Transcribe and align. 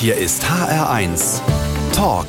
Hier 0.00 0.16
ist 0.16 0.42
HR1 0.44 1.42
Talk 1.92 2.28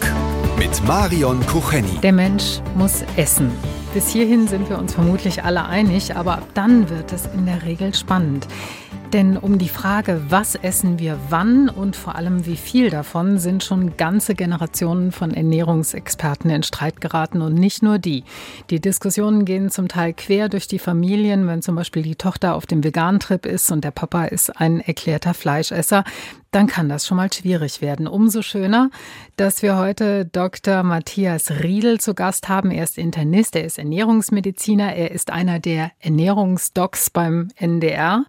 mit 0.59 0.85
Marion 0.85 1.39
Kucheni. 1.45 2.01
Der 2.03 2.11
Mensch 2.11 2.59
muss 2.75 3.01
essen. 3.15 3.49
Bis 3.93 4.09
hierhin 4.09 4.45
sind 4.49 4.69
wir 4.69 4.77
uns 4.77 4.93
vermutlich 4.93 5.45
alle 5.45 5.65
einig, 5.65 6.13
aber 6.17 6.33
ab 6.33 6.49
dann 6.53 6.89
wird 6.89 7.13
es 7.13 7.27
in 7.27 7.45
der 7.45 7.63
Regel 7.63 7.95
spannend. 7.95 8.45
Denn 9.13 9.37
um 9.37 9.57
die 9.57 9.69
Frage, 9.69 10.21
was 10.27 10.55
essen 10.55 10.99
wir 10.99 11.17
wann 11.29 11.69
und 11.69 11.95
vor 11.95 12.15
allem 12.15 12.45
wie 12.45 12.57
viel 12.57 12.89
davon, 12.89 13.39
sind 13.39 13.63
schon 13.63 13.95
ganze 13.95 14.35
Generationen 14.35 15.13
von 15.13 15.33
Ernährungsexperten 15.33 16.49
in 16.49 16.63
Streit 16.63 16.99
geraten 16.99 17.41
und 17.41 17.53
nicht 17.53 17.83
nur 17.83 17.99
die. 17.99 18.25
Die 18.69 18.81
Diskussionen 18.81 19.45
gehen 19.45 19.69
zum 19.69 19.87
Teil 19.87 20.13
quer 20.13 20.49
durch 20.49 20.67
die 20.67 20.79
Familien, 20.79 21.47
wenn 21.47 21.61
zum 21.61 21.75
Beispiel 21.75 22.03
die 22.03 22.15
Tochter 22.15 22.55
auf 22.55 22.65
dem 22.65 22.83
Vegan-Trip 22.83 23.45
ist 23.45 23.71
und 23.71 23.83
der 23.83 23.91
Papa 23.91 24.25
ist 24.25 24.59
ein 24.59 24.81
erklärter 24.81 25.33
Fleischesser 25.33 26.03
dann 26.51 26.67
kann 26.67 26.89
das 26.89 27.07
schon 27.07 27.17
mal 27.17 27.31
schwierig 27.31 27.81
werden. 27.81 28.07
Umso 28.07 28.41
schöner, 28.41 28.89
dass 29.37 29.61
wir 29.61 29.77
heute 29.77 30.25
Dr. 30.25 30.83
Matthias 30.83 31.49
Riedel 31.63 31.99
zu 31.99 32.13
Gast 32.13 32.49
haben. 32.49 32.71
Er 32.71 32.83
ist 32.83 32.97
Internist, 32.97 33.55
er 33.55 33.63
ist 33.63 33.77
Ernährungsmediziner, 33.77 34.93
er 34.93 35.11
ist 35.11 35.31
einer 35.31 35.59
der 35.59 35.91
Ernährungsdocs 35.99 37.09
beim 37.09 37.47
NDR 37.55 38.25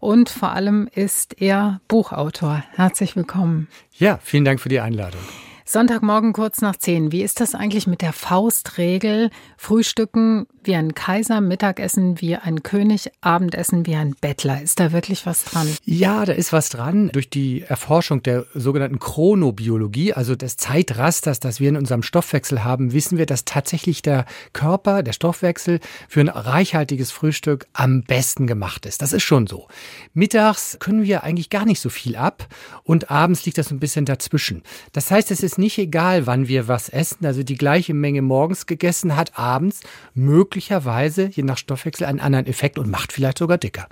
und 0.00 0.30
vor 0.30 0.50
allem 0.50 0.88
ist 0.94 1.40
er 1.40 1.80
Buchautor. 1.86 2.64
Herzlich 2.72 3.14
willkommen. 3.14 3.68
Ja, 3.98 4.18
vielen 4.22 4.44
Dank 4.44 4.60
für 4.60 4.68
die 4.68 4.80
Einladung. 4.80 5.20
Sonntagmorgen 5.68 6.32
kurz 6.32 6.60
nach 6.60 6.76
zehn. 6.76 7.10
Wie 7.10 7.22
ist 7.22 7.40
das 7.40 7.56
eigentlich 7.56 7.88
mit 7.88 8.00
der 8.00 8.12
Faustregel? 8.12 9.30
Frühstücken 9.56 10.46
wie 10.62 10.76
ein 10.76 10.94
Kaiser, 10.94 11.40
Mittagessen 11.40 12.20
wie 12.20 12.36
ein 12.36 12.62
König, 12.62 13.10
Abendessen 13.20 13.84
wie 13.84 13.96
ein 13.96 14.14
Bettler. 14.20 14.62
Ist 14.62 14.78
da 14.78 14.92
wirklich 14.92 15.26
was 15.26 15.44
dran? 15.44 15.66
Ja, 15.84 16.24
da 16.24 16.34
ist 16.34 16.52
was 16.52 16.68
dran. 16.68 17.10
Durch 17.12 17.30
die 17.30 17.62
Erforschung 17.62 18.22
der 18.22 18.46
sogenannten 18.54 19.00
Chronobiologie, 19.00 20.12
also 20.12 20.36
des 20.36 20.56
Zeitrasters, 20.56 21.40
das 21.40 21.58
wir 21.58 21.68
in 21.68 21.76
unserem 21.76 22.04
Stoffwechsel 22.04 22.62
haben, 22.62 22.92
wissen 22.92 23.18
wir, 23.18 23.26
dass 23.26 23.44
tatsächlich 23.44 24.02
der 24.02 24.24
Körper, 24.52 25.02
der 25.02 25.12
Stoffwechsel 25.14 25.80
für 26.08 26.20
ein 26.20 26.28
reichhaltiges 26.28 27.10
Frühstück 27.10 27.66
am 27.72 28.02
besten 28.02 28.46
gemacht 28.46 28.86
ist. 28.86 29.02
Das 29.02 29.12
ist 29.12 29.24
schon 29.24 29.48
so. 29.48 29.66
Mittags 30.14 30.78
können 30.78 31.02
wir 31.02 31.24
eigentlich 31.24 31.50
gar 31.50 31.64
nicht 31.64 31.80
so 31.80 31.88
viel 31.88 32.14
ab 32.14 32.46
und 32.84 33.10
abends 33.10 33.44
liegt 33.46 33.58
das 33.58 33.72
ein 33.72 33.80
bisschen 33.80 34.04
dazwischen. 34.04 34.62
Das 34.92 35.10
heißt, 35.10 35.32
es 35.32 35.42
ist 35.42 35.55
nicht 35.58 35.78
egal, 35.78 36.26
wann 36.26 36.48
wir 36.48 36.68
was 36.68 36.88
essen, 36.88 37.26
also 37.26 37.42
die 37.42 37.56
gleiche 37.56 37.94
Menge 37.94 38.22
morgens 38.22 38.66
gegessen 38.66 39.16
hat 39.16 39.38
abends 39.38 39.80
möglicherweise, 40.14 41.30
je 41.32 41.42
nach 41.42 41.58
Stoffwechsel, 41.58 42.06
einen 42.06 42.20
anderen 42.20 42.46
Effekt 42.46 42.78
und 42.78 42.90
macht 42.90 43.12
vielleicht 43.12 43.38
sogar 43.38 43.58
dicker. 43.58 43.86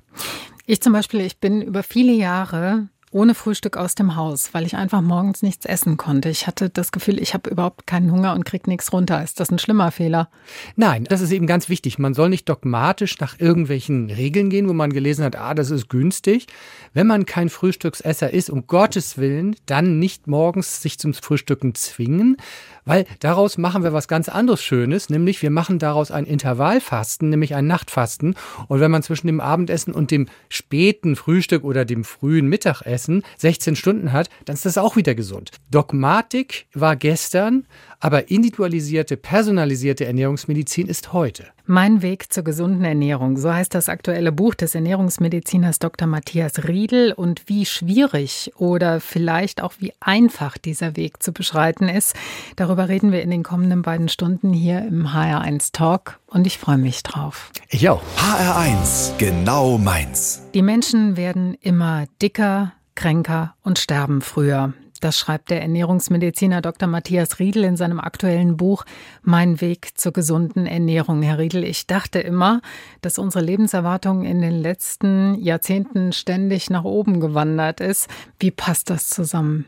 Ich 0.67 0.81
zum 0.81 0.93
Beispiel, 0.93 1.21
ich 1.21 1.39
bin 1.39 1.61
über 1.61 1.83
viele 1.83 2.13
Jahre 2.13 2.89
ohne 3.15 3.35
Frühstück 3.35 3.77
aus 3.77 3.95
dem 3.95 4.17
Haus, 4.17 4.53
weil 4.53 4.67
ich 4.67 4.75
einfach 4.75 5.01
morgens 5.01 5.43
nichts 5.43 5.67
essen 5.67 5.97
konnte. 5.97 6.29
Ich 6.31 6.49
hatte 6.49 6.69
das 6.69 6.91
Gefühl, 6.91 7.23
ich 7.23 7.33
habe 7.33 7.49
überhaupt 7.49 7.87
keinen 7.87 8.11
Hunger 8.11 8.35
und 8.35 8.45
krieg 8.45 8.67
nichts 8.67 8.93
runter. 8.93 9.23
Ist 9.23 9.39
das 9.39 9.53
ein 9.53 9.61
schlimmer 9.61 9.93
Fehler? 9.93 10.29
Nein, 10.75 11.05
das 11.05 11.21
ist 11.21 11.31
eben 11.31 11.47
ganz 11.47 11.69
wichtig. 11.69 12.01
Man 12.01 12.13
soll 12.13 12.29
nicht 12.29 12.49
dogmatisch 12.49 13.21
nach 13.21 13.39
irgendwelchen 13.39 14.11
Regeln 14.11 14.51
gehen, 14.51 14.69
wo 14.69 14.73
man 14.73 14.93
gelesen 14.93 15.25
hat, 15.25 15.37
ah, 15.37 15.55
das 15.55 15.71
ist 15.71 15.89
günstig. 15.89 16.49
Wenn 16.93 17.07
man 17.07 17.25
kein 17.25 17.51
Frühstücksesser 17.51 18.33
ist, 18.33 18.51
um 18.51 18.67
Gottes 18.67 19.17
Willen, 19.17 19.55
dann 19.67 20.01
nicht 20.01 20.27
morgens 20.27 20.83
sich 20.83 20.99
zum 20.99 21.15
Frühstücken 21.15 21.77
zwingen, 21.77 22.37
weil 22.85 23.07
daraus 23.21 23.59
machen 23.59 23.83
wir 23.83 23.93
was 23.93 24.09
ganz 24.09 24.29
anderes 24.29 24.63
Schönes, 24.63 25.11
nämlich 25.11 25.41
wir 25.43 25.51
machen 25.51 25.79
daraus 25.79 26.11
ein 26.11 26.27
Intervallfasten, 26.27 27.31
nämlich 27.31 27.55
ein 27.55 27.67
Nachtfasten. 27.67 28.35
Und 28.69 28.81
wenn 28.81 28.91
man 28.91 29.03
zwischen 29.03 29.27
dem 29.27 29.41
Abendessen 29.41 29.95
und 29.95 30.11
dem 30.11 30.29
späten 30.49 31.17
Frühstück 31.17 31.65
oder 31.65 31.85
dem 31.85 32.05
frühen 32.05 32.49
Mittagessen 32.49 33.23
16 33.39 33.77
Stunden 33.77 34.13
hat, 34.13 34.29
dann 34.45 34.55
ist 34.55 34.67
das 34.67 34.79
auch 34.79 34.97
wieder 34.97 35.15
gesund. 35.15 35.51
Dogmatik 35.71 36.67
war 36.75 36.97
gestern, 36.97 37.67
aber 38.01 38.31
individualisierte, 38.31 39.17
personalisierte 39.17 40.05
Ernährungsmedizin 40.05 40.87
ist 40.87 41.13
heute. 41.13 41.54
Mein 41.67 42.03
Weg 42.03 42.31
zur 42.31 42.45
gesunden 42.45 42.85
Ernährung, 42.85 43.39
so 43.39 43.51
heißt 43.51 43.75
das 43.75 43.89
aktuelle 43.89 44.33
Buch 44.33 44.55
des 44.55 44.75
Ernährungsmediziners 44.75 45.79
Dr. 45.79 46.07
Matthias 46.07 46.69
Riedel. 46.69 47.15
Und 47.15 47.49
wie 47.49 47.65
schwierig 47.65 48.53
oder 48.59 49.01
vielleicht 49.01 49.63
auch 49.63 49.73
wie 49.79 49.95
einfach 49.99 50.59
dieser 50.59 50.95
Weg 50.97 51.23
zu 51.23 51.33
beschreiten 51.33 51.89
ist, 51.89 52.15
darüber 52.57 52.91
reden 52.91 53.13
wir 53.13 53.23
in 53.23 53.31
den 53.31 53.43
kommenden 53.43 53.81
beiden 53.81 54.11
Stunden 54.11 54.53
hier 54.53 54.81
im 54.81 55.07
HR1 55.07 55.71
Talk. 55.73 56.21
Und 56.27 56.47
ich 56.47 56.59
freue 56.59 56.77
mich 56.77 57.03
drauf. 57.03 57.51
Ich 57.71 57.89
auch. 57.89 58.03
HR1, 58.19 59.17
genau 59.17 59.79
meins. 59.79 60.43
Die 60.53 60.61
Menschen 60.61 61.17
werden 61.17 61.57
immer 61.63 62.05
dicker, 62.21 62.75
kränker 62.95 63.55
und 63.63 63.79
sterben 63.79 64.21
früher. 64.21 64.75
Das 65.05 65.19
schreibt 65.19 65.51
der 65.51 65.61
Ernährungsmediziner 65.61 66.63
Dr. 66.63 66.89
Matthias 66.89 67.39
Riedel 67.39 67.65
in 67.65 67.77
seinem 67.77 68.01
aktuellen 68.01 68.57
Buch 68.57 68.87
Mein 69.21 69.61
Weg 69.61 69.99
zur 69.99 70.15
gesunden 70.15 70.65
Ernährung. 70.65 71.21
Herr 71.21 71.39
Riedel, 71.39 71.63
ich 71.63 71.87
dachte 71.87 72.21
immer, 72.21 72.63
dass 73.03 73.19
unsere 73.19 73.45
Lebenserwartung 73.45 74.25
in 74.25 74.41
den 74.41 74.63
letzten 74.63 75.35
Jahrzehnten 75.35 76.15
ständig 76.15 76.71
nach 76.71 76.85
oben 76.85 77.21
gewandert 77.21 77.83
ist. 77.83 78.09
Wie 78.41 78.51
passt 78.51 78.89
das 78.89 79.11
zusammen? 79.11 79.67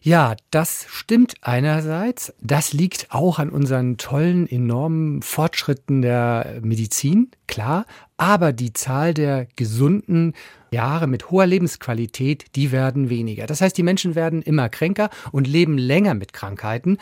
Ja, 0.00 0.36
das 0.52 0.86
stimmt 0.88 1.34
einerseits. 1.40 2.32
Das 2.40 2.72
liegt 2.72 3.08
auch 3.10 3.40
an 3.40 3.50
unseren 3.50 3.96
tollen, 3.96 4.46
enormen 4.46 5.22
Fortschritten 5.22 6.02
der 6.02 6.60
Medizin, 6.62 7.32
klar. 7.48 7.84
Aber 8.18 8.52
die 8.52 8.72
Zahl 8.72 9.14
der 9.14 9.46
gesunden 9.54 10.34
Jahre 10.72 11.06
mit 11.06 11.30
hoher 11.30 11.46
Lebensqualität, 11.46 12.46
die 12.56 12.72
werden 12.72 13.08
weniger. 13.08 13.46
Das 13.46 13.60
heißt, 13.60 13.78
die 13.78 13.84
Menschen 13.84 14.16
werden 14.16 14.42
immer 14.42 14.68
kränker 14.68 15.08
und 15.30 15.46
leben 15.46 15.78
länger 15.78 16.14
mit 16.14 16.32
Krankheiten. 16.32 16.98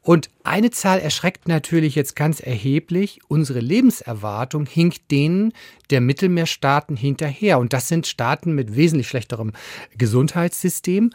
Und 0.00 0.30
eine 0.44 0.70
Zahl 0.70 1.00
erschreckt 1.00 1.48
natürlich 1.48 1.96
jetzt 1.96 2.14
ganz 2.14 2.38
erheblich. 2.38 3.18
Unsere 3.26 3.58
Lebenserwartung 3.58 4.64
hinkt 4.64 5.10
denen 5.10 5.52
der 5.90 6.00
Mittelmeerstaaten 6.00 6.96
hinterher. 6.96 7.58
Und 7.58 7.72
das 7.72 7.88
sind 7.88 8.06
Staaten 8.06 8.54
mit 8.54 8.76
wesentlich 8.76 9.08
schlechterem 9.08 9.52
Gesundheitssystem. 9.98 11.10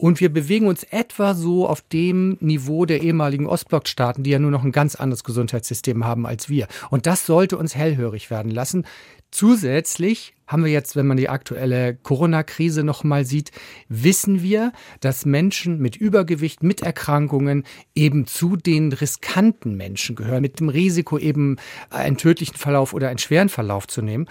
Und 0.00 0.20
wir 0.20 0.32
bewegen 0.32 0.68
uns 0.68 0.84
etwa 0.84 1.34
so 1.34 1.66
auf 1.66 1.82
dem 1.82 2.38
Niveau 2.40 2.86
der 2.86 3.02
ehemaligen 3.02 3.46
Ostblockstaaten, 3.46 4.22
die 4.22 4.30
ja 4.30 4.38
nur 4.38 4.52
noch 4.52 4.62
ein 4.62 4.70
ganz 4.70 4.94
anderes 4.94 5.24
Gesundheitssystem 5.24 6.04
haben 6.04 6.24
als 6.24 6.48
wir. 6.48 6.68
Und 6.88 7.06
das 7.06 7.26
sollte 7.26 7.58
uns 7.58 7.74
hellhörig 7.74 8.30
werden 8.30 8.52
lassen. 8.52 8.86
Zusätzlich 9.32 10.34
haben 10.46 10.64
wir 10.64 10.70
jetzt, 10.70 10.96
wenn 10.96 11.06
man 11.06 11.16
die 11.16 11.28
aktuelle 11.28 11.94
Corona-Krise 11.94 12.84
nochmal 12.84 13.26
sieht, 13.26 13.50
wissen 13.88 14.40
wir, 14.40 14.72
dass 15.00 15.26
Menschen 15.26 15.80
mit 15.80 15.96
Übergewicht, 15.96 16.62
mit 16.62 16.80
Erkrankungen 16.80 17.64
eben 17.94 18.26
zu 18.26 18.56
den 18.56 18.92
riskanten 18.92 19.76
Menschen 19.76 20.16
gehören, 20.16 20.42
mit 20.42 20.60
dem 20.60 20.70
Risiko 20.70 21.18
eben 21.18 21.56
einen 21.90 22.16
tödlichen 22.16 22.56
Verlauf 22.56 22.94
oder 22.94 23.08
einen 23.08 23.18
schweren 23.18 23.50
Verlauf 23.50 23.86
zu 23.88 24.00
nehmen. 24.00 24.26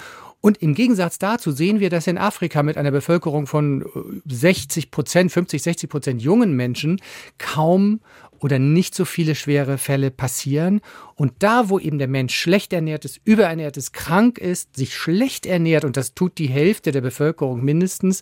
Und 0.47 0.61
im 0.61 0.75
Gegensatz 0.75 1.19
dazu 1.19 1.51
sehen 1.51 1.81
wir, 1.81 1.89
dass 1.89 2.07
in 2.07 2.17
Afrika 2.17 2.63
mit 2.63 2.77
einer 2.77 2.91
Bevölkerung 2.91 3.47
von 3.47 3.83
60 4.25 4.91
Prozent, 4.91 5.29
50, 5.29 5.61
60 5.61 5.89
Prozent 5.89 6.21
jungen 6.21 6.53
Menschen 6.53 7.01
kaum 7.37 7.99
oder 8.39 8.57
nicht 8.57 8.95
so 8.95 9.03
viele 9.03 9.35
schwere 9.35 9.77
Fälle 9.77 10.09
passieren. 10.09 10.79
Und 11.15 11.33
da, 11.39 11.67
wo 11.67 11.79
eben 11.79 11.97
der 11.97 12.07
Mensch 12.07 12.33
schlecht 12.33 12.71
ernährt 12.71 13.03
ist, 13.03 13.19
überernährt 13.25 13.75
ist, 13.75 13.91
krank 13.91 14.37
ist, 14.37 14.77
sich 14.77 14.95
schlecht 14.95 15.45
ernährt, 15.45 15.83
und 15.83 15.97
das 15.97 16.13
tut 16.13 16.37
die 16.37 16.47
Hälfte 16.47 16.93
der 16.93 17.01
Bevölkerung 17.01 17.61
mindestens, 17.65 18.21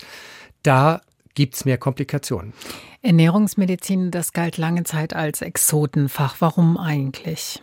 da 0.64 1.02
gibt 1.36 1.54
es 1.54 1.64
mehr 1.64 1.78
Komplikationen. 1.78 2.54
Ernährungsmedizin, 3.04 4.10
das 4.10 4.34
galt 4.34 4.58
lange 4.58 4.84
Zeit 4.84 5.16
als 5.16 5.44
Exotenfach. 5.44 6.38
Warum 6.40 6.76
eigentlich? 6.80 7.62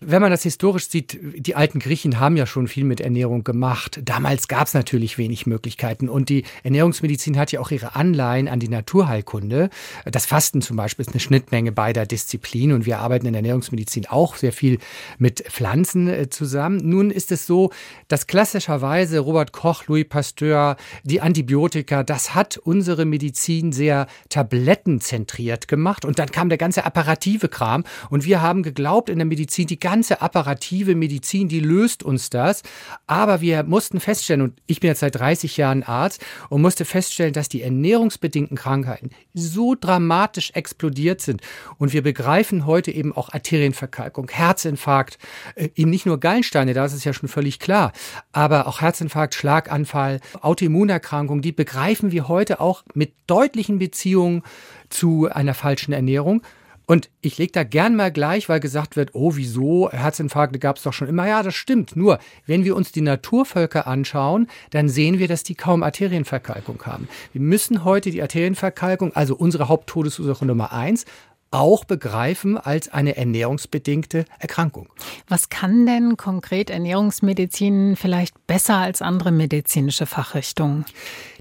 Wenn 0.00 0.22
man 0.22 0.30
das 0.30 0.44
historisch 0.44 0.88
sieht, 0.88 1.18
die 1.20 1.56
alten 1.56 1.80
Griechen 1.80 2.20
haben 2.20 2.36
ja 2.36 2.46
schon 2.46 2.68
viel 2.68 2.84
mit 2.84 3.00
Ernährung 3.00 3.42
gemacht. 3.42 4.00
Damals 4.04 4.46
gab 4.46 4.68
es 4.68 4.74
natürlich 4.74 5.18
wenig 5.18 5.44
Möglichkeiten 5.44 6.08
und 6.08 6.28
die 6.28 6.44
Ernährungsmedizin 6.62 7.36
hat 7.36 7.50
ja 7.50 7.58
auch 7.58 7.72
ihre 7.72 7.96
Anleihen 7.96 8.46
an 8.46 8.60
die 8.60 8.68
Naturheilkunde. 8.68 9.70
Das 10.04 10.24
Fasten 10.24 10.62
zum 10.62 10.76
Beispiel 10.76 11.04
ist 11.04 11.10
eine 11.10 11.20
Schnittmenge 11.20 11.72
beider 11.72 12.06
Disziplinen 12.06 12.76
und 12.76 12.86
wir 12.86 13.00
arbeiten 13.00 13.26
in 13.26 13.32
der 13.32 13.40
Ernährungsmedizin 13.40 14.06
auch 14.06 14.36
sehr 14.36 14.52
viel 14.52 14.78
mit 15.18 15.40
Pflanzen 15.40 16.06
äh, 16.06 16.30
zusammen. 16.30 16.80
Nun 16.84 17.10
ist 17.10 17.32
es 17.32 17.46
so, 17.46 17.72
dass 18.06 18.28
klassischerweise 18.28 19.18
Robert 19.18 19.50
Koch, 19.50 19.88
Louis 19.88 20.06
Pasteur, 20.08 20.76
die 21.02 21.20
Antibiotika, 21.20 22.04
das 22.04 22.36
hat 22.36 22.56
unsere 22.56 23.04
Medizin 23.04 23.72
sehr 23.72 24.06
tablettenzentriert 24.28 25.66
gemacht 25.66 26.04
und 26.04 26.20
dann 26.20 26.30
kam 26.30 26.50
der 26.50 26.58
ganze 26.58 26.84
apparative 26.84 27.48
Kram 27.48 27.82
und 28.10 28.24
wir 28.24 28.40
haben 28.40 28.62
geglaubt 28.62 29.08
in 29.08 29.18
der 29.18 29.26
Medizin, 29.26 29.66
die 29.66 29.80
ganze 29.88 30.20
apparative 30.20 30.94
Medizin, 30.94 31.48
die 31.48 31.60
löst 31.60 32.02
uns 32.02 32.28
das. 32.28 32.62
Aber 33.06 33.40
wir 33.40 33.62
mussten 33.62 34.00
feststellen, 34.00 34.42
und 34.42 34.60
ich 34.66 34.80
bin 34.80 34.88
jetzt 34.88 35.00
seit 35.00 35.14
30 35.14 35.56
Jahren 35.56 35.82
Arzt 35.82 36.22
und 36.50 36.60
musste 36.60 36.84
feststellen, 36.84 37.32
dass 37.32 37.48
die 37.48 37.62
ernährungsbedingten 37.62 38.54
Krankheiten 38.54 39.08
so 39.32 39.74
dramatisch 39.74 40.50
explodiert 40.52 41.22
sind. 41.22 41.40
Und 41.78 41.94
wir 41.94 42.02
begreifen 42.02 42.66
heute 42.66 42.90
eben 42.90 43.16
auch 43.16 43.30
Arterienverkalkung, 43.32 44.28
Herzinfarkt, 44.30 45.16
äh, 45.54 45.70
eben 45.74 45.90
nicht 45.90 46.04
nur 46.04 46.20
Gallensteine, 46.20 46.74
da 46.74 46.84
ist 46.84 46.92
es 46.92 47.04
ja 47.04 47.14
schon 47.14 47.30
völlig 47.30 47.58
klar, 47.58 47.92
aber 48.32 48.66
auch 48.66 48.82
Herzinfarkt, 48.82 49.34
Schlaganfall, 49.34 50.20
Autoimmunerkrankungen, 50.42 51.40
die 51.40 51.52
begreifen 51.52 52.12
wir 52.12 52.28
heute 52.28 52.60
auch 52.60 52.84
mit 52.92 53.14
deutlichen 53.26 53.78
Beziehungen 53.78 54.42
zu 54.90 55.30
einer 55.30 55.54
falschen 55.54 55.94
Ernährung. 55.94 56.42
Und 56.90 57.10
ich 57.20 57.36
lege 57.36 57.52
da 57.52 57.64
gern 57.64 57.96
mal 57.96 58.10
gleich, 58.10 58.48
weil 58.48 58.60
gesagt 58.60 58.96
wird, 58.96 59.10
oh, 59.12 59.36
wieso? 59.36 59.90
Herzinfarkte 59.90 60.58
gab 60.58 60.78
es 60.78 60.84
doch 60.84 60.94
schon 60.94 61.06
immer. 61.06 61.28
Ja, 61.28 61.42
das 61.42 61.54
stimmt. 61.54 61.96
Nur, 61.96 62.18
wenn 62.46 62.64
wir 62.64 62.74
uns 62.74 62.92
die 62.92 63.02
Naturvölker 63.02 63.86
anschauen, 63.86 64.46
dann 64.70 64.88
sehen 64.88 65.18
wir, 65.18 65.28
dass 65.28 65.42
die 65.42 65.54
kaum 65.54 65.82
Arterienverkalkung 65.82 66.82
haben. 66.86 67.06
Wir 67.34 67.42
müssen 67.42 67.84
heute 67.84 68.10
die 68.10 68.22
Arterienverkalkung, 68.22 69.14
also 69.14 69.36
unsere 69.36 69.68
Haupttodesursache 69.68 70.46
Nummer 70.46 70.72
eins, 70.72 71.04
auch 71.50 71.84
begreifen 71.84 72.56
als 72.56 72.88
eine 72.88 73.16
ernährungsbedingte 73.16 74.24
Erkrankung. 74.38 74.88
Was 75.28 75.50
kann 75.50 75.84
denn 75.84 76.16
konkret 76.16 76.70
Ernährungsmedizin 76.70 77.96
vielleicht 77.96 78.46
besser 78.46 78.78
als 78.78 79.02
andere 79.02 79.30
medizinische 79.30 80.06
Fachrichtungen? 80.06 80.86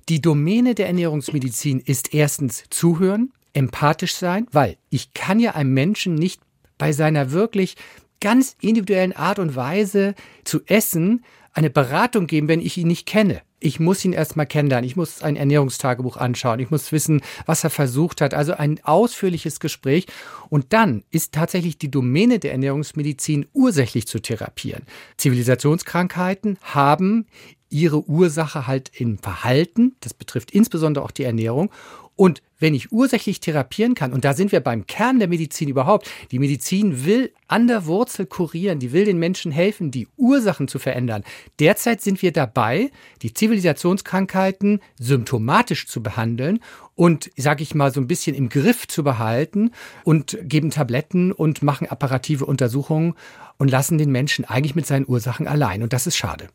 Die 0.09 0.21
Domäne 0.21 0.75
der 0.75 0.87
Ernährungsmedizin 0.87 1.79
ist 1.79 2.13
erstens 2.13 2.65
zuhören, 2.69 3.31
empathisch 3.53 4.15
sein, 4.15 4.47
weil 4.51 4.77
ich 4.89 5.13
kann 5.13 5.39
ja 5.39 5.51
einem 5.55 5.73
Menschen 5.73 6.15
nicht 6.15 6.41
bei 6.77 6.91
seiner 6.91 7.31
wirklich 7.31 7.75
ganz 8.19 8.55
individuellen 8.61 9.15
Art 9.15 9.39
und 9.39 9.55
Weise 9.55 10.15
zu 10.43 10.61
essen 10.65 11.23
eine 11.53 11.69
Beratung 11.71 12.27
geben, 12.27 12.47
wenn 12.47 12.61
ich 12.61 12.77
ihn 12.77 12.87
nicht 12.87 13.07
kenne. 13.07 13.41
Ich 13.59 13.79
muss 13.79 14.05
ihn 14.05 14.13
erstmal 14.13 14.45
kennenlernen. 14.45 14.87
Ich 14.87 14.95
muss 14.95 15.23
ein 15.23 15.35
Ernährungstagebuch 15.35 16.17
anschauen. 16.17 16.59
Ich 16.59 16.69
muss 16.69 16.91
wissen, 16.91 17.21
was 17.47 17.63
er 17.63 17.71
versucht 17.71 18.21
hat. 18.21 18.35
Also 18.35 18.53
ein 18.53 18.79
ausführliches 18.83 19.59
Gespräch. 19.59 20.05
Und 20.49 20.73
dann 20.73 21.03
ist 21.09 21.33
tatsächlich 21.33 21.79
die 21.79 21.89
Domäne 21.89 22.37
der 22.37 22.51
Ernährungsmedizin 22.51 23.47
ursächlich 23.53 24.07
zu 24.07 24.19
therapieren. 24.19 24.83
Zivilisationskrankheiten 25.17 26.59
haben 26.61 27.25
ihre 27.69 28.07
Ursache 28.07 28.67
halt 28.67 28.91
im 28.93 29.17
Verhalten. 29.17 29.95
Das 30.01 30.13
betrifft 30.13 30.51
insbesondere 30.51 31.03
auch 31.03 31.11
die 31.11 31.23
Ernährung. 31.23 31.71
Und 32.15 32.43
wenn 32.59 32.73
ich 32.73 32.91
ursächlich 32.91 33.39
therapieren 33.39 33.95
kann, 33.95 34.13
und 34.13 34.25
da 34.25 34.33
sind 34.33 34.51
wir 34.51 34.59
beim 34.59 34.87
Kern 34.87 35.19
der 35.19 35.27
Medizin 35.27 35.69
überhaupt, 35.69 36.09
die 36.31 36.39
Medizin 36.39 37.05
will 37.05 37.31
an 37.47 37.67
der 37.67 37.85
Wurzel 37.85 38.25
kurieren, 38.25 38.79
die 38.79 38.91
will 38.91 39.05
den 39.05 39.19
Menschen 39.19 39.51
helfen, 39.51 39.91
die 39.91 40.07
Ursachen 40.17 40.67
zu 40.67 40.79
verändern. 40.79 41.23
Derzeit 41.59 42.01
sind 42.01 42.21
wir 42.21 42.31
dabei, 42.31 42.91
die 43.21 43.33
Zivilisationskrankheiten 43.33 44.81
symptomatisch 44.99 45.87
zu 45.87 46.03
behandeln 46.03 46.59
und, 46.95 47.29
sage 47.37 47.63
ich 47.63 47.75
mal, 47.75 47.93
so 47.93 48.01
ein 48.01 48.07
bisschen 48.07 48.35
im 48.35 48.49
Griff 48.49 48.87
zu 48.87 49.03
behalten 49.03 49.71
und 50.03 50.37
geben 50.43 50.71
Tabletten 50.71 51.31
und 51.31 51.61
machen 51.61 51.87
apparative 51.87 52.45
Untersuchungen 52.45 53.13
und 53.57 53.71
lassen 53.71 53.97
den 53.97 54.11
Menschen 54.11 54.45
eigentlich 54.45 54.75
mit 54.75 54.85
seinen 54.85 55.07
Ursachen 55.07 55.47
allein. 55.47 55.83
Und 55.83 55.93
das 55.93 56.07
ist 56.07 56.17
schade. 56.17 56.49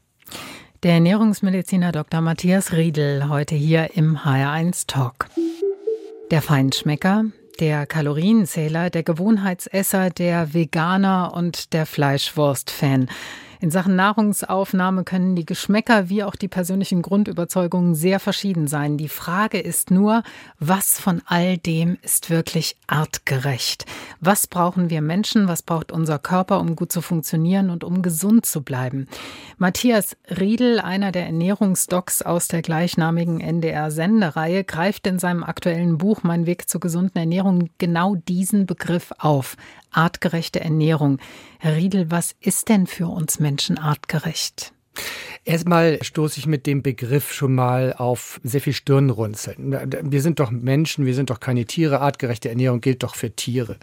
Der 0.82 0.94
Ernährungsmediziner 0.94 1.92
Dr. 1.92 2.20
Matthias 2.20 2.72
Riedel 2.72 3.28
heute 3.28 3.54
hier 3.54 3.90
im 3.94 4.18
HR1 4.18 4.88
Talk. 4.88 5.28
Der 6.32 6.40
Feinschmecker, 6.40 7.26
der 7.60 7.84
Kalorienzähler, 7.84 8.88
der 8.88 9.02
Gewohnheitsesser, 9.02 10.08
der 10.08 10.54
Veganer 10.54 11.34
und 11.34 11.74
der 11.74 11.84
Fleischwurst-Fan. 11.84 13.10
In 13.62 13.70
Sachen 13.70 13.94
Nahrungsaufnahme 13.94 15.04
können 15.04 15.36
die 15.36 15.46
Geschmäcker 15.46 16.08
wie 16.08 16.24
auch 16.24 16.34
die 16.34 16.48
persönlichen 16.48 17.00
Grundüberzeugungen 17.00 17.94
sehr 17.94 18.18
verschieden 18.18 18.66
sein. 18.66 18.96
Die 18.96 19.08
Frage 19.08 19.60
ist 19.60 19.92
nur, 19.92 20.24
was 20.58 20.98
von 20.98 21.22
all 21.26 21.58
dem 21.58 21.96
ist 22.02 22.28
wirklich 22.28 22.76
artgerecht? 22.88 23.86
Was 24.18 24.48
brauchen 24.48 24.90
wir 24.90 25.00
Menschen? 25.00 25.46
Was 25.46 25.62
braucht 25.62 25.92
unser 25.92 26.18
Körper, 26.18 26.58
um 26.58 26.74
gut 26.74 26.90
zu 26.90 27.02
funktionieren 27.02 27.70
und 27.70 27.84
um 27.84 28.02
gesund 28.02 28.46
zu 28.46 28.62
bleiben? 28.62 29.06
Matthias 29.58 30.16
Riedel, 30.28 30.80
einer 30.80 31.12
der 31.12 31.26
Ernährungsdocs 31.26 32.22
aus 32.22 32.48
der 32.48 32.62
gleichnamigen 32.62 33.40
NDR-Sendereihe, 33.40 34.64
greift 34.64 35.06
in 35.06 35.20
seinem 35.20 35.44
aktuellen 35.44 35.98
Buch 35.98 36.24
Mein 36.24 36.46
Weg 36.46 36.68
zur 36.68 36.80
gesunden 36.80 37.16
Ernährung 37.16 37.70
genau 37.78 38.16
diesen 38.16 38.66
Begriff 38.66 39.12
auf 39.18 39.56
artgerechte 39.92 40.60
Ernährung. 40.60 41.18
Herr 41.58 41.76
Riedel, 41.76 42.10
was 42.10 42.34
ist 42.40 42.68
denn 42.68 42.86
für 42.86 43.06
uns 43.06 43.40
Menschen 43.40 43.78
artgerecht? 43.78 44.72
Erstmal 45.44 46.02
stoße 46.02 46.38
ich 46.38 46.46
mit 46.46 46.66
dem 46.66 46.82
Begriff 46.82 47.32
schon 47.32 47.54
mal 47.54 47.94
auf 47.94 48.40
sehr 48.44 48.60
viel 48.60 48.72
Stirnrunzeln. 48.72 49.76
Wir 50.02 50.22
sind 50.22 50.38
doch 50.38 50.50
Menschen, 50.50 51.06
wir 51.06 51.14
sind 51.14 51.30
doch 51.30 51.40
keine 51.40 51.64
Tiere. 51.64 52.00
Artgerechte 52.00 52.48
Ernährung 52.48 52.80
gilt 52.80 53.02
doch 53.02 53.14
für 53.14 53.34
Tiere. 53.34 53.78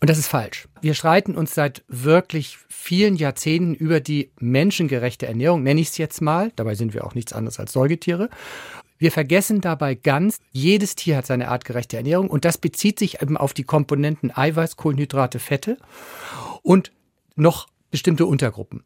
Und 0.00 0.08
das 0.08 0.18
ist 0.18 0.28
falsch. 0.28 0.68
Wir 0.80 0.94
streiten 0.94 1.34
uns 1.34 1.54
seit 1.54 1.82
wirklich 1.88 2.58
vielen 2.68 3.16
Jahrzehnten 3.16 3.74
über 3.74 4.00
die 4.00 4.30
menschengerechte 4.38 5.26
Ernährung, 5.26 5.64
nenne 5.64 5.80
ich 5.80 5.88
es 5.88 5.98
jetzt 5.98 6.22
mal. 6.22 6.52
Dabei 6.54 6.76
sind 6.76 6.94
wir 6.94 7.04
auch 7.04 7.14
nichts 7.14 7.32
anderes 7.32 7.58
als 7.58 7.72
Säugetiere. 7.72 8.30
Wir 8.98 9.12
vergessen 9.12 9.60
dabei 9.60 9.94
ganz, 9.94 10.40
jedes 10.50 10.96
Tier 10.96 11.16
hat 11.16 11.26
seine 11.26 11.48
artgerechte 11.48 11.96
Ernährung 11.96 12.28
und 12.28 12.44
das 12.44 12.58
bezieht 12.58 12.98
sich 12.98 13.22
eben 13.22 13.36
auf 13.36 13.54
die 13.54 13.62
Komponenten 13.62 14.36
Eiweiß, 14.36 14.76
Kohlenhydrate, 14.76 15.38
Fette 15.38 15.78
und 16.62 16.92
noch 17.36 17.68
bestimmte 17.90 18.26
Untergruppen. 18.26 18.82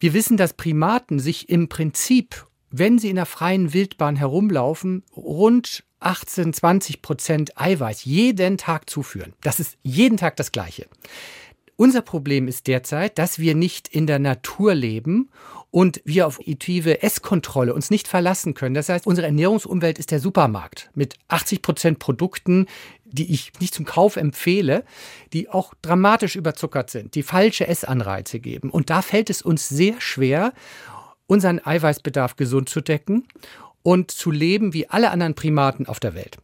Wir 0.00 0.14
wissen, 0.14 0.36
dass 0.36 0.54
Primaten 0.54 1.18
sich 1.18 1.48
im 1.50 1.68
Prinzip, 1.68 2.46
wenn 2.70 2.98
sie 2.98 3.10
in 3.10 3.16
der 3.16 3.26
freien 3.26 3.72
Wildbahn 3.72 4.16
herumlaufen, 4.16 5.04
rund 5.14 5.84
18, 6.00 6.52
20 6.52 7.02
Prozent 7.02 7.60
Eiweiß 7.60 8.04
jeden 8.04 8.58
Tag 8.58 8.90
zuführen. 8.90 9.34
Das 9.42 9.60
ist 9.60 9.76
jeden 9.82 10.16
Tag 10.16 10.36
das 10.36 10.52
Gleiche. 10.52 10.86
Unser 11.76 12.02
Problem 12.02 12.46
ist 12.46 12.66
derzeit, 12.66 13.18
dass 13.18 13.38
wir 13.38 13.54
nicht 13.54 13.88
in 13.88 14.06
der 14.06 14.18
Natur 14.18 14.74
leben 14.74 15.30
und 15.74 16.00
wir 16.04 16.28
auf 16.28 16.38
intuitive 16.38 17.02
Esskontrolle 17.02 17.74
uns 17.74 17.90
nicht 17.90 18.06
verlassen 18.06 18.54
können. 18.54 18.76
Das 18.76 18.88
heißt, 18.88 19.08
unsere 19.08 19.26
Ernährungsumwelt 19.26 19.98
ist 19.98 20.12
der 20.12 20.20
Supermarkt 20.20 20.88
mit 20.94 21.16
80 21.26 21.62
Prozent 21.62 21.98
Produkten, 21.98 22.66
die 23.04 23.32
ich 23.32 23.50
nicht 23.58 23.74
zum 23.74 23.84
Kauf 23.84 24.14
empfehle, 24.14 24.84
die 25.32 25.48
auch 25.48 25.74
dramatisch 25.82 26.36
überzuckert 26.36 26.90
sind, 26.90 27.16
die 27.16 27.24
falsche 27.24 27.66
Essanreize 27.66 28.38
geben. 28.38 28.70
Und 28.70 28.88
da 28.88 29.02
fällt 29.02 29.30
es 29.30 29.42
uns 29.42 29.68
sehr 29.68 30.00
schwer, 30.00 30.52
unseren 31.26 31.58
Eiweißbedarf 31.58 32.36
gesund 32.36 32.68
zu 32.68 32.80
decken 32.80 33.26
und 33.82 34.12
zu 34.12 34.30
leben 34.30 34.74
wie 34.74 34.88
alle 34.88 35.10
anderen 35.10 35.34
Primaten 35.34 35.88
auf 35.88 35.98
der 35.98 36.14
Welt. 36.14 36.38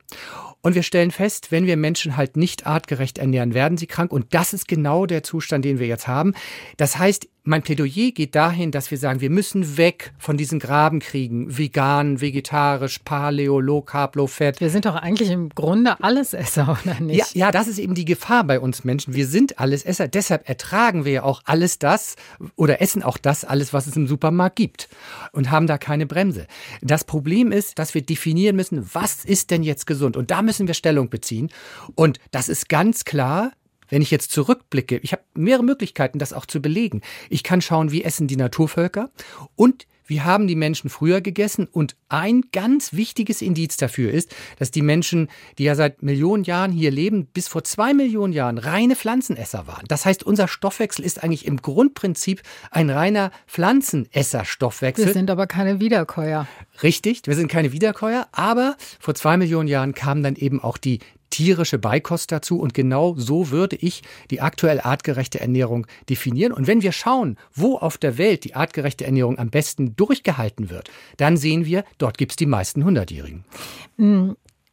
Und 0.61 0.75
wir 0.75 0.83
stellen 0.83 1.11
fest, 1.11 1.53
wenn 1.53 1.67
wir 1.67 1.76
Menschen 1.76 2.17
halt 2.17 2.37
nicht 2.37 2.67
artgerecht 2.67 3.19
ernähren, 3.19 3.55
werden 3.55 3.79
sie 3.79 3.87
krank. 3.87 4.12
Und 4.12 4.35
das 4.35 4.53
ist 4.53 4.69
genau 4.69 5.06
der 5.06 5.23
Zustand, 5.23 5.65
den 5.65 5.79
wir 5.79 5.87
jetzt 5.87 6.09
haben. 6.09 6.35
Das 6.76 6.99
heißt, 6.99 7.29
mein 7.50 7.62
Plädoyer 7.62 8.12
geht 8.12 8.37
dahin, 8.37 8.70
dass 8.70 8.93
wir 8.93 8.97
sagen, 8.97 9.20
wir 9.20 9.29
müssen 9.29 9.76
weg 9.76 10.12
von 10.19 10.37
diesen 10.37 10.61
Grabenkriegen, 10.61 11.58
vegan, 11.58 12.20
vegetarisch, 12.20 13.00
paleo, 13.00 13.58
low 13.58 13.82
carb, 13.82 14.14
low 14.14 14.29
fat. 14.29 14.61
Wir 14.61 14.70
sind 14.70 14.87
doch 14.87 14.94
eigentlich 14.94 15.31
im 15.31 15.49
Grunde 15.49 16.00
Allesesser, 16.00 16.79
oder 16.85 17.00
nicht? 17.00 17.35
Ja, 17.35 17.47
ja, 17.47 17.50
das 17.50 17.66
ist 17.66 17.80
eben 17.80 17.95
die 17.95 18.04
Gefahr 18.04 18.45
bei 18.45 18.61
uns 18.61 18.85
Menschen. 18.85 19.14
Wir 19.14 19.26
sind 19.26 19.59
Allesesser. 19.59 20.07
Deshalb 20.07 20.49
ertragen 20.49 21.04
wir 21.04 21.12
ja 21.12 21.23
auch 21.25 21.42
alles 21.45 21.80
das 21.80 22.14
oder 22.54 22.80
essen 22.80 23.02
auch 23.02 23.19
das 23.19 23.45
alles, 23.45 23.73
was 23.73 23.88
es 23.88 23.97
im 23.97 24.07
Supermarkt 24.07 24.54
gibt 24.54 24.88
und 25.33 25.50
haben 25.50 25.66
da 25.66 25.76
keine 25.76 26.07
Bremse. 26.07 26.47
Das 26.83 27.02
Problem 27.02 27.50
ist, 27.50 27.80
dass 27.80 27.95
wir 27.95 28.02
definieren 28.02 28.54
müssen, 28.54 28.88
was 28.92 29.25
ist 29.25 29.50
denn 29.50 29.64
jetzt 29.64 29.88
gesund? 29.88 30.16
Und 30.16 30.30
da 30.30 30.42
müssen 30.42 30.69
wir 30.69 30.75
Stellung 30.75 31.11
beziehen. 31.11 31.50
Und 31.97 32.21
das 32.30 32.49
ist 32.49 32.69
ganz 32.69 33.04
klar, 33.04 33.50
wenn 33.90 34.02
ich 34.02 34.11
jetzt 34.11 34.32
zurückblicke, 34.32 34.99
ich 34.99 35.12
habe 35.12 35.23
mehrere 35.35 35.64
Möglichkeiten, 35.64 36.18
das 36.18 36.32
auch 36.32 36.47
zu 36.47 36.62
belegen. 36.62 37.02
Ich 37.28 37.42
kann 37.42 37.61
schauen, 37.61 37.92
wie 37.92 38.02
essen 38.02 38.26
die 38.26 38.37
Naturvölker 38.37 39.11
und 39.56 39.87
wie 40.11 40.23
haben 40.23 40.49
die 40.49 40.56
Menschen 40.56 40.90
früher 40.90 41.20
gegessen? 41.20 41.68
Und 41.70 41.94
ein 42.09 42.42
ganz 42.50 42.92
wichtiges 42.94 43.40
Indiz 43.42 43.76
dafür 43.76 44.11
ist, 44.11 44.35
dass 44.59 44.73
die 44.73 44.82
Menschen, 44.82 45.28
die 45.56 45.62
ja 45.62 45.76
seit 45.76 46.02
Millionen 46.02 46.42
Jahren 46.42 46.73
hier 46.73 46.90
leben, 46.90 47.26
bis 47.26 47.47
vor 47.47 47.62
zwei 47.62 47.94
Millionen 47.94 48.32
Jahren 48.32 48.59
reine 48.59 48.97
Pflanzenesser 48.97 49.68
waren. 49.68 49.85
Das 49.87 50.04
heißt, 50.04 50.25
unser 50.25 50.49
Stoffwechsel 50.49 51.04
ist 51.04 51.23
eigentlich 51.23 51.47
im 51.47 51.62
Grundprinzip 51.62 52.42
ein 52.73 52.90
reiner 52.90 53.30
Pflanzenesser-Stoffwechsel. 53.47 55.06
Wir 55.06 55.12
sind 55.12 55.30
aber 55.30 55.47
keine 55.47 55.78
Wiederkäuer. 55.78 56.49
Richtig, 56.82 57.23
wir 57.26 57.37
sind 57.37 57.47
keine 57.47 57.70
Wiederkäuer, 57.70 58.26
aber 58.32 58.76
vor 58.99 59.14
zwei 59.14 59.37
Millionen 59.37 59.68
Jahren 59.68 59.94
kamen 59.94 60.25
dann 60.25 60.35
eben 60.35 60.61
auch 60.61 60.76
die 60.76 60.99
tierische 61.30 61.78
Beikost 61.78 62.32
dazu. 62.32 62.58
Und 62.60 62.75
genau 62.75 63.14
so 63.16 63.50
würde 63.50 63.76
ich 63.76 64.02
die 64.30 64.40
aktuell 64.40 64.80
artgerechte 64.80 65.40
Ernährung 65.40 65.87
definieren. 66.08 66.52
Und 66.52 66.66
wenn 66.66 66.82
wir 66.82 66.92
schauen, 66.92 67.37
wo 67.54 67.76
auf 67.76 67.99
der 67.99 68.18
Welt 68.18 68.44
die 68.44 68.54
artgerechte 68.54 69.04
Ernährung 69.04 69.38
am 69.38 69.50
besten 69.50 69.96
durchgehalten 69.96 70.70
wird, 70.70 70.90
dann 71.16 71.37
sehen 71.37 71.64
wir, 71.64 71.84
dort 71.99 72.18
gibt 72.18 72.32
es 72.32 72.37
die 72.37 72.46
meisten 72.46 72.84
Hundertjährigen. 72.84 73.44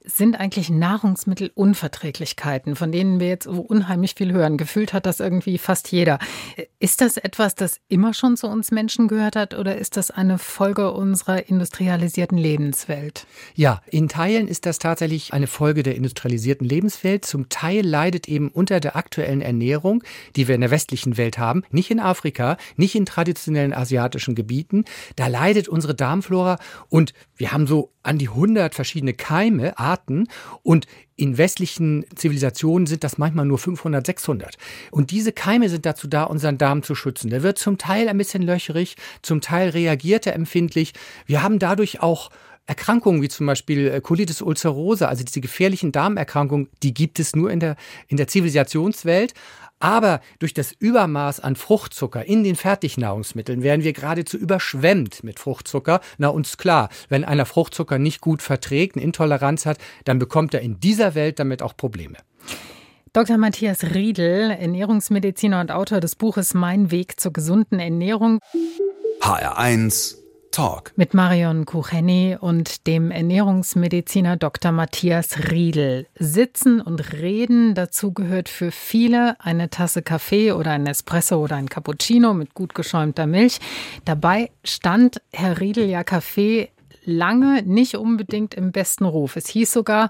Sind 0.09 0.39
eigentlich 0.39 0.69
Nahrungsmittelunverträglichkeiten, 0.69 2.77
von 2.77 2.93
denen 2.93 3.19
wir 3.19 3.27
jetzt 3.27 3.45
unheimlich 3.45 4.15
viel 4.15 4.31
hören. 4.31 4.57
Gefühlt 4.57 4.93
hat 4.93 5.05
das 5.05 5.19
irgendwie 5.19 5.57
fast 5.57 5.91
jeder. 5.91 6.17
Ist 6.79 7.01
das 7.01 7.17
etwas, 7.17 7.55
das 7.55 7.81
immer 7.89 8.13
schon 8.13 8.37
zu 8.37 8.47
uns 8.47 8.71
Menschen 8.71 9.09
gehört 9.09 9.35
hat 9.35 9.53
oder 9.53 9.77
ist 9.77 9.97
das 9.97 10.09
eine 10.09 10.37
Folge 10.37 10.93
unserer 10.93 11.49
industrialisierten 11.49 12.37
Lebenswelt? 12.37 13.27
Ja, 13.53 13.81
in 13.87 14.07
Teilen 14.07 14.47
ist 14.47 14.65
das 14.65 14.79
tatsächlich 14.79 15.33
eine 15.33 15.47
Folge 15.47 15.83
der 15.83 15.95
industrialisierten 15.95 16.65
Lebenswelt. 16.65 17.25
Zum 17.25 17.49
Teil 17.49 17.85
leidet 17.85 18.29
eben 18.29 18.47
unter 18.47 18.79
der 18.79 18.95
aktuellen 18.95 19.41
Ernährung, 19.41 20.05
die 20.37 20.47
wir 20.47 20.55
in 20.55 20.61
der 20.61 20.71
westlichen 20.71 21.17
Welt 21.17 21.37
haben, 21.37 21.63
nicht 21.69 21.91
in 21.91 21.99
Afrika, 21.99 22.55
nicht 22.77 22.95
in 22.95 23.05
traditionellen 23.05 23.73
asiatischen 23.73 24.35
Gebieten. 24.35 24.85
Da 25.17 25.27
leidet 25.27 25.67
unsere 25.67 25.95
Darmflora 25.95 26.59
und 26.87 27.11
wir 27.35 27.51
haben 27.51 27.67
so 27.67 27.91
an 28.03 28.17
die 28.17 28.29
100 28.29 28.73
verschiedene 28.73 29.13
Keime, 29.13 29.77
Arten 29.77 29.96
und 30.63 30.87
in 31.15 31.37
westlichen 31.37 32.05
Zivilisationen 32.15 32.85
sind 32.85 33.03
das 33.03 33.17
manchmal 33.17 33.45
nur 33.45 33.57
500, 33.57 34.05
600. 34.05 34.57
Und 34.91 35.11
diese 35.11 35.31
Keime 35.31 35.67
sind 35.69 35.85
dazu 35.85 36.07
da, 36.07 36.23
unseren 36.23 36.57
Darm 36.57 36.83
zu 36.83 36.93
schützen. 36.93 37.29
Der 37.29 37.43
wird 37.43 37.57
zum 37.57 37.77
Teil 37.77 38.07
ein 38.07 38.17
bisschen 38.17 38.43
löcherig, 38.43 38.95
zum 39.21 39.41
Teil 39.41 39.69
reagiert 39.69 40.27
er 40.27 40.35
empfindlich. 40.35 40.93
Wir 41.25 41.41
haben 41.41 41.59
dadurch 41.59 42.01
auch 42.01 42.29
Erkrankungen 42.67 43.21
wie 43.21 43.29
zum 43.29 43.47
Beispiel 43.47 43.87
äh, 43.87 44.01
Colitis 44.01 44.41
ulcerosa, 44.41 45.07
also 45.07 45.23
diese 45.23 45.41
gefährlichen 45.41 45.93
Darmerkrankungen, 45.93 46.67
die 46.83 46.93
gibt 46.93 47.19
es 47.19 47.35
nur 47.35 47.49
in 47.49 47.61
der, 47.61 47.77
in 48.09 48.17
der 48.17 48.27
Zivilisationswelt. 48.27 49.33
Aber 49.79 50.21
durch 50.39 50.53
das 50.53 50.71
Übermaß 50.71 51.39
an 51.39 51.55
Fruchtzucker 51.55 52.25
in 52.25 52.43
den 52.43 52.55
Fertignahrungsmitteln 52.55 53.61
werden 53.61 53.83
wir 53.83 53.93
geradezu 53.93 54.37
überschwemmt 54.37 55.23
mit 55.23 55.39
Fruchtzucker. 55.39 56.01
Na, 56.17 56.29
uns 56.29 56.57
klar, 56.57 56.89
wenn 57.09 57.23
einer 57.23 57.45
Fruchtzucker 57.45 57.99
nicht 57.99 58.21
gut 58.21 58.41
verträgt, 58.41 58.95
eine 58.95 59.03
Intoleranz 59.05 59.65
hat, 59.65 59.77
dann 60.05 60.19
bekommt 60.19 60.53
er 60.53 60.61
in 60.61 60.79
dieser 60.79 61.13
Welt 61.15 61.39
damit 61.39 61.61
auch 61.61 61.77
Probleme. 61.77 62.17
Dr. 63.13 63.37
Matthias 63.37 63.83
Riedel, 63.83 64.51
Ernährungsmediziner 64.51 65.61
und 65.61 65.71
Autor 65.71 65.99
des 65.99 66.15
Buches 66.15 66.53
Mein 66.53 66.91
Weg 66.91 67.19
zur 67.19 67.33
gesunden 67.33 67.79
Ernährung. 67.79 68.39
HR1 69.21 70.26
Talk. 70.51 70.91
Mit 70.95 71.13
Marion 71.13 71.65
Kucheni 71.65 72.37
und 72.39 72.87
dem 72.87 73.11
Ernährungsmediziner 73.11 74.37
Dr. 74.37 74.71
Matthias 74.71 75.51
Riedel. 75.51 76.07
Sitzen 76.17 76.81
und 76.81 77.13
reden, 77.13 77.75
dazu 77.75 78.13
gehört 78.13 78.49
für 78.49 78.71
viele 78.71 79.39
eine 79.39 79.69
Tasse 79.69 80.01
Kaffee 80.01 80.51
oder 80.51 80.71
ein 80.71 80.87
Espresso 80.87 81.37
oder 81.37 81.55
ein 81.55 81.69
Cappuccino 81.69 82.33
mit 82.33 82.53
gut 82.53 82.75
geschäumter 82.75 83.27
Milch. 83.27 83.59
Dabei 84.05 84.51
stand 84.63 85.21
Herr 85.31 85.59
Riedel 85.59 85.89
ja 85.89 86.03
Kaffee 86.03 86.69
lange 87.03 87.63
nicht 87.63 87.95
unbedingt 87.95 88.53
im 88.53 88.71
besten 88.71 89.05
Ruf. 89.05 89.35
Es 89.35 89.47
hieß 89.47 89.71
sogar, 89.71 90.09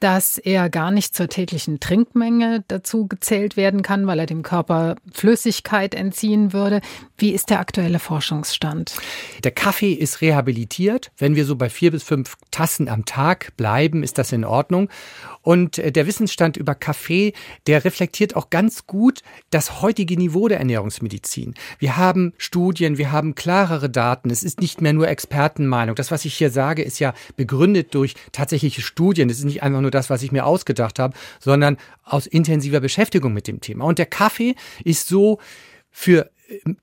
dass 0.00 0.38
er 0.38 0.70
gar 0.70 0.90
nicht 0.90 1.14
zur 1.14 1.28
täglichen 1.28 1.80
Trinkmenge 1.80 2.64
dazu 2.68 3.06
gezählt 3.06 3.56
werden 3.56 3.82
kann, 3.82 4.06
weil 4.06 4.20
er 4.20 4.26
dem 4.26 4.42
Körper 4.42 4.96
Flüssigkeit 5.12 5.94
entziehen 5.94 6.52
würde. 6.52 6.80
Wie 7.20 7.32
ist 7.32 7.50
der 7.50 7.58
aktuelle 7.58 7.98
Forschungsstand? 7.98 8.94
Der 9.42 9.50
Kaffee 9.50 9.92
ist 9.92 10.20
rehabilitiert. 10.20 11.10
Wenn 11.18 11.34
wir 11.34 11.44
so 11.46 11.56
bei 11.56 11.68
vier 11.68 11.90
bis 11.90 12.04
fünf 12.04 12.36
Tassen 12.52 12.88
am 12.88 13.06
Tag 13.06 13.56
bleiben, 13.56 14.04
ist 14.04 14.18
das 14.18 14.30
in 14.30 14.44
Ordnung. 14.44 14.88
Und 15.42 15.78
äh, 15.78 15.90
der 15.90 16.06
Wissensstand 16.06 16.56
über 16.56 16.76
Kaffee, 16.76 17.32
der 17.66 17.84
reflektiert 17.84 18.36
auch 18.36 18.50
ganz 18.50 18.86
gut 18.86 19.22
das 19.50 19.82
heutige 19.82 20.16
Niveau 20.16 20.46
der 20.46 20.60
Ernährungsmedizin. 20.60 21.54
Wir 21.80 21.96
haben 21.96 22.34
Studien, 22.38 22.98
wir 22.98 23.10
haben 23.10 23.34
klarere 23.34 23.90
Daten. 23.90 24.30
Es 24.30 24.44
ist 24.44 24.60
nicht 24.60 24.80
mehr 24.80 24.92
nur 24.92 25.08
Expertenmeinung. 25.08 25.96
Das, 25.96 26.12
was 26.12 26.24
ich 26.24 26.34
hier 26.34 26.50
sage, 26.50 26.82
ist 26.82 27.00
ja 27.00 27.14
begründet 27.34 27.96
durch 27.96 28.14
tatsächliche 28.30 28.80
Studien. 28.80 29.28
Es 29.28 29.38
ist 29.38 29.44
nicht 29.44 29.64
einfach 29.64 29.80
nur 29.80 29.90
das, 29.90 30.08
was 30.08 30.22
ich 30.22 30.30
mir 30.30 30.46
ausgedacht 30.46 31.00
habe, 31.00 31.16
sondern 31.40 31.78
aus 32.04 32.28
intensiver 32.28 32.78
Beschäftigung 32.78 33.32
mit 33.32 33.48
dem 33.48 33.60
Thema. 33.60 33.86
Und 33.86 33.98
der 33.98 34.06
Kaffee 34.06 34.54
ist 34.84 35.08
so 35.08 35.40
für 35.90 36.30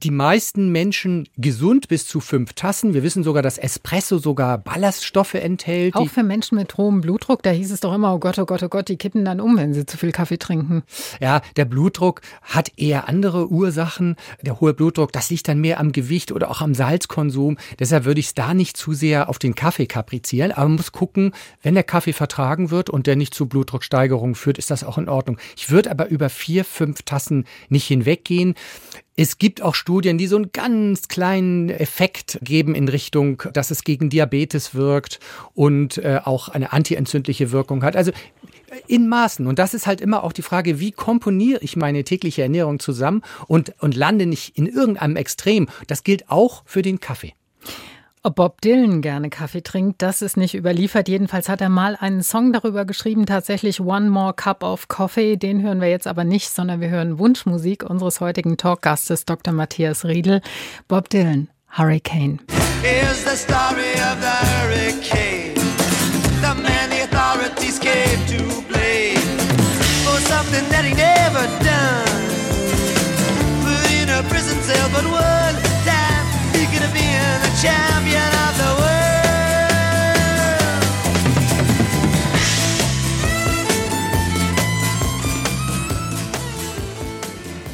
die 0.04 0.12
meisten 0.12 0.72
Menschen 0.72 1.28
gesund 1.38 1.88
bis 1.88 2.08
zu 2.08 2.20
fünf 2.20 2.54
Tassen. 2.54 2.94
Wir 2.94 3.02
wissen 3.02 3.24
sogar, 3.24 3.42
dass 3.42 3.58
Espresso 3.58 4.20
sogar 4.20 4.60
Ballaststoffe 4.60 5.34
enthält. 5.34 5.96
Auch 5.96 6.08
für 6.08 6.24
Menschen 6.24 6.58
mit 6.58 6.78
hohem 6.78 7.02
Blutdruck, 7.02 7.42
da 7.42 7.50
hieß 7.50 7.72
es 7.72 7.80
doch 7.80 7.94
immer, 7.94 8.14
oh 8.14 8.20
Gott, 8.20 8.38
oh 8.38 8.46
Gott, 8.46 8.62
oh 8.62 8.70
Gott, 8.70 8.90
die 8.90 8.98
kippen 8.98 9.26
dann 9.26 9.42
um, 9.42 9.58
wenn 9.58 9.74
sie 9.74 9.86
zu 9.86 9.98
viel 9.98 10.12
Kaffee 10.12 10.38
trinken. 10.38 10.84
Ja, 11.20 11.42
der 11.56 11.66
Blutdruck 11.66 12.22
hat 12.44 12.72
eher 12.78 13.10
andere 13.10 13.50
Ursachen. 13.50 14.16
Der 14.42 14.60
hohe 14.60 14.74
Blutdruck, 14.74 15.12
das 15.12 15.32
liegt 15.32 15.48
dann 15.48 15.60
mehr 15.60 15.80
am 15.80 15.92
Gewicht 15.92 16.32
oder 16.32 16.52
auch 16.52 16.62
am 16.62 16.76
Salzkonsum. 16.76 17.58
Deshalb 17.80 18.06
würde 18.06 18.20
ich 18.20 18.28
es 18.28 18.34
da 18.36 18.54
nicht 18.54 18.78
zu 18.78 18.94
sehr 18.94 19.30
auf 19.30 19.40
den 19.40 19.56
Kaffee 19.56 19.88
kaprizieren. 19.88 20.52
Aber 20.52 20.68
man 20.68 20.78
muss 20.78 20.92
gucken, 20.92 21.32
wenn 21.64 21.74
der 21.74 21.84
Kaffee 21.84 22.14
vertragen 22.14 22.70
wird 22.70 22.92
und 22.92 23.08
der 23.08 23.16
nicht 23.16 23.34
zu 23.34 23.48
Blutdrucksteigerungen 23.48 24.36
führt, 24.36 24.60
ist 24.60 24.70
das 24.70 24.84
auch 24.84 25.00
in 25.00 25.10
Ordnung. 25.10 25.38
Ich 25.58 25.72
würde 25.72 25.90
aber 25.90 26.08
über 26.08 26.30
vier, 26.30 26.66
fünf 26.66 27.02
Tassen 27.02 27.46
nicht 27.70 27.88
hinweggehen. 27.88 28.54
Es 29.18 29.38
gibt 29.38 29.62
auch 29.62 29.76
Studien, 29.76 30.18
die 30.18 30.28
so 30.28 30.36
einen 30.36 30.52
ganz 30.52 31.08
kleinen 31.08 31.70
Effekt 31.70 32.38
geben 32.42 32.76
in 32.76 32.90
Richtung, 32.90 33.44
dass 33.54 33.72
es 33.72 33.86
gegen 33.86 34.10
Diabetes 34.10 34.76
wirkt 34.76 35.22
und 35.54 35.98
äh, 36.00 36.20
auch 36.24 36.50
eine 36.50 36.74
antientzündliche 36.74 37.54
Wirkung 37.54 37.84
hat. 37.84 37.96
Also 37.96 38.12
in 38.88 39.08
Maßen. 39.08 39.48
Und 39.48 39.58
das 39.58 39.74
ist 39.74 39.88
halt 39.88 40.02
immer 40.02 40.24
auch 40.24 40.34
die 40.34 40.42
Frage, 40.42 40.82
wie 40.82 40.92
komponiere 40.92 41.62
ich 41.62 41.78
meine 41.78 42.04
tägliche 42.04 42.42
Ernährung 42.42 42.80
zusammen 42.80 43.22
und, 43.48 43.74
und 43.80 43.96
lande 43.96 44.26
nicht 44.26 44.58
in 44.58 44.68
irgendeinem 44.68 45.16
Extrem. 45.16 45.70
Das 45.88 46.04
gilt 46.04 46.30
auch 46.30 46.64
für 46.66 46.82
den 46.82 47.00
Kaffee. 47.00 47.34
Ob 48.26 48.34
Bob 48.34 48.60
Dylan 48.62 49.04
gerne 49.04 49.30
Kaffee 49.30 49.62
trinkt, 49.62 50.02
das 50.02 50.24
ist 50.24 50.36
nicht 50.36 50.56
überliefert. 50.56 51.08
Jedenfalls 51.08 51.48
hat 51.48 51.62
er 51.62 51.70
mal 51.70 51.96
einen 51.96 52.24
Song 52.24 52.54
darüber 52.54 52.84
geschrieben, 52.84 53.28
tatsächlich 53.28 53.80
One 53.80 54.10
More 54.10 54.34
Cup 54.34 54.64
of 54.64 54.88
Coffee. 54.88 55.38
Den 55.38 55.62
hören 55.62 55.80
wir 55.80 55.92
jetzt 55.92 56.08
aber 56.08 56.24
nicht, 56.24 56.50
sondern 56.50 56.82
wir 56.82 56.90
hören 56.90 57.20
Wunschmusik 57.20 57.88
unseres 57.88 58.22
heutigen 58.22 58.58
Talkgastes, 58.58 59.26
Dr. 59.26 59.54
Matthias 59.54 60.06
Riedel. 60.06 60.42
Bob 60.88 61.10
Dylan, 61.10 61.50
Hurricane. 61.78 62.40
Here's 62.82 63.24
the 63.24 63.38
story 63.38 63.94
of 63.94 64.18
the 64.20 64.38
hurricane. 64.58 65.54
The 66.42 66.60
man 66.64 66.90
the 66.90 67.04
authorities 67.04 67.80
came 67.80 68.26
to 68.26 68.44
blame 68.68 69.38
for 70.04 70.20
something 70.22 70.68
that 70.72 70.84
he 70.84 70.96
never 70.96 71.46
done. 71.64 71.65
Champion. 77.66 78.45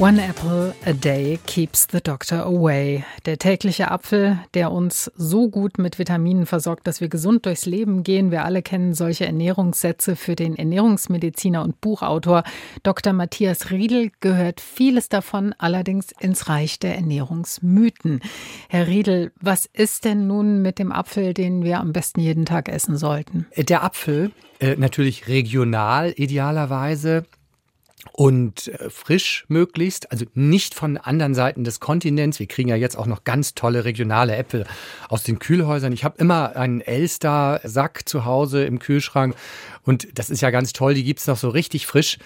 One 0.02 0.18
apple 0.20 0.74
a 0.84 0.92
day 0.92 1.38
keeps 1.46 1.86
the 1.92 2.00
doctor 2.00 2.42
away. 2.44 3.04
Der 3.24 3.38
tägliche 3.38 3.92
Apfel, 3.92 4.36
der 4.52 4.72
uns 4.72 5.12
so 5.14 5.48
gut 5.48 5.78
mit 5.78 5.96
Vitaminen 5.96 6.44
versorgt, 6.44 6.88
dass 6.88 7.00
wir 7.00 7.06
gesund 7.06 7.46
durchs 7.46 7.66
Leben 7.66 8.02
gehen. 8.02 8.32
Wir 8.32 8.44
alle 8.44 8.62
kennen 8.62 8.94
solche 8.94 9.26
Ernährungssätze. 9.26 10.16
Für 10.16 10.34
den 10.34 10.56
Ernährungsmediziner 10.56 11.62
und 11.62 11.80
Buchautor 11.80 12.42
Dr. 12.82 13.12
Matthias 13.12 13.70
Riedel 13.70 14.10
gehört 14.18 14.60
vieles 14.60 15.08
davon 15.08 15.54
allerdings 15.56 16.08
ins 16.18 16.48
Reich 16.48 16.80
der 16.80 16.96
Ernährungsmythen. 16.96 18.22
Herr 18.68 18.88
Riedel, 18.88 19.30
was 19.40 19.66
ist 19.66 20.04
denn 20.04 20.26
nun 20.26 20.62
mit 20.62 20.80
dem 20.80 20.90
Apfel, 20.90 21.32
den 21.32 21.62
wir 21.62 21.78
am 21.78 21.92
besten 21.92 22.18
jeden 22.18 22.44
Tag 22.44 22.68
essen 22.68 22.96
sollten? 22.96 23.46
Der 23.56 23.84
Apfel, 23.84 24.32
äh, 24.58 24.74
natürlich 24.74 25.28
regional 25.28 26.12
idealerweise 26.16 27.24
und 28.10 28.68
äh, 28.68 28.90
frisch 28.90 29.44
möglichst, 29.48 30.10
also 30.10 30.24
nicht 30.34 30.74
von 30.74 30.96
anderen 30.96 31.34
Seiten 31.34 31.64
des 31.64 31.80
Kontinents. 31.80 32.38
Wir 32.38 32.46
kriegen 32.46 32.68
ja 32.68 32.76
jetzt 32.76 32.96
auch 32.96 33.06
noch 33.06 33.24
ganz 33.24 33.54
tolle 33.54 33.84
regionale 33.84 34.36
Äpfel 34.36 34.64
aus 35.08 35.22
den 35.22 35.38
Kühlhäusern. 35.38 35.92
Ich 35.92 36.04
habe 36.04 36.18
immer 36.18 36.56
einen 36.56 36.80
Elster-Sack 36.80 38.08
zu 38.08 38.24
Hause 38.24 38.64
im 38.64 38.78
Kühlschrank 38.78 39.34
und 39.84 40.18
das 40.18 40.30
ist 40.30 40.40
ja 40.40 40.50
ganz 40.50 40.72
toll, 40.72 40.94
die 40.94 41.04
gibt's 41.04 41.26
noch 41.26 41.36
so 41.36 41.48
richtig 41.48 41.86
frisch. 41.86 42.18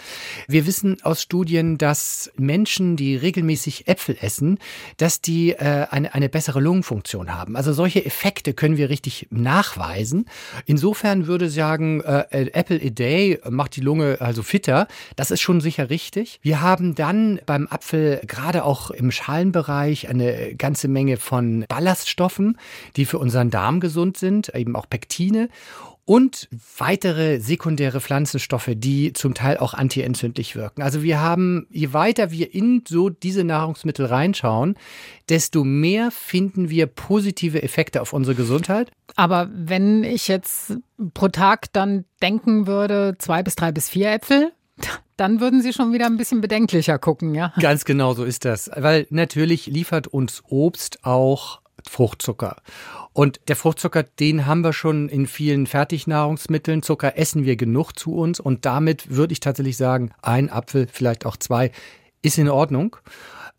Wir 0.47 0.67
wissen 0.67 0.99
aus 1.03 1.23
Studien, 1.23 1.79
dass 1.79 2.31
Menschen, 2.37 2.97
die 2.97 3.17
regelmäßig 3.17 3.89
Äpfel 3.89 4.17
essen, 4.21 4.59
dass 4.99 5.21
die 5.21 5.53
äh, 5.53 5.87
eine, 5.91 6.15
eine 6.15 6.29
bessere 6.29 6.61
Lungenfunktion 6.61 7.35
haben. 7.35 7.57
Also 7.57 7.73
solche 7.73 8.05
Effekte 8.05 8.53
können 8.53 8.77
wir 8.77 8.91
richtig 8.91 9.29
nachweisen. 9.31 10.27
Insofern 10.67 11.27
würde 11.27 11.47
ich 11.47 11.55
sagen, 11.55 12.03
äh, 12.03 12.51
Apple 12.53 12.81
a 12.83 12.91
day 12.91 13.41
macht 13.49 13.77
die 13.77 13.81
Lunge 13.81 14.19
also 14.21 14.43
fitter. 14.43 14.87
Das 15.17 15.31
ist 15.31 15.41
schon 15.41 15.61
sicher 15.61 15.89
richtig. 15.89 16.39
Wir 16.43 16.61
haben 16.61 16.95
dann 16.95 17.41
beim 17.47 17.67
Apfel 17.69 18.21
gerade 18.27 18.65
auch 18.65 18.91
im 18.91 19.11
Schalenbereich 19.11 20.09
eine 20.09 20.55
ganze 20.57 20.89
Menge 20.89 21.17
von 21.17 21.65
Ballaststoffen, 21.69 22.59
die 22.97 23.07
für 23.07 23.19
unseren 23.19 23.51
Darm 23.51 23.81
gesund 23.81 24.17
sind, 24.19 24.55
eben 24.55 24.77
auch 24.77 24.89
Pektine. 24.89 25.49
Und 26.07 26.49
weitere 26.79 27.41
sekundäre 27.41 28.01
Pflanzenstoffe, 28.01 28.71
die 28.75 29.13
zum 29.13 29.35
Teil 29.35 29.59
auch 29.59 29.75
antientzündlich 29.75 30.55
wirken. 30.55 30.83
Also 30.83 31.03
wir 31.03 31.21
haben, 31.21 31.67
je 31.71 31.93
weiter 31.93 32.31
wir 32.31 32.55
in 32.55 32.85
so 32.89 33.11
diese 33.11 33.43
Nahrungsmittel 33.43 34.07
reinschauen, 34.07 34.77
desto 35.29 35.65
mehr 35.65 36.13
finden 36.13 36.71
wir 36.71 36.87
positive 36.87 37.63
Effekte 37.63 38.01
auf 38.01 38.13
unsere 38.13 38.37
Gesundheit. 38.37 38.93
Aber 39.17 39.51
wenn 39.53 40.05
ich 40.05 40.29
jetzt 40.29 40.77
pro 41.13 41.29
Tag 41.29 41.73
dann 41.73 42.05
denken 42.23 42.69
würde, 42.69 43.17
zwei 43.19 43.43
bis 43.43 43.57
drei 43.57 43.73
bis 43.73 43.89
vier 43.89 44.13
Äpfel, 44.13 44.53
dann 45.17 45.41
würden 45.41 45.61
Sie 45.61 45.73
schon 45.73 45.93
wieder 45.93 46.07
ein 46.07 46.19
bisschen 46.19 46.41
bedenklicher 46.41 46.99
gucken, 46.99 47.35
ja? 47.35 47.53
Ganz 47.59 47.85
genau 47.85 48.15
so 48.15 48.25
ist 48.25 48.45
das. 48.45 48.71
Weil 48.77 49.07
natürlich 49.11 49.67
liefert 49.67 50.07
uns 50.07 50.43
Obst 50.47 51.05
auch 51.05 51.63
Fruchtzucker. 51.89 52.57
Und 53.13 53.41
der 53.49 53.57
Fruchtzucker, 53.57 54.03
den 54.03 54.47
haben 54.47 54.63
wir 54.63 54.73
schon 54.73 55.09
in 55.09 55.27
vielen 55.27 55.67
Fertignahrungsmitteln. 55.67 56.83
Zucker 56.83 57.17
essen 57.17 57.45
wir 57.45 57.57
genug 57.57 57.93
zu 57.93 58.15
uns. 58.15 58.41
Und 58.41 58.65
damit 58.65 59.11
würde 59.11 59.33
ich 59.33 59.41
tatsächlich 59.41 59.77
sagen, 59.77 60.11
ein 60.23 60.51
Apfel, 60.51 60.89
vielleicht 60.91 61.27
auch 61.27 61.37
zwei, 61.37 61.71
ist 62.23 62.39
in 62.39 62.49
Ordnung. 62.49 62.97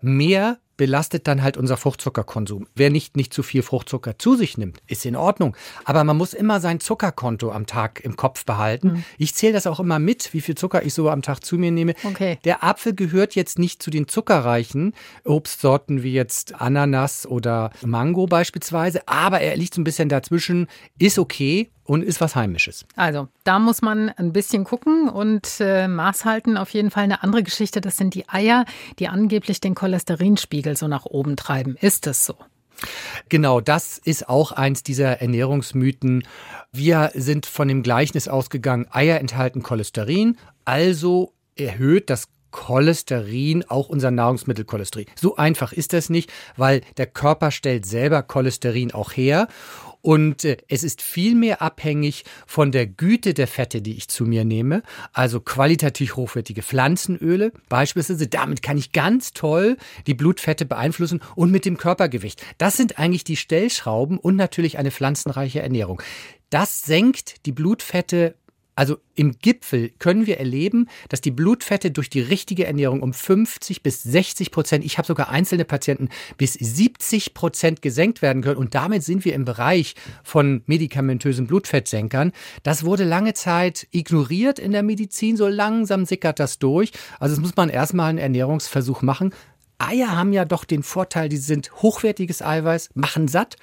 Mehr 0.01 0.59
belastet 0.77 1.27
dann 1.27 1.43
halt 1.43 1.57
unser 1.57 1.75
Fruchtzuckerkonsum. 1.75 2.67
Wer 2.75 2.89
nicht, 2.89 3.17
nicht 3.17 3.33
zu 3.33 3.43
viel 3.43 3.63
Fruchtzucker 3.63 4.17
zu 4.17 4.35
sich 4.35 4.57
nimmt, 4.57 4.79
ist 4.87 5.05
in 5.05 5.15
Ordnung. 5.15 5.55
Aber 5.83 6.03
man 6.03 6.15
muss 6.15 6.33
immer 6.33 6.59
sein 6.59 6.79
Zuckerkonto 6.79 7.51
am 7.51 7.65
Tag 7.65 7.99
im 8.03 8.15
Kopf 8.15 8.45
behalten. 8.45 8.87
Mhm. 8.89 9.03
Ich 9.17 9.35
zähle 9.35 9.53
das 9.53 9.67
auch 9.67 9.79
immer 9.79 9.99
mit, 9.99 10.33
wie 10.33 10.41
viel 10.41 10.55
Zucker 10.55 10.83
ich 10.83 10.93
so 10.93 11.09
am 11.09 11.21
Tag 11.21 11.43
zu 11.43 11.57
mir 11.57 11.71
nehme. 11.71 11.95
Okay. 12.03 12.37
Der 12.45 12.63
Apfel 12.63 12.93
gehört 12.93 13.35
jetzt 13.35 13.59
nicht 13.59 13.81
zu 13.81 13.89
den 13.89 14.07
zuckerreichen 14.07 14.93
Obstsorten 15.25 16.03
wie 16.03 16.13
jetzt 16.13 16.55
Ananas 16.61 17.25
oder 17.25 17.71
Mango 17.83 18.27
beispielsweise, 18.27 19.07
aber 19.07 19.41
er 19.41 19.57
liegt 19.57 19.73
so 19.73 19.81
ein 19.81 19.83
bisschen 19.83 20.09
dazwischen, 20.09 20.67
ist 20.99 21.19
okay 21.19 21.71
und 21.87 22.03
ist 22.03 22.21
was 22.21 22.35
Heimisches. 22.35 22.85
Also, 22.95 23.27
da 23.43 23.59
muss 23.59 23.81
man 23.81 24.09
ein 24.09 24.33
bisschen 24.33 24.63
gucken 24.63 25.09
und 25.09 25.59
äh, 25.59 25.87
Maß 25.87 26.25
halten. 26.25 26.57
Auf 26.57 26.69
jeden 26.71 26.91
Fall 26.91 27.03
eine 27.03 27.23
andere 27.23 27.43
Geschichte, 27.43 27.81
das 27.81 27.97
sind 27.97 28.13
die 28.13 28.29
Eier, 28.29 28.65
die 28.99 29.07
angeblich 29.07 29.61
den 29.61 29.73
Cholesterinspiegel 29.73 30.77
so 30.77 30.87
nach 30.87 31.05
oben 31.05 31.35
treiben. 31.35 31.77
Ist 31.79 32.05
das 32.05 32.25
so? 32.25 32.35
Genau, 33.29 33.59
das 33.59 33.97
ist 33.97 34.29
auch 34.29 34.51
eins 34.51 34.83
dieser 34.83 35.21
Ernährungsmythen. 35.21 36.23
Wir 36.71 37.11
sind 37.15 37.45
von 37.45 37.67
dem 37.67 37.81
Gleichnis 37.81 38.27
ausgegangen, 38.27 38.85
Eier 38.91 39.19
enthalten 39.19 39.63
Cholesterin, 39.63 40.37
also 40.65 41.33
erhöht 41.55 42.09
das 42.09 42.27
Cholesterin, 42.51 43.65
auch 43.67 43.89
unser 43.89 44.11
Nahrungsmittelcholesterin. 44.11 45.07
So 45.15 45.35
einfach 45.35 45.73
ist 45.73 45.93
das 45.93 46.09
nicht, 46.09 46.31
weil 46.55 46.81
der 46.97 47.07
Körper 47.07 47.51
stellt 47.51 47.85
selber 47.85 48.23
Cholesterin 48.23 48.93
auch 48.93 49.11
her. 49.11 49.47
Und 50.07 50.45
äh, 50.45 50.55
es 50.69 50.85
ist 50.85 51.01
vielmehr 51.01 51.61
abhängig 51.61 52.23
von 52.45 52.71
der 52.71 52.87
Güte 52.87 53.33
der 53.33 53.45
Fette, 53.45 53.81
die 53.81 53.97
ich 53.97 54.07
zu 54.07 54.23
mir 54.23 54.45
nehme. 54.45 54.81
Also 55.11 55.41
qualitativ 55.41 56.15
hochwertige 56.15 56.61
Pflanzenöle 56.61 57.51
beispielsweise. 57.67 58.27
Damit 58.27 58.61
kann 58.61 58.77
ich 58.77 58.93
ganz 58.93 59.33
toll 59.33 59.75
die 60.05 60.13
Blutfette 60.13 60.63
beeinflussen 60.63 61.19
und 61.35 61.51
mit 61.51 61.65
dem 61.65 61.75
Körpergewicht. 61.75 62.41
Das 62.57 62.77
sind 62.77 62.97
eigentlich 62.97 63.25
die 63.25 63.35
Stellschrauben 63.35 64.17
und 64.17 64.37
natürlich 64.37 64.77
eine 64.77 64.91
pflanzenreiche 64.91 65.59
Ernährung. 65.59 66.01
Das 66.49 66.83
senkt 66.83 67.45
die 67.45 67.51
Blutfette 67.51 68.35
also 68.77 68.99
im 69.15 69.39
Gipfel 69.39 69.89
können 69.97 70.27
wir 70.27 70.37
erleben, 70.37 70.87
dass 71.09 71.19
die 71.19 71.31
Blutfette 71.31 71.89
durch 71.89 72.11
die 72.11 72.21
richtige 72.21 72.67
Ernährung 72.67 73.01
um 73.01 73.11
50 73.11 73.81
bis 73.81 74.03
60 74.03 74.51
Prozent, 74.51 74.85
ich 74.85 74.99
habe 74.99 75.07
sogar 75.07 75.29
einzelne 75.29 75.65
Patienten, 75.65 76.09
bis 76.37 76.53
70 76.53 77.33
Prozent 77.33 77.81
gesenkt 77.81 78.21
werden 78.21 78.43
können. 78.43 78.57
Und 78.57 78.75
damit 78.75 79.01
sind 79.01 79.25
wir 79.25 79.33
im 79.33 79.45
Bereich 79.45 79.95
von 80.23 80.61
medikamentösen 80.67 81.47
Blutfettsenkern. 81.47 82.33
Das 82.61 82.85
wurde 82.85 83.03
lange 83.03 83.33
Zeit 83.33 83.87
ignoriert 83.89 84.59
in 84.59 84.73
der 84.73 84.83
Medizin. 84.83 85.37
So 85.37 85.47
langsam 85.47 86.05
sickert 86.05 86.39
das 86.39 86.59
durch. 86.59 86.91
Also 87.19 87.33
es 87.33 87.41
muss 87.41 87.55
man 87.55 87.69
erstmal 87.69 88.11
einen 88.11 88.19
Ernährungsversuch 88.19 89.01
machen. 89.01 89.33
Eier 89.79 90.15
haben 90.15 90.33
ja 90.33 90.45
doch 90.45 90.65
den 90.65 90.83
Vorteil, 90.83 91.29
die 91.29 91.37
sind 91.37 91.71
hochwertiges 91.81 92.43
Eiweiß, 92.43 92.91
machen 92.93 93.27
satt 93.27 93.57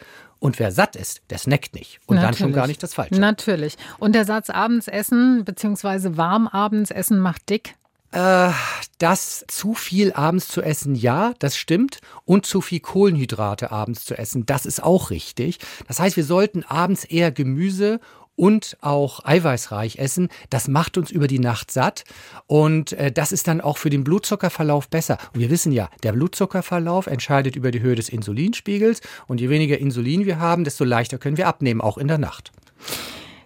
und 0.44 0.58
wer 0.58 0.72
satt 0.72 0.94
ist, 0.94 1.22
der 1.30 1.38
snackt 1.38 1.74
nicht. 1.74 2.00
Und 2.04 2.16
Natürlich. 2.16 2.38
dann 2.38 2.48
schon 2.48 2.52
gar 2.52 2.66
nicht 2.66 2.82
das 2.82 2.92
Falsche. 2.92 3.18
Natürlich. 3.18 3.78
Und 3.98 4.14
der 4.14 4.26
Satz 4.26 4.50
abends 4.50 4.88
essen 4.88 5.42
bzw. 5.42 6.18
warm 6.18 6.48
abends 6.48 6.90
essen 6.90 7.18
macht 7.18 7.48
dick? 7.48 7.76
Äh, 8.12 8.50
das 8.98 9.46
zu 9.48 9.72
viel 9.72 10.12
abends 10.12 10.48
zu 10.48 10.60
essen, 10.60 10.96
ja, 10.96 11.32
das 11.38 11.56
stimmt. 11.56 12.00
Und 12.26 12.44
zu 12.44 12.60
viel 12.60 12.80
Kohlenhydrate 12.80 13.72
abends 13.72 14.04
zu 14.04 14.18
essen, 14.18 14.44
das 14.44 14.66
ist 14.66 14.82
auch 14.82 15.08
richtig. 15.08 15.60
Das 15.88 15.98
heißt, 15.98 16.18
wir 16.18 16.24
sollten 16.24 16.62
abends 16.62 17.04
eher 17.04 17.32
Gemüse 17.32 17.98
und 18.36 18.76
auch 18.80 19.24
eiweißreich 19.24 19.98
essen. 19.98 20.28
Das 20.50 20.68
macht 20.68 20.98
uns 20.98 21.10
über 21.10 21.26
die 21.26 21.38
Nacht 21.38 21.70
satt 21.70 22.04
und 22.46 22.92
äh, 22.92 23.12
das 23.12 23.32
ist 23.32 23.48
dann 23.48 23.60
auch 23.60 23.78
für 23.78 23.90
den 23.90 24.04
Blutzuckerverlauf 24.04 24.88
besser. 24.88 25.18
Und 25.32 25.40
wir 25.40 25.50
wissen 25.50 25.72
ja, 25.72 25.88
der 26.02 26.12
Blutzuckerverlauf 26.12 27.06
entscheidet 27.06 27.56
über 27.56 27.70
die 27.70 27.80
Höhe 27.80 27.94
des 27.94 28.08
Insulinspiegels 28.08 29.00
und 29.26 29.40
je 29.40 29.48
weniger 29.48 29.78
Insulin 29.78 30.26
wir 30.26 30.38
haben, 30.38 30.64
desto 30.64 30.84
leichter 30.84 31.18
können 31.18 31.36
wir 31.36 31.48
abnehmen, 31.48 31.80
auch 31.80 31.98
in 31.98 32.08
der 32.08 32.18
Nacht. 32.18 32.52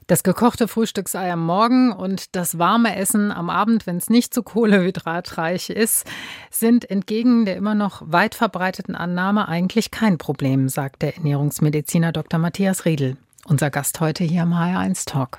Das 0.09 0.23
gekochte 0.23 0.69
Frühstücksei 0.69 1.31
am 1.31 1.45
Morgen 1.45 1.93
und 1.93 2.35
das 2.35 2.59
warme 2.59 2.97
Essen 2.97 3.31
am 3.31 3.51
Abend, 3.51 3.87
wenn 3.87 3.99
es 3.99 4.09
nicht 4.09 4.33
zu 4.33 4.43
kohlehydratreich 4.43 5.69
ist, 5.69 6.07
sind 6.51 6.91
entgegen 6.91 7.45
der 7.45 7.57
immer 7.57 7.75
noch 7.75 8.01
weit 8.07 8.35
verbreiteten 8.35 8.95
Annahme 8.95 9.49
eigentlich 9.49 9.91
kein 9.91 10.17
Problem, 10.17 10.71
sagt 10.71 11.03
der 11.03 11.17
Ernährungsmediziner 11.17 12.13
Dr. 12.13 12.41
Matthias 12.41 12.87
Riedel. 12.87 13.19
Unser 13.47 13.71
Gast 13.71 14.01
heute 14.01 14.25
hier 14.25 14.43
am 14.43 14.53
HR1 14.53 15.07
Talk. 15.07 15.39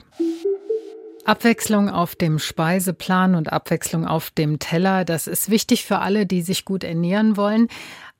Abwechslung 1.26 1.90
auf 1.90 2.16
dem 2.16 2.40
Speiseplan 2.40 3.36
und 3.36 3.52
Abwechslung 3.52 4.08
auf 4.08 4.32
dem 4.32 4.58
Teller, 4.58 5.06
das 5.06 5.28
ist 5.28 5.52
wichtig 5.52 5.86
für 5.86 6.00
alle, 6.00 6.26
die 6.26 6.42
sich 6.42 6.66
gut 6.66 6.84
ernähren 6.84 7.38
wollen. 7.38 7.68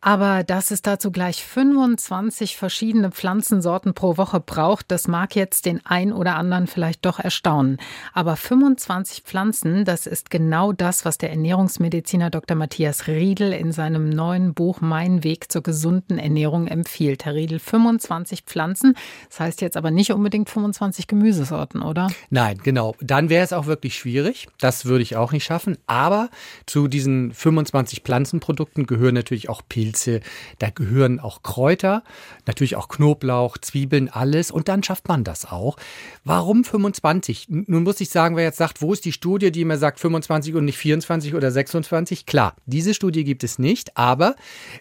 Aber 0.02 0.46
dass 0.46 0.72
es 0.72 0.82
dazu 0.82 1.12
gleich 1.12 1.44
25 1.44 2.56
verschiedene 2.56 3.12
Pflanzensorten 3.12 3.94
pro 3.94 4.16
Woche 4.16 4.40
braucht, 4.40 4.92
das 4.92 5.10
mag 5.10 5.36
jetzt 5.36 5.66
den 5.66 5.86
ein 5.86 6.14
oder 6.14 6.36
anderen 6.36 6.68
vielleicht 6.68 7.06
doch 7.06 7.20
erstaunen. 7.20 7.78
Aber 8.14 8.38
25 8.38 9.24
Pflanzen, 9.24 9.84
das 9.84 10.08
ist 10.08 10.30
genau 10.30 10.72
das, 10.72 11.04
was 11.04 11.18
der 11.18 11.32
Ernährungsmediziner 11.32 12.30
Dr. 12.30 12.56
Matthias 12.56 13.08
Riedel 13.08 13.52
in 13.52 13.74
seinem 13.74 14.10
neuen 14.10 14.54
Buch 14.54 14.80
Mein 14.80 15.26
Weg 15.26 15.52
zur 15.52 15.64
gesunden 15.64 16.18
Ernährung 16.18 16.68
empfiehlt. 16.68 17.26
Herr 17.26 17.36
Riedel, 17.36 17.60
25 17.60 18.44
Pflanzen. 18.44 18.96
Das 19.28 19.42
heißt 19.42 19.60
jetzt 19.60 19.76
aber 19.76 19.92
nicht 19.92 20.14
unbedingt 20.14 20.50
25 20.50 21.08
Gemüsesorten, 21.08 21.82
oder? 21.82 22.08
Nein, 22.30 22.58
genau. 22.64 22.96
Dann 23.02 23.30
wäre 23.30 23.44
es 23.44 23.52
auch 23.52 23.66
wirklich 23.66 23.96
schwierig. 23.96 24.48
Das 24.62 24.86
würde 24.86 25.02
ich 25.02 25.18
auch 25.18 25.34
nicht 25.34 25.44
schaffen. 25.44 25.78
Aber 25.88 26.30
zu 26.66 26.88
diesen 26.88 27.34
25 27.34 28.02
Pflanzenprodukten 28.04 28.88
gehören 28.88 29.16
natürlich 29.16 29.50
auch 29.50 29.62
Pilze. 29.68 29.89
Pilze, 29.90 30.22
da 30.60 30.70
gehören 30.70 31.20
auch 31.20 31.42
Kräuter, 31.42 32.04
natürlich 32.46 32.76
auch 32.76 32.90
Knoblauch, 32.90 33.58
Zwiebeln, 33.58 34.08
alles 34.08 34.52
und 34.52 34.68
dann 34.68 34.84
schafft 34.84 35.08
man 35.08 35.24
das 35.24 35.46
auch. 35.46 35.78
Warum 36.24 36.64
25? 36.64 37.48
Nun 37.50 37.84
muss 37.84 38.00
ich 38.02 38.10
sagen, 38.10 38.36
wer 38.36 38.44
jetzt 38.44 38.58
sagt, 38.58 38.84
wo 38.84 38.94
ist 38.94 39.06
die 39.06 39.12
Studie, 39.12 39.52
die 39.52 39.66
mir 39.66 39.78
sagt 39.78 40.00
25 40.00 40.54
und 40.54 40.66
nicht 40.66 40.78
24 40.78 41.34
oder 41.34 41.50
26? 41.50 42.28
Klar, 42.28 42.56
diese 42.68 42.94
Studie 42.94 43.24
gibt 43.24 43.44
es 43.44 43.58
nicht, 43.58 43.98
aber 43.98 44.36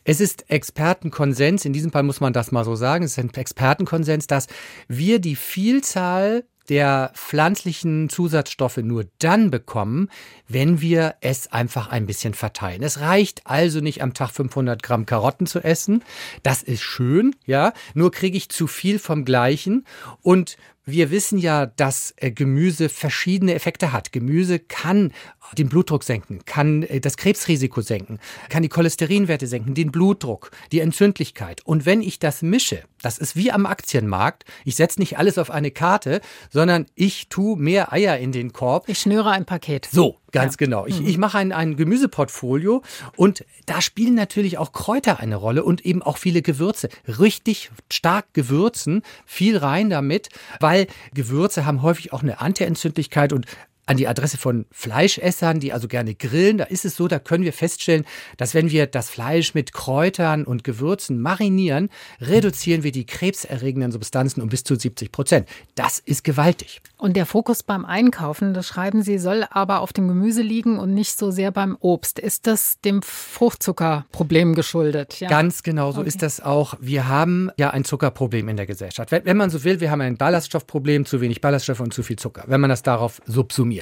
es 0.04 0.20
ist 0.20 0.50
Expertenkonsens, 0.50 1.64
in 1.64 1.72
diesem 1.72 1.90
Fall 1.90 2.02
muss 2.02 2.20
man 2.20 2.34
das 2.34 2.52
mal 2.52 2.64
so 2.64 2.74
sagen, 2.74 3.04
es 3.04 3.12
ist 3.12 3.18
ein 3.18 3.32
Expertenkonsens, 3.32 4.26
dass 4.26 4.46
wir 4.88 5.20
die 5.20 5.36
Vielzahl 5.36 6.44
der 6.68 7.12
pflanzlichen 7.14 8.08
Zusatzstoffe 8.08 8.78
nur 8.78 9.06
dann 9.18 9.50
bekommen, 9.50 10.08
wenn 10.46 10.80
wir 10.80 11.14
es 11.20 11.50
einfach 11.52 11.88
ein 11.88 12.06
bisschen 12.06 12.34
verteilen. 12.34 12.82
Es 12.82 13.00
reicht 13.00 13.46
also 13.46 13.80
nicht 13.80 14.02
am 14.02 14.14
Tag 14.14 14.30
500 14.30 14.82
Gramm 14.82 15.06
Karotten 15.06 15.46
zu 15.46 15.60
essen. 15.60 16.04
Das 16.42 16.62
ist 16.62 16.82
schön, 16.82 17.34
ja. 17.46 17.72
Nur 17.94 18.10
kriege 18.10 18.36
ich 18.36 18.48
zu 18.48 18.66
viel 18.66 18.98
vom 18.98 19.24
Gleichen 19.24 19.86
und 20.22 20.56
wir 20.90 21.10
wissen 21.10 21.38
ja, 21.38 21.66
dass 21.66 22.14
äh, 22.16 22.30
Gemüse 22.30 22.88
verschiedene 22.88 23.54
Effekte 23.54 23.92
hat. 23.92 24.12
Gemüse 24.12 24.58
kann 24.58 25.12
den 25.56 25.68
Blutdruck 25.68 26.04
senken, 26.04 26.40
kann 26.44 26.82
äh, 26.82 27.00
das 27.00 27.16
Krebsrisiko 27.16 27.80
senken, 27.80 28.18
kann 28.48 28.62
die 28.62 28.68
Cholesterinwerte 28.68 29.46
senken, 29.46 29.74
den 29.74 29.92
Blutdruck, 29.92 30.50
die 30.72 30.80
Entzündlichkeit. 30.80 31.64
Und 31.64 31.86
wenn 31.86 32.02
ich 32.02 32.18
das 32.18 32.42
mische, 32.42 32.82
das 33.02 33.18
ist 33.18 33.36
wie 33.36 33.52
am 33.52 33.66
Aktienmarkt, 33.66 34.44
ich 34.64 34.76
setze 34.76 35.00
nicht 35.00 35.18
alles 35.18 35.38
auf 35.38 35.50
eine 35.50 35.70
Karte, 35.70 36.20
sondern 36.50 36.86
ich 36.94 37.28
tue 37.28 37.56
mehr 37.56 37.92
Eier 37.92 38.18
in 38.18 38.32
den 38.32 38.52
Korb. 38.52 38.88
Ich 38.88 38.98
schnüre 38.98 39.30
ein 39.30 39.44
Paket. 39.44 39.88
So, 39.90 40.18
Ganz 40.32 40.54
ja. 40.54 40.66
genau. 40.66 40.86
Ich, 40.86 41.00
mhm. 41.00 41.06
ich 41.06 41.18
mache 41.18 41.38
ein, 41.38 41.52
ein 41.52 41.76
Gemüseportfolio 41.76 42.82
und 43.16 43.44
da 43.66 43.80
spielen 43.80 44.14
natürlich 44.14 44.58
auch 44.58 44.72
Kräuter 44.72 45.20
eine 45.20 45.36
Rolle 45.36 45.64
und 45.64 45.84
eben 45.86 46.02
auch 46.02 46.18
viele 46.18 46.42
Gewürze. 46.42 46.88
Richtig 47.06 47.70
stark 47.90 48.26
gewürzen, 48.34 49.02
viel 49.24 49.56
rein 49.56 49.90
damit, 49.90 50.28
weil 50.60 50.86
Gewürze 51.14 51.64
haben 51.64 51.82
häufig 51.82 52.12
auch 52.12 52.22
eine 52.22 52.40
Antientzündlichkeit 52.40 53.32
und 53.32 53.46
an 53.88 53.96
die 53.96 54.06
Adresse 54.06 54.36
von 54.36 54.66
Fleischessern, 54.70 55.60
die 55.60 55.72
also 55.72 55.88
gerne 55.88 56.14
grillen, 56.14 56.58
da 56.58 56.64
ist 56.64 56.84
es 56.84 56.94
so, 56.94 57.08
da 57.08 57.18
können 57.18 57.44
wir 57.44 57.54
feststellen, 57.54 58.04
dass 58.36 58.52
wenn 58.52 58.70
wir 58.70 58.86
das 58.86 59.08
Fleisch 59.08 59.54
mit 59.54 59.72
Kräutern 59.72 60.44
und 60.44 60.62
Gewürzen 60.62 61.20
marinieren, 61.20 61.88
reduzieren 62.20 62.82
wir 62.82 62.92
die 62.92 63.06
krebserregenden 63.06 63.90
Substanzen 63.90 64.42
um 64.42 64.50
bis 64.50 64.62
zu 64.62 64.74
70 64.74 65.10
Prozent. 65.10 65.48
Das 65.74 66.00
ist 66.00 66.22
gewaltig. 66.22 66.82
Und 66.98 67.16
der 67.16 67.24
Fokus 67.24 67.62
beim 67.62 67.86
Einkaufen, 67.86 68.52
das 68.52 68.66
schreiben 68.66 69.02
Sie, 69.02 69.18
soll 69.18 69.46
aber 69.50 69.80
auf 69.80 69.94
dem 69.94 70.06
Gemüse 70.06 70.42
liegen 70.42 70.78
und 70.78 70.92
nicht 70.92 71.16
so 71.16 71.30
sehr 71.30 71.50
beim 71.50 71.76
Obst. 71.80 72.18
Ist 72.18 72.46
das 72.46 72.80
dem 72.82 73.00
Fruchtzuckerproblem 73.00 74.54
geschuldet? 74.54 75.18
Ja. 75.20 75.28
Ganz 75.28 75.62
genau 75.62 75.92
so 75.92 76.00
okay. 76.00 76.08
ist 76.08 76.20
das 76.20 76.40
auch. 76.40 76.74
Wir 76.80 77.08
haben 77.08 77.50
ja 77.56 77.70
ein 77.70 77.84
Zuckerproblem 77.84 78.48
in 78.50 78.56
der 78.56 78.66
Gesellschaft. 78.66 79.12
Wenn, 79.12 79.24
wenn 79.24 79.36
man 79.38 79.48
so 79.48 79.64
will, 79.64 79.80
wir 79.80 79.90
haben 79.90 80.02
ein 80.02 80.18
Ballaststoffproblem, 80.18 81.06
zu 81.06 81.22
wenig 81.22 81.40
Ballaststoffe 81.40 81.80
und 81.80 81.94
zu 81.94 82.02
viel 82.02 82.16
Zucker. 82.16 82.44
Wenn 82.46 82.60
man 82.60 82.68
das 82.68 82.82
darauf 82.82 83.22
subsumiert. 83.24 83.77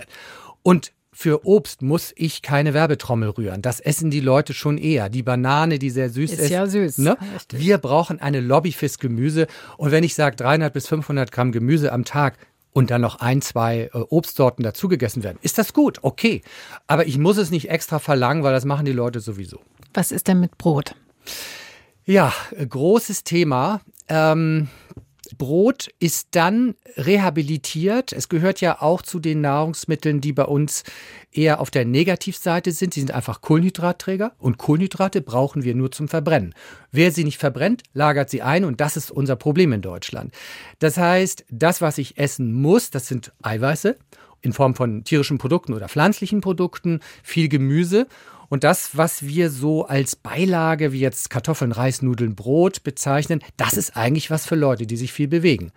Und 0.62 0.92
für 1.12 1.46
Obst 1.46 1.80
muss 1.80 2.12
ich 2.14 2.42
keine 2.42 2.74
Werbetrommel 2.74 3.30
rühren. 3.30 3.62
Das 3.62 3.80
essen 3.80 4.10
die 4.10 4.20
Leute 4.20 4.52
schon 4.52 4.76
eher. 4.76 5.08
Die 5.08 5.22
Banane, 5.22 5.78
die 5.78 5.88
sehr 5.88 6.10
süß 6.10 6.32
ist. 6.32 6.40
Ist 6.40 6.50
ja 6.50 6.66
süß. 6.66 6.98
Ne? 6.98 7.16
Wir 7.50 7.78
brauchen 7.78 8.20
eine 8.20 8.40
Lobby 8.40 8.72
fürs 8.72 8.98
Gemüse. 8.98 9.46
Und 9.78 9.92
wenn 9.92 10.04
ich 10.04 10.14
sage 10.14 10.36
300 10.36 10.72
bis 10.72 10.86
500 10.88 11.32
Gramm 11.32 11.52
Gemüse 11.52 11.90
am 11.92 12.04
Tag, 12.04 12.36
und 12.76 12.90
dann 12.90 13.00
noch 13.00 13.20
ein, 13.20 13.40
zwei 13.40 13.88
äh, 13.94 13.98
Obstsorten 14.10 14.62
dazugegessen 14.62 15.22
werden, 15.22 15.38
ist 15.40 15.56
das 15.56 15.72
gut, 15.72 16.00
okay. 16.02 16.42
Aber 16.86 17.06
ich 17.06 17.16
muss 17.16 17.38
es 17.38 17.50
nicht 17.50 17.70
extra 17.70 17.98
verlangen, 17.98 18.42
weil 18.42 18.52
das 18.52 18.66
machen 18.66 18.84
die 18.84 18.92
Leute 18.92 19.20
sowieso. 19.20 19.60
Was 19.94 20.12
ist 20.12 20.28
denn 20.28 20.40
mit 20.40 20.58
Brot? 20.58 20.94
Ja, 22.04 22.34
äh, 22.54 22.66
großes 22.66 23.24
Thema. 23.24 23.80
Ähm, 24.08 24.68
Brot 25.36 25.88
ist 25.98 26.28
dann 26.32 26.74
rehabilitiert. 26.96 28.12
Es 28.12 28.28
gehört 28.28 28.60
ja 28.60 28.80
auch 28.80 29.02
zu 29.02 29.18
den 29.18 29.40
Nahrungsmitteln, 29.40 30.20
die 30.20 30.32
bei 30.32 30.44
uns 30.44 30.84
eher 31.32 31.60
auf 31.60 31.70
der 31.70 31.84
Negativseite 31.84 32.72
sind. 32.72 32.94
Sie 32.94 33.00
sind 33.00 33.12
einfach 33.12 33.40
Kohlenhydratträger 33.40 34.32
und 34.38 34.58
Kohlenhydrate 34.58 35.20
brauchen 35.20 35.64
wir 35.64 35.74
nur 35.74 35.90
zum 35.90 36.08
Verbrennen. 36.08 36.54
Wer 36.92 37.12
sie 37.12 37.24
nicht 37.24 37.38
verbrennt, 37.38 37.82
lagert 37.92 38.30
sie 38.30 38.42
ein 38.42 38.64
und 38.64 38.80
das 38.80 38.96
ist 38.96 39.10
unser 39.10 39.36
Problem 39.36 39.72
in 39.72 39.82
Deutschland. 39.82 40.32
Das 40.78 40.96
heißt, 40.96 41.44
das, 41.50 41.80
was 41.80 41.98
ich 41.98 42.18
essen 42.18 42.52
muss, 42.52 42.90
das 42.90 43.06
sind 43.06 43.32
Eiweiße 43.42 43.96
in 44.42 44.52
Form 44.52 44.74
von 44.74 45.04
tierischen 45.04 45.38
Produkten 45.38 45.74
oder 45.74 45.88
pflanzlichen 45.88 46.40
Produkten, 46.40 47.00
viel 47.22 47.48
Gemüse 47.48 48.06
und 48.48 48.64
das, 48.64 48.96
was 48.96 49.26
wir 49.26 49.50
so 49.50 49.86
als 49.86 50.16
Beilage, 50.16 50.92
wie 50.92 51.00
jetzt 51.00 51.30
Kartoffeln, 51.30 51.72
Reis, 51.72 52.02
Nudeln, 52.02 52.34
Brot 52.34 52.82
bezeichnen, 52.82 53.42
das 53.56 53.74
ist 53.74 53.96
eigentlich 53.96 54.30
was 54.30 54.46
für 54.46 54.56
Leute, 54.56 54.86
die 54.86 54.96
sich 54.96 55.12
viel 55.12 55.28
bewegen. 55.28 55.72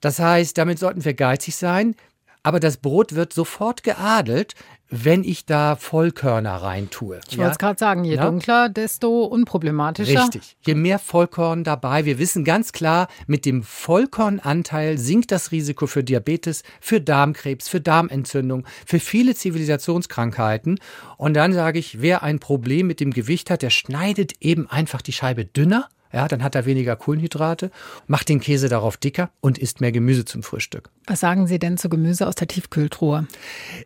Das 0.00 0.18
heißt, 0.18 0.56
damit 0.56 0.78
sollten 0.78 1.04
wir 1.04 1.14
geizig 1.14 1.56
sein. 1.56 1.94
Aber 2.42 2.60
das 2.60 2.78
Brot 2.78 3.14
wird 3.14 3.32
sofort 3.32 3.82
geadelt, 3.82 4.54
wenn 4.90 5.22
ich 5.22 5.46
da 5.46 5.76
Vollkörner 5.76 6.56
reintue. 6.56 7.20
Ich 7.28 7.34
ja? 7.34 7.38
wollte 7.38 7.52
es 7.52 7.58
gerade 7.58 7.78
sagen, 7.78 8.04
je 8.04 8.16
ja? 8.16 8.24
dunkler, 8.24 8.68
desto 8.68 9.24
unproblematischer. 9.24 10.22
Richtig. 10.22 10.56
Je 10.66 10.74
mehr 10.74 10.98
Vollkorn 10.98 11.62
dabei. 11.62 12.04
Wir 12.04 12.18
wissen 12.18 12.44
ganz 12.44 12.72
klar, 12.72 13.08
mit 13.26 13.46
dem 13.46 13.62
Vollkornanteil 13.62 14.98
sinkt 14.98 15.30
das 15.30 15.52
Risiko 15.52 15.86
für 15.86 16.02
Diabetes, 16.02 16.64
für 16.80 17.00
Darmkrebs, 17.00 17.68
für 17.68 17.80
Darmentzündung, 17.80 18.66
für 18.84 18.98
viele 18.98 19.34
Zivilisationskrankheiten. 19.34 20.80
Und 21.16 21.34
dann 21.34 21.52
sage 21.52 21.78
ich, 21.78 22.00
wer 22.00 22.22
ein 22.22 22.40
Problem 22.40 22.88
mit 22.88 22.98
dem 23.00 23.12
Gewicht 23.12 23.50
hat, 23.50 23.62
der 23.62 23.70
schneidet 23.70 24.34
eben 24.40 24.68
einfach 24.68 25.02
die 25.02 25.12
Scheibe 25.12 25.44
dünner 25.44 25.88
ja, 26.12 26.28
dann 26.28 26.42
hat 26.42 26.54
er 26.54 26.66
weniger 26.66 26.96
Kohlenhydrate, 26.96 27.70
macht 28.06 28.28
den 28.28 28.40
Käse 28.40 28.68
darauf 28.68 28.96
dicker 28.96 29.30
und 29.40 29.58
isst 29.58 29.80
mehr 29.80 29.92
Gemüse 29.92 30.24
zum 30.24 30.42
Frühstück. 30.42 30.90
Was 31.06 31.20
sagen 31.20 31.46
Sie 31.46 31.58
denn 31.58 31.78
zu 31.78 31.88
Gemüse 31.88 32.26
aus 32.26 32.34
der 32.34 32.48
Tiefkühltruhe? 32.48 33.26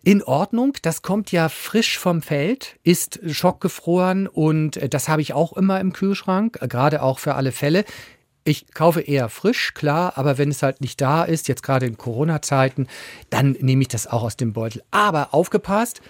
In 0.02 0.22
Ordnung, 0.22 0.74
das 0.82 1.02
kommt 1.02 1.32
ja 1.32 1.48
frisch 1.48 1.98
vom 1.98 2.22
Feld, 2.22 2.78
ist 2.82 3.20
schockgefroren 3.30 4.26
und 4.26 4.76
äh, 4.76 4.88
das 4.88 5.08
habe 5.08 5.22
ich 5.22 5.34
auch 5.34 5.52
immer 5.54 5.80
im 5.80 5.92
Kühlschrank, 5.92 6.58
äh, 6.60 6.68
gerade 6.68 7.02
auch 7.02 7.18
für 7.18 7.34
alle 7.34 7.52
Fälle. 7.52 7.84
Ich 8.46 8.74
kaufe 8.74 9.00
eher 9.00 9.30
frisch, 9.30 9.72
klar, 9.72 10.18
aber 10.18 10.36
wenn 10.36 10.50
es 10.50 10.62
halt 10.62 10.82
nicht 10.82 11.00
da 11.00 11.24
ist, 11.24 11.48
jetzt 11.48 11.62
gerade 11.62 11.86
in 11.86 11.96
Corona-Zeiten, 11.96 12.88
dann 13.30 13.52
nehme 13.52 13.82
ich 13.82 13.88
das 13.88 14.06
auch 14.06 14.22
aus 14.22 14.36
dem 14.36 14.52
Beutel. 14.52 14.82
Aber 14.90 15.32
aufgepasst, 15.32 16.02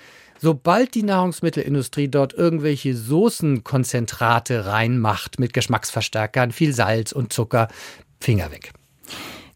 Sobald 0.45 0.95
die 0.95 1.05
Nahrungsmittelindustrie 1.05 2.09
dort 2.09 2.35
irgendwelche 2.35 2.95
Soßenkonzentrate 2.95 4.67
reinmacht 4.67 5.39
mit 5.41 5.55
Geschmacksverstärkern, 5.55 6.53
viel 6.53 6.75
Salz 6.75 7.13
und 7.13 7.33
Zucker, 7.33 7.69
Finger 8.21 8.53
weg. 8.53 8.75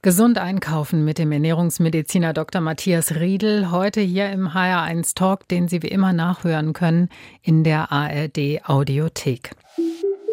Gesund 0.00 0.38
einkaufen 0.38 1.04
mit 1.04 1.18
dem 1.18 1.30
Ernährungsmediziner 1.30 2.32
Dr. 2.32 2.62
Matthias 2.62 3.16
Riedel. 3.16 3.70
Heute 3.70 4.00
hier 4.00 4.30
im 4.30 4.48
HR1 4.48 5.14
Talk, 5.14 5.46
den 5.48 5.68
Sie 5.68 5.82
wie 5.82 5.88
immer 5.88 6.14
nachhören 6.14 6.72
können 6.72 7.10
in 7.42 7.64
der 7.64 7.92
ARD 7.92 8.62
Audiothek. 8.64 9.50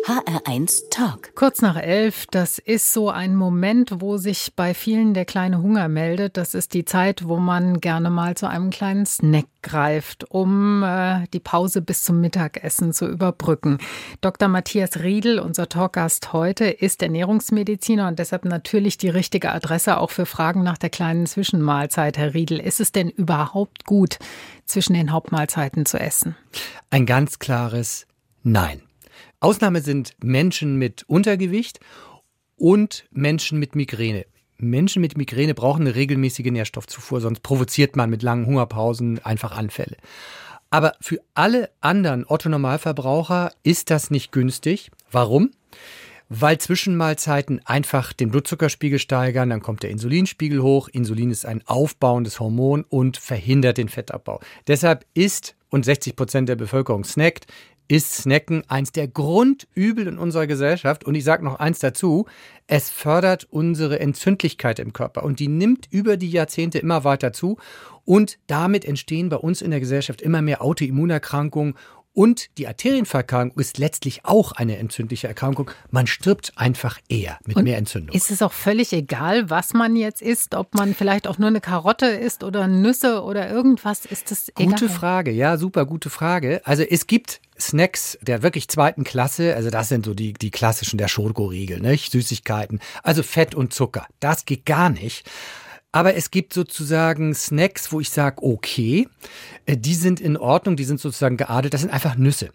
HR1 0.06 0.92
Talk. 0.92 1.34
Kurz 1.34 1.64
nach 1.64 1.78
elf, 1.78 2.28
das 2.30 2.60
ist 2.60 2.94
so 2.94 3.10
ein 3.10 3.36
Moment, 3.36 4.02
wo 4.02 4.18
sich 4.18 4.54
bei 4.56 4.76
vielen 4.76 5.16
der 5.16 5.26
kleine 5.26 5.64
Hunger 5.64 5.88
meldet. 5.88 6.38
Das 6.38 6.54
ist 6.54 6.76
die 6.76 6.86
Zeit, 6.86 7.28
wo 7.28 7.38
man 7.38 7.82
gerne 7.82 8.12
mal 8.12 8.38
zu 8.38 8.48
einem 8.48 8.70
kleinen 8.70 9.08
Snack 9.08 9.48
greift, 9.64 10.30
um 10.30 10.84
äh, 10.84 11.26
die 11.34 11.40
Pause 11.40 11.82
bis 11.82 12.04
zum 12.04 12.22
Mittagessen 12.22 12.94
zu 12.94 13.08
überbrücken. 13.08 13.80
Dr. 14.22 14.48
Matthias 14.48 15.00
Riedel, 15.00 15.40
unser 15.40 15.70
Talkgast 15.70 16.34
heute, 16.34 16.66
ist 16.66 17.02
Ernährungsmediziner 17.02 18.08
und 18.08 18.20
deshalb 18.20 18.46
natürlich 18.46 19.00
die 19.00 19.10
richtige 19.10 19.52
Adresse 19.52 19.98
auch 19.98 20.12
für 20.12 20.28
Fragen 20.28 20.62
nach 20.62 20.78
der 20.78 20.92
kleinen 20.92 21.26
Zwischenmahlzeit. 21.26 22.20
Herr 22.20 22.36
Riedel, 22.36 22.60
ist 22.60 22.80
es 22.80 22.92
denn 22.92 23.10
überhaupt 23.10 23.86
gut, 23.86 24.20
zwischen 24.66 24.94
den 24.94 25.12
Hauptmahlzeiten 25.12 25.88
zu 25.88 26.00
essen? 26.00 26.36
Ein 26.92 27.08
ganz 27.08 27.40
klares 27.40 28.06
Nein. 28.44 28.85
Ausnahme 29.40 29.82
sind 29.82 30.16
Menschen 30.24 30.78
mit 30.78 31.04
Untergewicht 31.08 31.80
und 32.58 33.06
Menschen 33.12 33.60
mit 33.60 33.76
Migräne. 33.76 34.26
Menschen 34.58 35.02
mit 35.02 35.18
Migräne 35.18 35.54
brauchen 35.54 35.82
eine 35.82 35.96
regelmäßige 35.96 36.52
Nährstoffzufuhr, 36.52 37.20
sonst 37.20 37.44
provoziert 37.44 37.96
man 37.96 38.10
mit 38.10 38.24
langen 38.24 38.46
Hungerpausen 38.46 39.24
einfach 39.24 39.58
Anfälle. 39.58 39.98
Aber 40.70 40.94
für 41.02 41.20
alle 41.34 41.70
anderen 41.82 42.26
Otto-Normalverbraucher 42.28 43.52
ist 43.64 43.92
das 43.92 44.12
nicht 44.12 44.32
günstig. 44.32 44.92
Warum? 45.12 45.52
Weil 46.28 46.58
Zwischenmahlzeiten 46.58 47.62
einfach 47.66 48.12
den 48.12 48.32
Blutzuckerspiegel 48.32 48.98
steigern, 48.98 49.52
dann 49.52 49.62
kommt 49.62 49.84
der 49.84 49.92
Insulinspiegel 49.92 50.62
hoch. 50.62 50.90
Insulin 50.92 51.30
ist 51.30 51.46
ein 51.46 51.62
aufbauendes 51.68 52.40
Hormon 52.40 52.84
und 52.84 53.18
verhindert 53.18 53.78
den 53.78 53.90
Fettabbau. 53.90 54.40
Deshalb 54.68 55.06
ist, 55.14 55.56
und 55.70 55.86
60 55.86 56.16
Prozent 56.16 56.50
der 56.50 56.56
Bevölkerung 56.56 57.04
snackt, 57.04 57.46
ist 57.88 58.14
Snacken 58.14 58.64
eins 58.68 58.92
der 58.92 59.08
Grundübel 59.08 60.08
in 60.08 60.18
unserer 60.18 60.48
Gesellschaft. 60.48 61.04
Und 61.04 61.16
ich 61.16 61.24
sage 61.24 61.44
noch 61.44 61.60
eins 61.60 61.80
dazu, 61.80 62.26
es 62.68 62.90
fördert 62.90 63.48
unsere 63.50 64.00
Entzündlichkeit 64.00 64.80
im 64.80 64.94
Körper 64.94 65.24
und 65.24 65.40
die 65.40 65.48
nimmt 65.48 65.88
über 65.92 66.18
die 66.18 66.32
Jahrzehnte 66.32 66.80
immer 66.80 67.04
weiter 67.04 67.34
zu. 67.34 67.58
Und 68.04 68.38
damit 68.48 68.86
entstehen 68.86 69.30
bei 69.30 69.38
uns 69.38 69.62
in 69.62 69.72
der 69.72 69.80
Gesellschaft 69.80 70.22
immer 70.22 70.42
mehr 70.42 70.62
Autoimmunerkrankungen 70.62 71.76
und 72.16 72.58
die 72.58 72.68
Arterienverkalkung 72.68 73.60
ist 73.60 73.78
letztlich 73.78 74.24
auch 74.24 74.54
eine 74.54 74.78
entzündliche 74.78 75.28
Erkrankung. 75.28 75.70
Man 75.92 76.08
stirbt 76.08 76.54
einfach 76.56 76.98
eher 77.10 77.38
mit 77.46 77.58
und 77.58 77.66
mehr 77.66 77.78
Entzündung. 77.78 78.16
Ist 78.16 78.32
es 78.32 78.42
auch 78.42 78.54
völlig 78.54 78.94
egal, 78.94 79.50
was 79.50 79.74
man 79.74 79.98
jetzt 79.98 80.22
isst, 80.22 80.56
ob 80.56 80.74
man 80.76 80.96
vielleicht 80.96 81.28
auch 81.28 81.38
nur 81.38 81.50
eine 81.50 81.60
Karotte 81.60 82.06
isst 82.08 82.44
oder 82.46 82.68
Nüsse 82.68 83.22
oder 83.22 83.50
irgendwas? 83.50 84.06
Ist 84.06 84.32
das 84.32 84.48
egal? 84.56 84.68
Gute 84.68 84.90
Frage, 84.90 85.32
ja, 85.32 85.58
super 85.58 85.86
gute 85.86 86.10
Frage. 86.10 86.62
Also 86.64 86.84
es 86.84 87.06
gibt 87.06 87.42
Snacks 87.60 88.18
der 88.22 88.44
wirklich 88.44 88.70
zweiten 88.70 89.04
Klasse, 89.04 89.54
also 89.56 89.70
das 89.70 89.90
sind 89.90 90.06
so 90.06 90.14
die, 90.14 90.34
die 90.34 90.52
klassischen 90.52 90.98
der 90.98 91.10
Schokoriegel, 91.10 91.82
nicht? 91.82 92.12
Süßigkeiten, 92.14 92.80
also 93.04 93.24
Fett 93.24 93.56
und 93.56 93.74
Zucker. 93.74 94.08
Das 94.22 94.46
geht 94.46 94.66
gar 94.66 94.90
nicht. 94.90 95.30
Aber 95.96 96.16
es 96.16 96.30
gibt 96.30 96.52
sozusagen 96.52 97.34
Snacks, 97.34 97.94
wo 97.94 98.02
ich 98.02 98.10
sage, 98.10 98.44
okay, 98.44 99.08
äh, 99.66 99.78
die 99.78 99.96
sind 99.96 100.20
in 100.20 100.36
Ordnung, 100.36 100.76
die 100.76 100.84
sind 100.84 101.00
sozusagen 101.00 101.38
geadelt, 101.38 101.74
das 101.74 101.80
sind 101.80 101.94
einfach 101.94 102.18
Nüsse. 102.18 102.50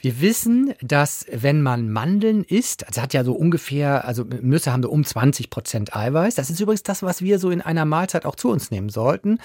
Wir 0.00 0.20
wissen, 0.20 0.74
dass 0.82 1.24
wenn 1.30 1.62
man 1.62 1.88
Mandeln 1.88 2.42
isst, 2.42 2.84
also 2.88 3.00
hat 3.00 3.14
ja 3.14 3.22
so 3.22 3.32
ungefähr, 3.32 4.04
also 4.06 4.24
Nüsse 4.24 4.72
haben 4.72 4.82
so 4.82 4.90
um 4.90 5.04
20 5.04 5.50
Prozent 5.50 5.94
Eiweiß. 5.94 6.34
Das 6.34 6.50
ist 6.50 6.58
übrigens 6.58 6.82
das, 6.82 7.04
was 7.04 7.22
wir 7.22 7.38
so 7.38 7.50
in 7.50 7.60
einer 7.60 7.84
Mahlzeit 7.84 8.24
auch 8.24 8.34
zu 8.34 8.50
uns 8.50 8.72
nehmen 8.72 8.88
sollten. 8.88 9.38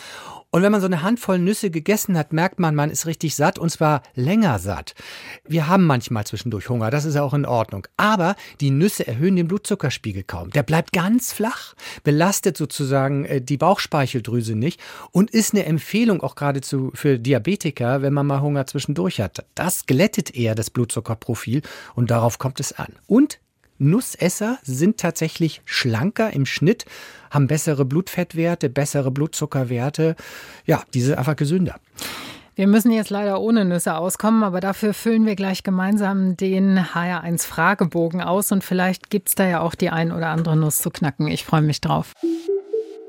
Und 0.49 0.63
wenn 0.63 0.71
man 0.71 0.79
so 0.81 0.87
eine 0.87 1.03
Handvoll 1.03 1.37
Nüsse 1.37 1.69
gegessen 1.69 2.17
hat, 2.17 2.31
merkt 2.31 2.59
man, 2.59 2.73
man 2.73 2.89
ist 2.89 3.05
richtig 3.05 3.35
satt 3.35 3.59
und 3.59 3.69
zwar 3.69 4.01
länger 4.15 4.57
satt. 4.57 4.95
Wir 5.43 5.67
haben 5.67 5.85
manchmal 5.85 6.25
zwischendurch 6.25 6.69
Hunger, 6.69 6.89
das 6.89 7.05
ist 7.05 7.15
ja 7.15 7.23
auch 7.23 7.33
in 7.33 7.45
Ordnung. 7.45 7.85
Aber 7.97 8.35
die 8.61 8.71
Nüsse 8.71 9.05
erhöhen 9.05 9.35
den 9.35 9.49
Blutzuckerspiegel 9.49 10.23
kaum. 10.23 10.51
Der 10.51 10.63
bleibt 10.63 10.93
ganz 10.93 11.33
flach, 11.33 11.73
belastet 12.03 12.55
sozusagen 12.55 13.25
äh, 13.35 13.41
die 13.41 13.57
Bauchspeicheldrüse 13.57 14.55
nicht 14.55 14.79
und 15.11 15.31
ist 15.31 15.53
eine 15.53 15.65
Empfehlung 15.65 16.21
auch 16.21 16.35
geradezu 16.35 16.91
für 16.93 17.19
Diabetiker, 17.19 18.01
wenn 18.01 18.13
man 18.13 18.27
mal 18.27 18.41
Hunger 18.41 18.67
zwischendurch 18.67 19.21
hat. 19.21 19.45
Das 19.55 19.85
glättet 19.85 20.35
eher 20.35 20.55
das 20.55 20.69
Blutzuckerprofil 20.69 21.61
und 21.95 22.11
darauf 22.11 22.37
kommt 22.39 22.59
es 22.59 22.73
an. 22.73 22.93
Und 23.07 23.39
Nussesser 23.77 24.57
sind 24.63 24.97
tatsächlich 24.97 25.61
schlanker 25.65 26.31
im 26.31 26.45
Schnitt, 26.45 26.85
haben 27.29 27.47
bessere 27.47 27.83
Blutfettwerte, 27.83 28.69
bessere 28.69 29.11
Blutzuckerwerte. 29.11 30.15
Ja, 30.65 30.83
die 30.93 31.01
sind 31.01 31.17
einfach 31.17 31.35
gesünder. 31.35 31.75
Wir 32.55 32.67
müssen 32.67 32.91
jetzt 32.91 33.09
leider 33.09 33.41
ohne 33.41 33.65
Nüsse 33.65 33.97
auskommen, 33.97 34.43
aber 34.43 34.61
dafür 34.61 34.93
füllen 34.93 35.25
wir 35.25 35.35
gleich 35.35 35.63
gemeinsam 35.63 36.37
den 36.37 36.79
HR1 36.79 37.45
Fragebogen 37.45 38.21
aus 38.21 38.53
und 38.53 38.63
vielleicht 38.63 39.09
gibt 39.09 39.27
es 39.27 39.35
da 39.35 39.45
ja 39.45 39.59
auch 39.59 39.75
die 39.75 39.89
ein 39.89 40.13
oder 40.13 40.29
andere 40.29 40.55
Nuss 40.55 40.77
zu 40.77 40.89
knacken. 40.89 41.27
Ich 41.27 41.43
freue 41.43 41.61
mich 41.61 41.81
drauf. 41.81 42.13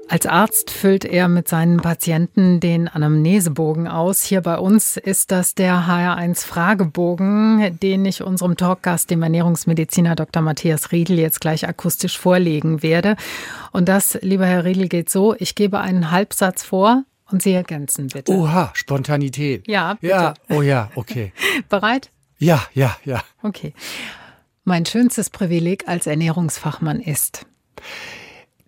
Als 0.09 0.25
Arzt 0.25 0.71
füllt 0.71 1.05
er 1.05 1.29
mit 1.29 1.49
seinen 1.49 1.79
Patienten 1.79 2.61
den 2.61 2.87
Anamnesebogen 2.87 3.88
aus. 3.88 4.23
Hier 4.23 4.40
bei 4.40 4.57
uns 4.57 4.97
ist 4.97 5.33
das 5.33 5.57
der 5.57 5.87
HR1 5.88 6.47
Fragebogen, 6.47 7.77
den 7.83 8.05
ich 8.05 8.23
unserem 8.23 8.57
Talkgast, 8.57 9.11
dem 9.11 9.23
Ernährungsmediziner 9.23 10.14
Dr. 10.14 10.42
Matthias 10.42 10.92
Riedel, 10.92 11.19
jetzt 11.19 11.40
gleich 11.40 11.66
akustisch 11.66 12.19
vorlegen 12.19 12.85
werde. 12.85 13.16
Und 13.73 13.88
das, 13.88 14.16
lieber 14.23 14.47
Herr 14.47 14.64
Riedel, 14.64 14.88
geht 14.88 15.11
so. 15.11 15.35
Ich 15.38 15.57
gebe 15.57 15.81
einen 15.81 16.12
Halbsatz 16.12 16.62
vor, 16.62 17.03
und 17.31 17.42
Sie 17.42 17.53
ergänzen 17.53 18.07
bitte. 18.07 18.33
Oha, 18.33 18.71
Spontanität. 18.75 19.66
Ja, 19.66 19.95
bitte. 19.95 20.12
Ja, 20.12 20.35
oh 20.49 20.62
ja, 20.62 20.90
okay. 20.95 21.33
Bereit? 21.69 22.11
Ja, 22.38 22.64
ja, 22.73 22.97
ja. 23.05 23.23
Okay. 23.42 23.75
Mein 24.64 24.87
schönstes 24.87 25.31
Privileg 25.31 25.88
als 25.88 26.07
Ernährungsfachmann 26.07 27.01
ist, 27.01 27.47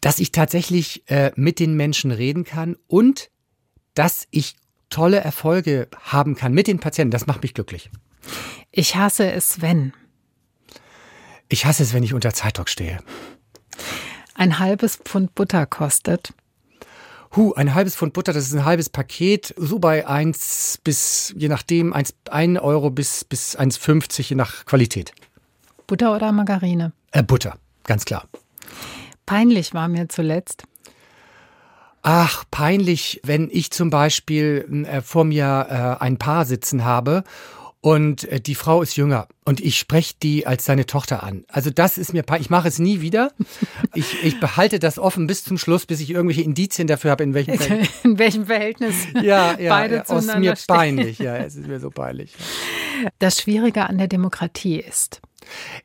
dass 0.01 0.19
ich 0.19 0.33
tatsächlich 0.33 1.09
äh, 1.11 1.33
mit 1.37 1.59
den 1.59 1.75
Menschen 1.75 2.11
reden 2.11 2.45
kann 2.45 2.77
und 2.87 3.31
dass 3.95 4.27
ich 4.31 4.57
tolle 4.91 5.19
Erfolge 5.19 5.89
haben 6.01 6.35
kann 6.35 6.53
mit 6.53 6.67
den 6.67 6.79
Patienten. 6.79 7.11
Das 7.11 7.27
macht 7.27 7.43
mich 7.43 7.55
glücklich. 7.55 7.91
ich 8.71 8.97
hasse 8.97 9.31
es, 9.31 9.61
wenn 9.61 9.93
Ich 11.49 11.67
hasse 11.67 11.83
es, 11.83 11.93
wenn 11.93 12.03
ich 12.03 12.15
unter 12.15 12.33
Zeitdruck 12.33 12.69
stehe. 12.69 12.99
ein 14.35 14.59
halbes 14.59 14.97
Pfund 14.97 15.35
Butter 15.35 15.67
kostet, 15.67 16.33
Huh, 17.37 17.53
ein 17.55 17.75
halbes 17.75 17.95
Pfund 17.95 18.15
Butter, 18.15 18.33
das 18.33 18.45
ist 18.45 18.55
ein 18.55 18.65
halbes 18.65 18.89
Paket, 18.89 19.55
so 19.59 19.79
bei 19.79 20.07
1 20.07 20.81
bis, 20.83 21.35
je 21.37 21.49
nachdem, 21.49 21.93
1, 21.93 22.15
1 22.31 22.59
Euro 22.59 22.91
bis, 22.91 23.25
bis 23.25 23.57
1,50 23.59 24.31
je 24.31 24.35
nach 24.35 24.65
Qualität. 24.65 25.13
Butter 25.87 26.15
oder 26.15 26.33
Margarine. 26.33 26.93
Äh, 27.13 27.23
Butter, 27.23 27.59
ganz 27.85 28.07
klar. 28.07 28.27
Peinlich 29.29 29.75
war 29.75 29.89
mir 29.89 30.09
zuletzt, 30.09 30.65
Ach, 32.03 32.45
peinlich, 32.51 33.21
wenn 33.25 33.51
ich 33.53 33.71
zum 33.71 33.91
Beispiel 33.91 34.87
äh, 34.89 35.03
vor 35.03 35.25
mir 35.25 35.99
äh, 36.01 36.03
ein 36.03 36.17
Paar 36.17 36.47
sitzen 36.47 36.85
habe 36.85 37.25
und 37.81 38.25
äh, 38.25 38.41
die 38.41 38.55
Frau 38.55 38.81
ist 38.83 38.97
jünger 38.97 39.29
und 39.45 39.61
ich 39.61 39.79
spreche 39.79 40.15
die 40.23 40.47
als 40.47 40.65
seine 40.65 40.87
Tochter 40.87 41.23
an. 41.23 41.45
Also 41.49 41.71
das 41.71 41.99
ist 41.99 42.15
mir 42.15 42.23
peinlich. 42.23 42.47
Ich 42.47 42.51
mache 42.51 42.69
es 42.69 42.79
nie 42.79 43.01
wieder. 43.01 43.33
Ich, 43.95 44.25
ich 44.25 44.41
behalte 44.41 44.79
das 44.79 44.99
offen 44.99 45.27
bis 45.27 45.45
zum 45.45 45.59
Schluss, 45.59 45.87
bis 45.87 46.01
ich 46.01 46.11
irgendwelche 46.11 46.43
Indizien 46.43 46.89
dafür 46.89 47.11
habe, 47.11 47.25
in 47.25 47.35
welchem 47.35 47.59
Verhältnis. 47.59 47.91
in 48.05 48.19
welchem 48.19 48.47
Verhältnis 48.47 48.95
Ja, 49.15 49.59
ja, 49.59 49.69
beide 49.69 49.97
ja 49.97 50.01
aus 50.03 50.07
zueinander 50.07 50.39
mir 50.39 50.57
stehen. 50.57 50.75
peinlich. 50.75 51.19
Ja, 51.19 51.37
es 51.37 51.57
ist 51.57 51.67
mir 51.67 51.81
so 51.81 51.91
peinlich. 51.91 52.33
Das 53.19 53.41
Schwierige 53.41 53.87
an 53.87 53.99
der 53.99 54.09
Demokratie 54.09 54.79
ist, 54.79 55.21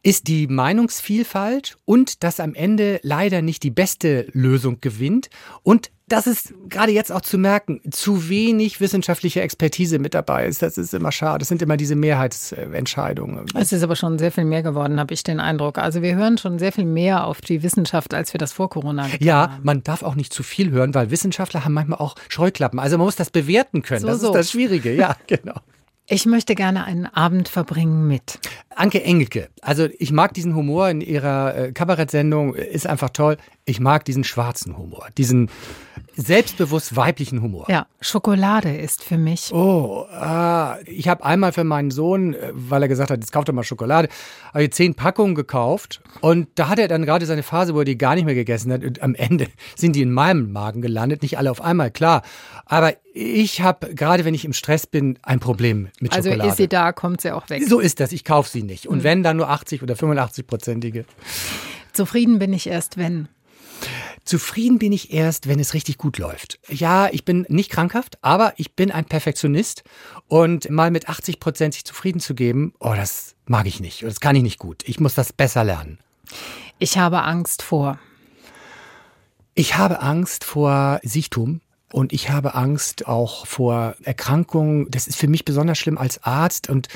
ist 0.02 0.28
die 0.28 0.48
Meinungsvielfalt 0.48 1.78
und 1.86 2.24
dass 2.24 2.40
am 2.40 2.54
Ende 2.56 3.00
leider 3.04 3.42
nicht 3.42 3.64
die 3.64 3.72
beste 3.72 4.28
Lösung 4.34 4.80
gewinnt 4.82 5.30
und 5.64 5.92
das 6.10 6.28
ist 6.28 6.54
gerade 6.70 6.92
jetzt 6.92 7.12
auch 7.12 7.22
zu 7.22 7.38
merken, 7.38 7.80
zu 7.90 8.30
wenig 8.30 8.82
wissenschaftliche 8.82 9.42
Expertise 9.42 10.00
mit 10.00 10.14
dabei 10.14 10.46
ist. 10.46 10.62
Das 10.62 10.78
ist 10.78 10.94
immer 10.94 11.12
schade. 11.12 11.40
Das 11.40 11.48
sind 11.48 11.62
immer 11.62 11.78
diese 11.78 11.96
Mehrheitsentscheidungen. 11.96 13.46
es 13.56 13.72
ist 13.72 13.84
aber 13.84 13.96
schon 13.96 14.20
sehr 14.20 14.32
viel 14.32 14.46
mehr 14.46 14.64
geworden, 14.64 15.00
habe 15.00 15.14
ich 15.14 15.24
den 15.24 15.40
Eindruck. 15.40 15.78
Also 15.78 16.02
wir 16.02 16.16
hören 16.16 16.38
schon 16.38 16.60
sehr 16.60 16.72
viel 16.72 16.86
mehr 16.86 17.26
auf 17.26 17.42
die 17.42 17.64
Wissenschaft, 17.64 18.14
als 18.14 18.34
wir 18.34 18.38
das 18.38 18.52
vor 18.54 18.70
Corona 18.70 19.06
getan 19.08 19.26
Ja, 19.26 19.52
haben. 19.54 19.64
man 19.64 19.84
darf 19.84 20.04
auch 20.04 20.16
nicht 20.16 20.34
zu 20.34 20.44
viel 20.44 20.72
hören, 20.72 20.94
weil 20.94 21.10
Wissenschaftler 21.10 21.66
haben 21.66 21.74
manchmal 21.74 22.00
auch 22.00 22.16
Scheuklappen. 22.30 22.80
Also 22.80 22.98
man 22.98 23.06
muss 23.06 23.16
das 23.16 23.30
bewerten 23.30 23.82
können. 23.82 24.02
So, 24.02 24.08
das 24.08 24.22
so. 24.22 24.28
ist 24.28 24.36
das 24.36 24.52
Schwierige. 24.52 24.94
Ja, 24.94 25.16
genau. 25.28 25.56
Ich 26.06 26.26
möchte 26.26 26.54
gerne 26.54 26.84
einen 26.84 27.06
Abend 27.06 27.48
verbringen 27.48 28.08
mit. 28.08 28.40
Anke 28.76 29.02
Engelke. 29.04 29.48
Also 29.62 29.88
ich 30.00 30.12
mag 30.12 30.34
diesen 30.34 30.54
Humor 30.54 30.90
in 30.90 31.00
ihrer 31.00 31.56
äh, 31.56 31.72
Kabarettsendung, 31.72 32.56
äh, 32.56 32.66
ist 32.66 32.88
einfach 32.88 33.10
toll. 33.12 33.38
Ich 33.66 33.80
mag 33.80 34.04
diesen 34.04 34.26
schwarzen 34.26 34.78
Humor, 34.78 35.08
diesen 35.18 35.50
selbstbewusst 36.16 36.96
weiblichen 36.98 37.42
Humor. 37.42 37.66
Ja, 37.70 37.88
Schokolade 38.02 38.76
ist 38.76 39.04
für 39.04 39.18
mich. 39.18 39.54
Oh, 39.54 40.06
ah, 40.12 40.78
ich 40.86 41.08
habe 41.08 41.24
einmal 41.24 41.54
für 41.54 41.64
meinen 41.64 41.90
Sohn, 41.90 42.34
äh, 42.34 42.52
weil 42.54 42.82
er 42.82 42.88
gesagt 42.90 43.10
hat, 43.10 43.20
jetzt 43.22 43.32
kauft 43.32 43.48
er 43.48 43.54
mal 43.54 43.64
Schokolade, 43.64 44.10
habe 44.54 44.66
ich 44.66 44.72
zehn 44.74 44.96
Packungen 44.96 45.34
gekauft 45.34 46.02
und 46.20 46.50
da 46.56 46.68
hat 46.68 46.78
er 46.78 46.90
dann 46.90 47.06
gerade 47.06 47.26
seine 47.26 47.42
Phase, 47.42 47.74
wo 47.74 47.80
er 47.80 47.86
die 47.86 47.98
gar 47.98 48.16
nicht 48.16 48.26
mehr 48.26 48.36
gegessen 48.36 48.72
hat 48.72 48.84
und 48.84 49.02
am 49.02 49.16
Ende 49.16 49.48
sind 49.76 49.96
die 49.96 50.02
in 50.02 50.12
meinem 50.12 50.52
Magen 50.52 50.82
gelandet, 50.82 51.22
nicht 51.22 51.38
alle 51.38 51.50
auf 51.50 51.62
einmal, 51.62 51.90
klar. 51.90 52.22
Aber 52.66 52.94
ich 53.14 53.62
habe, 53.62 53.94
gerade 53.96 54.26
wenn 54.26 54.34
ich 54.34 54.44
im 54.44 54.54
Stress 54.54 54.88
bin, 54.88 55.18
ein 55.24 55.40
problem 55.40 55.88
mit 56.02 56.14
Also 56.14 56.30
Schokolade. 56.30 56.50
ist 56.50 56.58
sie 56.58 56.68
da, 56.68 56.92
kommt 56.92 57.22
sie 57.22 57.32
auch 57.32 57.50
weg. 57.50 57.64
so 57.66 57.80
ist 57.80 58.00
das, 58.02 58.12
ich 58.12 58.26
kaufe 58.26 58.50
sie 58.50 58.64
nicht. 58.64 58.88
Und 58.88 59.04
wenn, 59.04 59.24
dann 59.24 59.38
nur 59.38 59.50
80 59.50 59.82
oder 59.84 59.94
85-prozentige. 59.96 61.06
Zufrieden 61.94 62.40
bin 62.40 62.52
ich 62.54 62.68
erst, 62.68 62.98
wenn. 62.98 63.30
Zufrieden 64.24 64.80
bin 64.80 64.94
ich 64.94 65.14
erst, 65.14 65.48
wenn 65.48 65.60
es 65.60 65.74
richtig 65.74 65.98
gut 65.98 66.18
läuft. 66.18 66.60
Ja, 66.70 67.10
ich 67.12 67.26
bin 67.26 67.46
nicht 67.50 67.70
krankhaft, 67.70 68.18
aber 68.22 68.54
ich 68.58 68.74
bin 68.74 68.90
ein 68.90 69.06
Perfektionist 69.06 69.84
und 70.28 70.70
mal 70.70 70.92
mit 70.92 71.10
80 71.10 71.40
Prozent 71.40 71.74
sich 71.74 71.84
zufrieden 71.84 72.22
zu 72.22 72.34
geben, 72.34 72.74
oh, 72.80 72.94
das 72.96 73.36
mag 73.46 73.68
ich 73.68 73.82
nicht. 73.82 74.04
Das 74.04 74.22
kann 74.22 74.36
ich 74.36 74.44
nicht 74.44 74.60
gut. 74.60 74.84
Ich 74.88 75.00
muss 75.00 75.14
das 75.14 75.34
besser 75.34 75.64
lernen. 75.64 76.00
Ich 76.80 76.98
habe 76.98 77.24
Angst 77.24 77.62
vor. 77.62 78.00
Ich 79.56 79.78
habe 79.78 80.00
Angst 80.00 80.44
vor 80.46 81.00
Sichtum. 81.04 81.62
Und 81.92 82.12
ich 82.12 82.32
habe 82.32 82.56
Angst 82.56 83.08
auch 83.08 83.46
vor 83.46 83.96
Erkrankungen. 84.02 84.90
Das 84.90 85.06
ist 85.06 85.16
für 85.16 85.28
mich 85.28 85.46
besonders 85.46 85.78
schlimm 85.78 86.00
als 86.00 86.24
Arzt. 86.24 86.68
Und 86.68 86.88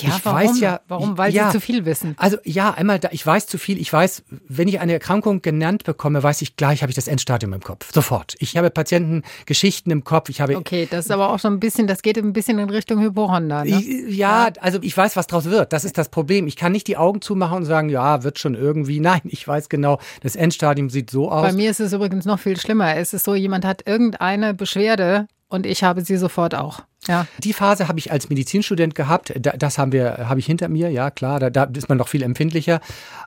Ja, 0.00 0.16
ich 0.16 0.24
warum? 0.24 0.40
weiß 0.40 0.60
ja, 0.60 0.80
Warum? 0.88 1.18
Weil 1.18 1.32
ja, 1.32 1.46
Sie 1.46 1.58
zu 1.58 1.60
viel 1.60 1.84
wissen. 1.84 2.14
Also 2.18 2.38
ja, 2.44 2.72
einmal, 2.72 2.98
da, 2.98 3.08
ich 3.12 3.24
weiß 3.24 3.46
zu 3.46 3.58
viel. 3.58 3.80
Ich 3.80 3.92
weiß, 3.92 4.24
wenn 4.48 4.68
ich 4.68 4.80
eine 4.80 4.92
Erkrankung 4.92 5.42
genannt 5.42 5.84
bekomme, 5.84 6.22
weiß 6.22 6.42
ich 6.42 6.56
gleich, 6.56 6.82
habe 6.82 6.90
ich 6.90 6.96
das 6.96 7.08
Endstadium 7.08 7.52
im 7.52 7.60
Kopf. 7.60 7.92
Sofort. 7.92 8.34
Ich 8.38 8.56
habe 8.56 8.70
Patientengeschichten 8.70 9.92
im 9.92 10.04
Kopf. 10.04 10.28
Ich 10.28 10.40
habe 10.40 10.56
Okay, 10.56 10.88
das 10.90 11.06
ist 11.06 11.10
aber 11.10 11.30
auch 11.30 11.38
schon 11.38 11.54
ein 11.54 11.60
bisschen, 11.60 11.86
das 11.86 12.02
geht 12.02 12.18
ein 12.18 12.32
bisschen 12.32 12.58
in 12.58 12.70
Richtung 12.70 13.00
Hypochonder. 13.00 13.64
Ne? 13.64 13.80
Ich, 13.80 14.16
ja, 14.16 14.50
also 14.60 14.78
ich 14.82 14.96
weiß, 14.96 15.16
was 15.16 15.26
draus 15.26 15.44
wird. 15.46 15.72
Das 15.72 15.84
ist 15.84 15.98
das 15.98 16.08
Problem. 16.08 16.46
Ich 16.46 16.56
kann 16.56 16.72
nicht 16.72 16.86
die 16.86 16.96
Augen 16.96 17.20
zumachen 17.20 17.58
und 17.58 17.64
sagen, 17.64 17.88
ja, 17.88 18.22
wird 18.22 18.38
schon 18.38 18.54
irgendwie. 18.54 19.00
Nein, 19.12 19.22
ich 19.24 19.46
weiß 19.46 19.68
genau, 19.68 19.98
das 20.22 20.36
Endstadium 20.36 20.90
sieht 20.90 21.10
so 21.10 21.30
aus. 21.30 21.42
Bei 21.42 21.52
mir 21.52 21.70
ist 21.70 21.80
es 21.80 21.92
übrigens 21.92 22.24
noch 22.24 22.38
viel 22.38 22.58
schlimmer. 22.58 22.96
Es 22.96 23.12
ist 23.12 23.24
so, 23.24 23.34
jemand 23.34 23.64
hat 23.64 23.86
irgendeine 23.86 24.54
Beschwerde 24.54 25.26
und 25.52 25.66
ich 25.66 25.84
habe 25.84 26.02
sie 26.04 26.16
sofort 26.16 26.54
auch. 26.54 26.80
Ja. 27.06 27.26
Die 27.38 27.52
Phase 27.52 27.88
habe 27.88 27.98
ich 27.98 28.10
als 28.12 28.28
Medizinstudent 28.28 28.94
gehabt. 28.94 29.32
Da- 29.40 29.52
Das 29.56 29.76
haben 29.78 29.92
wir, 29.92 30.28
habe 30.28 30.40
ich 30.40 30.46
hinter 30.46 30.68
mir. 30.68 30.90
Ja, 30.90 31.10
klar, 31.10 31.40
da, 31.40 31.50
da 31.50 31.64
ist 31.64 31.88
man 31.88 31.98
noch 31.98 32.08
viel 32.08 32.22
empfindlicher. 32.22 32.80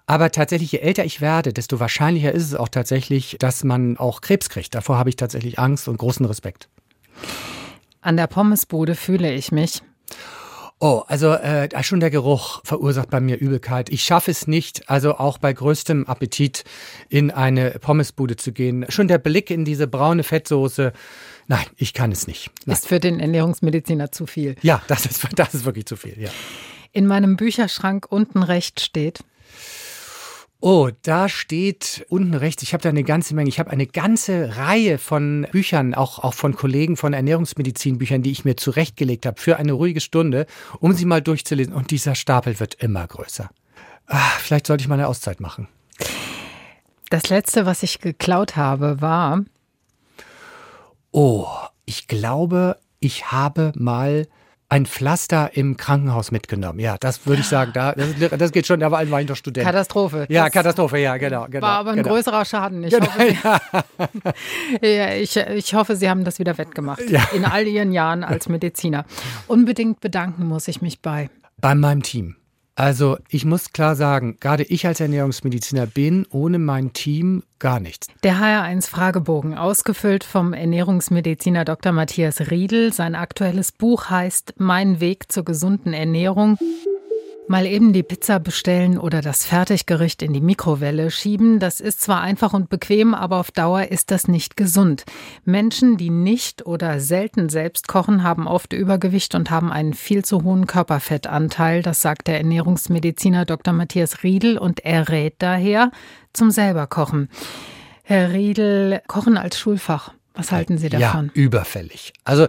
Aber 0.07 0.31
tatsächlich, 0.31 0.71
je 0.71 0.79
älter 0.79 1.05
ich 1.05 1.21
werde, 1.21 1.53
desto 1.53 1.79
wahrscheinlicher 1.79 2.31
ist 2.31 2.43
es 2.43 2.55
auch 2.55 2.69
tatsächlich, 2.69 3.35
dass 3.39 3.63
man 3.63 3.97
auch 3.97 4.21
Krebs 4.21 4.49
kriegt. 4.49 4.73
Davor 4.75 4.97
habe 4.97 5.09
ich 5.09 5.15
tatsächlich 5.17 5.59
Angst 5.59 5.87
und 5.87 5.97
großen 5.97 6.25
Respekt. 6.25 6.67
An 8.01 8.17
der 8.17 8.27
Pommesbude 8.27 8.95
fühle 8.95 9.33
ich 9.33 9.51
mich. 9.51 9.81
Oh, 10.79 11.03
also 11.07 11.31
äh, 11.31 11.69
schon 11.83 12.01
der 12.01 12.09
Geruch 12.09 12.59
verursacht 12.65 13.09
bei 13.09 13.21
mir 13.21 13.37
Übelkeit. 13.39 13.89
Ich 13.89 14.03
schaffe 14.03 14.31
es 14.31 14.45
nicht, 14.45 14.89
also 14.89 15.15
auch 15.17 15.37
bei 15.37 15.53
größtem 15.53 16.05
Appetit 16.05 16.65
in 17.07 17.31
eine 17.31 17.71
Pommesbude 17.79 18.35
zu 18.35 18.51
gehen. 18.51 18.85
Schon 18.89 19.07
der 19.07 19.17
Blick 19.17 19.49
in 19.49 19.63
diese 19.63 19.87
braune 19.87 20.23
Fettsoße. 20.23 20.91
Nein, 21.47 21.65
ich 21.77 21.93
kann 21.93 22.11
es 22.11 22.27
nicht. 22.27 22.49
Nein. 22.65 22.75
Ist 22.75 22.87
für 22.87 22.99
den 22.99 23.19
Ernährungsmediziner 23.19 24.11
zu 24.11 24.25
viel. 24.25 24.55
Ja, 24.61 24.81
das 24.87 25.05
ist, 25.05 25.27
das 25.35 25.53
ist 25.53 25.65
wirklich 25.65 25.85
zu 25.85 25.95
viel, 25.95 26.19
ja. 26.19 26.29
In 26.91 27.07
meinem 27.07 27.35
Bücherschrank 27.35 28.07
unten 28.09 28.41
rechts 28.41 28.83
steht. 28.83 29.19
Oh, 30.61 30.89
da 31.03 31.29
steht 31.29 32.05
unten 32.09 32.33
rechts, 32.33 32.63
ich 32.63 32.73
habe 32.73 32.81
da 32.81 32.89
eine 32.89 33.03
ganze 33.03 33.35
Menge, 33.35 33.49
ich 33.49 33.59
habe 33.59 33.69
eine 33.69 33.85
ganze 33.85 34.57
Reihe 34.57 34.97
von 34.97 35.45
Büchern, 35.51 35.93
auch, 35.93 36.19
auch 36.19 36.33
von 36.33 36.55
Kollegen 36.55 36.97
von 36.97 37.13
Ernährungsmedizinbüchern, 37.13 38.23
die 38.23 38.31
ich 38.31 38.45
mir 38.45 38.55
zurechtgelegt 38.55 39.27
habe 39.27 39.39
für 39.39 39.57
eine 39.57 39.73
ruhige 39.73 40.01
Stunde, 40.01 40.47
um 40.79 40.93
sie 40.93 41.05
mal 41.05 41.21
durchzulesen. 41.21 41.73
Und 41.73 41.91
dieser 41.91 42.15
Stapel 42.15 42.59
wird 42.59 42.75
immer 42.75 43.05
größer. 43.05 43.49
Ah, 44.07 44.31
vielleicht 44.39 44.67
sollte 44.67 44.81
ich 44.81 44.87
mal 44.87 44.95
eine 44.95 45.07
Auszeit 45.07 45.39
machen. 45.39 45.67
Das 47.09 47.29
letzte, 47.29 47.65
was 47.65 47.83
ich 47.83 47.99
geklaut 47.99 48.55
habe, 48.55 49.01
war 49.01 49.43
Oh, 51.17 51.47
ich 51.85 52.09
glaube, 52.09 52.75
ich 52.99 53.31
habe 53.31 53.71
mal 53.77 54.27
ein 54.67 54.85
Pflaster 54.85 55.51
im 55.55 55.77
Krankenhaus 55.77 56.29
mitgenommen. 56.31 56.79
Ja, 56.79 56.97
das 56.99 57.25
würde 57.25 57.39
ich 57.39 57.47
sagen. 57.47 57.71
Da, 57.73 57.93
das, 57.93 58.37
das 58.37 58.51
geht 58.51 58.67
schon, 58.67 58.81
da 58.81 58.91
war 58.91 59.09
war 59.09 59.21
ich 59.21 59.29
noch 59.29 59.37
Student. 59.37 59.65
Katastrophe. 59.65 60.25
ja, 60.27 60.49
Katastrophe, 60.49 60.97
ja, 60.97 61.15
genau. 61.15 61.45
genau 61.45 61.65
War 61.65 61.79
aber 61.79 61.91
ein 61.91 62.03
genau. 62.03 62.09
größerer 62.09 62.43
Schaden. 62.43 62.83
Ich, 62.83 62.93
hoffe, 62.93 63.09
Sie, 64.81 64.87
ja, 64.93 65.13
ich, 65.13 65.37
ich 65.37 65.73
hoffe, 65.73 65.95
Sie 65.95 66.09
haben 66.09 66.25
das 66.25 66.37
wieder 66.37 66.57
wettgemacht. 66.57 67.09
Ja. 67.09 67.23
In 67.33 67.45
all 67.45 67.65
Ihren 67.65 67.93
Jahren 67.93 68.25
als 68.25 68.49
Mediziner. 68.49 69.05
Unbedingt 69.47 70.01
bedanken 70.01 70.45
muss 70.45 70.67
ich 70.67 70.81
mich 70.81 71.01
bei. 71.01 71.29
Bei 71.61 71.75
meinem 71.75 72.03
Team. 72.03 72.35
Also 72.75 73.17
ich 73.29 73.45
muss 73.45 73.71
klar 73.71 73.95
sagen, 73.95 74.37
gerade 74.41 74.63
ich 74.63 74.85
als 74.85 74.99
Ernährungsmediziner 74.99 75.85
bin 75.85 76.27
ohne 76.29 76.59
mein 76.59 76.91
Team 76.91 77.43
gar 77.57 77.79
nichts. 77.79 78.07
Der 78.23 78.35
HR1-Fragebogen, 78.35 79.57
ausgefüllt 79.57 80.25
vom 80.25 80.51
Ernährungsmediziner 80.51 81.63
Dr. 81.63 81.93
Matthias 81.93 82.51
Riedel. 82.51 82.91
Sein 82.91 83.15
aktuelles 83.15 83.71
Buch 83.71 84.09
heißt 84.09 84.55
Mein 84.57 84.99
Weg 84.99 85.31
zur 85.31 85.45
gesunden 85.45 85.93
Ernährung. 85.93 86.57
Mal 87.47 87.67
eben 87.67 87.93
die 87.93 88.01
Pizza 88.01 88.39
bestellen 88.39 88.97
oder 88.97 89.21
das 89.21 89.45
Fertiggericht 89.45 90.23
in 90.23 90.33
die 90.33 90.41
Mikrowelle 90.41 91.11
schieben, 91.11 91.59
das 91.59 91.79
ist 91.79 92.01
zwar 92.01 92.21
einfach 92.21 92.53
und 92.53 92.69
bequem, 92.69 93.13
aber 93.13 93.39
auf 93.39 93.51
Dauer 93.51 93.83
ist 93.91 94.09
das 94.09 94.27
nicht 94.27 94.57
gesund. 94.57 95.03
Menschen, 95.43 95.95
die 95.97 96.09
nicht 96.09 96.65
oder 96.65 96.99
selten 96.99 97.49
selbst 97.49 97.87
kochen, 97.87 98.23
haben 98.23 98.47
oft 98.47 98.73
Übergewicht 98.73 99.35
und 99.35 99.51
haben 99.51 99.71
einen 99.71 99.93
viel 99.93 100.25
zu 100.25 100.43
hohen 100.43 100.65
Körperfettanteil, 100.65 101.83
das 101.83 102.01
sagt 102.01 102.27
der 102.27 102.39
Ernährungsmediziner 102.39 103.45
Dr. 103.45 103.75
Matthias 103.75 104.23
Riedel 104.23 104.57
und 104.57 104.83
er 104.83 105.09
rät 105.09 105.35
daher 105.37 105.91
zum 106.33 106.49
selber 106.49 106.87
kochen. 106.87 107.29
Herr 108.01 108.33
Riedel, 108.33 109.01
Kochen 109.05 109.37
als 109.37 109.59
Schulfach. 109.59 110.14
Was 110.35 110.51
halten 110.51 110.77
Sie 110.77 110.89
davon? 110.89 111.31
Ja, 111.33 111.41
überfällig. 111.41 112.13
Also 112.23 112.47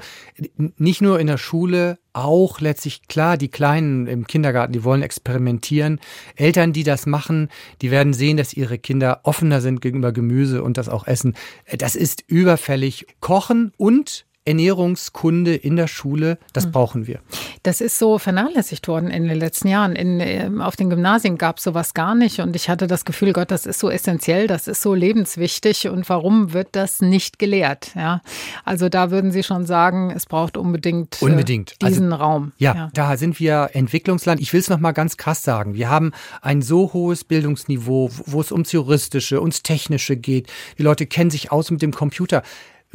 nicht 0.57 1.01
nur 1.01 1.21
in 1.21 1.29
der 1.29 1.39
Schule, 1.39 1.99
auch 2.13 2.61
letztlich 2.61 3.07
klar, 3.09 3.37
die 3.37 3.49
Kleinen 3.49 4.07
im 4.07 4.27
Kindergarten, 4.27 4.73
die 4.73 4.85
wollen 4.85 5.03
experimentieren. 5.03 6.01
Eltern, 6.35 6.73
die 6.73 6.83
das 6.83 7.07
machen, 7.07 7.49
die 7.83 7.91
werden 7.91 8.13
sehen, 8.13 8.37
dass 8.37 8.55
ihre 8.55 8.79
Kinder 8.79 9.21
offener 9.23 9.61
sind 9.61 9.81
gegenüber 9.81 10.13
Gemüse 10.13 10.63
und 10.63 10.79
das 10.79 10.89
auch 10.89 11.07
essen. 11.07 11.37
Das 11.79 11.95
ist 11.95 12.25
überfällig. 12.27 13.07
Kochen 13.21 13.73
und 13.77 14.26
Ernährungskunde 14.47 15.55
in 15.55 15.77
der 15.77 15.89
Schule, 15.89 16.39
das 16.53 16.65
hm. 16.65 16.73
brauchen 16.73 17.07
wir. 17.07 17.21
Das 17.63 17.81
ist 17.81 17.99
so 17.99 18.19
vernachlässigt 18.19 18.89
worden 18.89 19.11
in 19.11 19.27
den 19.27 19.39
letzten 19.39 19.69
Jahren. 19.69 19.97
In, 19.97 20.21
ähm, 20.21 20.61
auf 20.61 20.77
den 20.77 20.89
Gymnasien 20.89 21.37
gab 21.37 21.59
es 21.59 21.65
sowas 21.65 21.95
gar 21.95 22.15
nicht 22.15 22.41
und 22.41 22.55
ich 22.55 22.69
hatte 22.69 22.87
das 22.87 23.05
Gefühl, 23.05 23.33
Gott, 23.33 23.51
das 23.51 23.67
ist 23.67 23.81
so 23.81 23.91
essentiell, 23.91 24.47
das 24.47 24.69
ist 24.69 24.83
so 24.83 24.95
lebenswichtig 24.95 25.89
und 25.89 26.09
warum 26.09 26.53
wird 26.53 26.69
das 26.73 27.01
nicht 27.01 27.39
gelehrt? 27.39 27.93
Ja, 27.95 28.23
also 28.65 28.89
da 28.89 29.11
würden 29.11 29.33
Sie 29.33 29.43
schon 29.43 29.67
sagen, 29.67 30.13
es 30.15 30.27
braucht 30.27 30.57
unbedingt, 30.57 31.21
äh, 31.21 31.25
unbedingt. 31.25 31.75
Also 31.83 31.95
diesen 31.95 32.13
also, 32.13 32.25
Raum. 32.25 32.53
Ja, 32.59 32.75
ja, 32.75 32.91
da 32.95 33.17
sind 33.17 33.41
wir 33.41 33.71
Entwicklungsland. 33.73 34.41
Ich 34.41 34.53
will 34.53 34.61
es 34.61 34.71
noch 34.71 34.79
mal 34.79 34.93
ganz 34.93 35.17
krass 35.17 35.43
sagen. 35.43 35.75
Wir 35.75 35.91
haben 35.91 36.13
ein 36.41 36.63
so 36.63 36.93
hohes 36.93 37.25
Bildungsniveau, 37.25 38.11
wo 38.27 38.41
es 38.41 38.53
ums 38.53 38.73
Juristische, 38.73 39.41
ums 39.41 39.63
Technische 39.63 40.17
geht. 40.17 40.49
Die 40.79 40.83
Leute 40.83 41.07
kennen 41.07 41.31
sich 41.31 41.51
aus 41.51 41.71
mit 41.71 41.83
dem 41.83 41.93
Computer. 41.93 42.43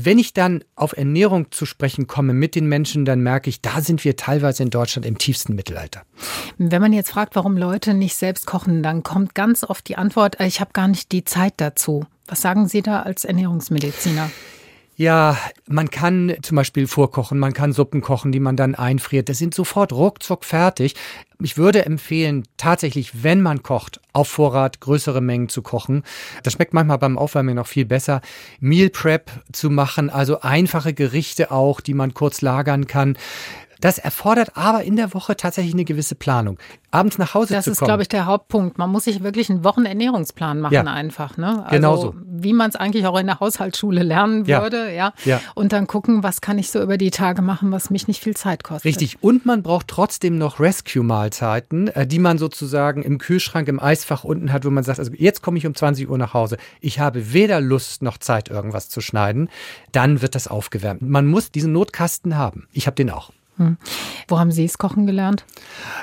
Wenn 0.04 0.18
ich 0.18 0.34
dann 0.34 0.64
auf 0.76 0.98
Ernährung 0.98 1.52
zu 1.52 1.68
sprechen 1.68 2.08
komme 2.08 2.34
mit 2.34 2.56
den 2.56 2.66
Menschen, 2.68 3.06
dann 3.06 3.22
merke 3.22 3.50
ich, 3.50 3.62
da 3.62 3.82
sind 3.82 4.04
wir 4.04 4.16
teilweise 4.16 4.64
in 4.64 4.72
Deutschland 4.72 5.06
im 5.06 5.20
tiefsten 5.20 5.54
Mittelalter. 5.54 6.02
Wenn 6.58 6.82
man 6.82 6.94
jetzt 6.94 7.12
fragt, 7.12 7.36
warum 7.36 7.56
Leute 7.56 7.94
nicht 7.94 8.16
selbst 8.16 8.48
kochen, 8.48 8.82
dann 8.82 9.04
kommt 9.04 9.36
ganz 9.36 9.64
oft 9.64 9.88
die 9.88 9.98
Antwort, 9.98 10.40
ich 10.40 10.60
habe 10.60 10.72
gar 10.74 10.88
nicht 10.88 11.12
die 11.12 11.24
Zeit 11.24 11.54
dazu. 11.58 12.06
Was 12.28 12.42
sagen 12.42 12.68
Sie 12.68 12.82
da 12.82 13.02
als 13.02 13.26
Ernährungsmediziner? 13.26 14.32
Ja, 15.02 15.36
man 15.66 15.90
kann 15.90 16.36
zum 16.44 16.58
Beispiel 16.58 16.86
vorkochen, 16.86 17.40
man 17.40 17.54
kann 17.54 17.74
Suppen 17.74 18.02
kochen, 18.02 18.32
die 18.32 18.40
man 18.40 18.56
dann 18.56 18.76
einfriert. 18.76 19.30
Das 19.30 19.40
sind 19.40 19.56
sofort 19.56 19.94
ruckzuck 19.94 20.46
fertig. 20.46 20.94
Ich 21.42 21.58
würde 21.58 21.88
empfehlen, 21.88 22.44
tatsächlich, 22.56 23.24
wenn 23.24 23.42
man 23.42 23.64
kocht, 23.64 24.00
auf 24.14 24.28
Vorrat 24.28 24.80
größere 24.80 25.20
Mengen 25.20 25.50
zu 25.50 25.64
kochen. 25.64 26.04
Das 26.44 26.54
schmeckt 26.54 26.76
manchmal 26.76 27.00
beim 27.00 27.18
Aufwärmen 27.18 27.56
noch 27.56 27.66
viel 27.66 27.86
besser. 27.86 28.22
Meal 28.60 28.92
Prep 28.92 29.32
zu 29.52 29.72
machen, 29.72 30.12
also 30.12 30.42
einfache 30.42 30.94
Gerichte 30.94 31.50
auch, 31.50 31.82
die 31.82 31.96
man 31.96 32.14
kurz 32.14 32.42
lagern 32.42 32.86
kann. 32.86 33.18
Das 33.82 33.98
erfordert 33.98 34.56
aber 34.56 34.84
in 34.84 34.96
der 34.96 35.14
Woche 35.14 35.36
tatsächlich 35.36 35.74
eine 35.74 35.86
gewisse 35.86 36.16
Planung. 36.16 36.58
Abends 36.92 37.18
nach 37.18 37.34
Hause 37.34 37.54
das 37.54 37.66
zu 37.66 37.72
kommen. 37.72 37.76
Das 37.76 37.82
ist, 37.82 37.86
glaube 37.86 38.02
ich, 38.04 38.10
der 38.10 38.26
Hauptpunkt. 38.26 38.78
Man 38.78 38.90
muss 38.90 39.06
sich 39.06 39.24
wirklich 39.24 39.50
einen 39.50 39.64
Wochenernährungsplan 39.64 40.60
machen 40.60 40.74
ja. 40.74 40.84
einfach. 40.84 41.38
Ne? 41.38 41.64
Also, 41.64 41.76
genau 41.76 41.98
so. 41.98 42.16
Wie 42.26 42.54
man 42.54 42.70
es 42.70 42.76
eigentlich 42.76 43.08
auch 43.08 43.18
in 43.18 43.28
der 43.28 43.40
Haushaltsschule 43.40 44.04
lernen 44.04 44.46
würde. 44.48 44.94
Ja. 44.94 45.14
ja. 45.24 45.38
ja. 45.38 45.42
Und 45.56 45.74
dann 45.74 45.88
gucken, 45.88 46.22
was 46.22 46.42
kann 46.42 46.60
ich 46.60 46.70
so 46.70 46.82
über 46.82 46.98
die 46.98 47.12
Tage 47.12 47.42
machen, 47.42 47.72
was 47.72 47.90
mich 47.90 48.08
nicht 48.08 48.22
viel 48.22 48.36
Zeit 48.36 48.64
kostet. 48.64 48.86
Richtig. 48.86 49.18
Und 49.22 49.46
man 49.46 49.64
braucht 49.64 49.88
trotzdem 49.88 50.38
noch 50.38 50.60
Rescue-Mahlzeiten, 50.60 51.88
äh, 51.88 52.06
die 52.06 52.20
man 52.20 52.38
sozusagen 52.38 53.04
im 53.04 53.18
Kühlschrank, 53.18 53.68
im 53.68 53.80
Eisfach 53.80 54.24
unten 54.24 54.54
hat, 54.54 54.66
wo 54.66 54.70
man 54.70 54.84
sagt, 54.84 55.00
also 55.00 55.12
jetzt 55.16 55.42
komme 55.42 55.58
ich 55.58 55.66
um 55.66 55.74
20 55.74 56.10
Uhr 56.10 56.18
nach 56.18 56.34
Hause. 56.34 56.58
Ich 56.82 57.00
habe 57.00 57.34
weder 57.34 57.62
Lust 57.62 58.04
noch 58.04 58.18
Zeit, 58.18 58.50
irgendwas 58.50 58.90
zu 58.90 59.02
schneiden. 59.02 59.50
Dann 59.92 60.22
wird 60.22 60.36
das 60.36 60.48
aufgewärmt. 60.48 61.02
Man 61.02 61.26
muss 61.26 61.52
diesen 61.52 61.72
Notkasten 61.72 62.38
haben. 62.38 62.68
Ich 62.74 62.86
habe 62.86 62.96
den 62.96 63.10
auch. 63.10 63.32
Hm. 63.58 63.78
Wo 64.28 64.40
haben 64.40 64.52
Sie 64.52 64.64
es 64.64 64.78
kochen 64.78 65.06
gelernt? 65.06 65.46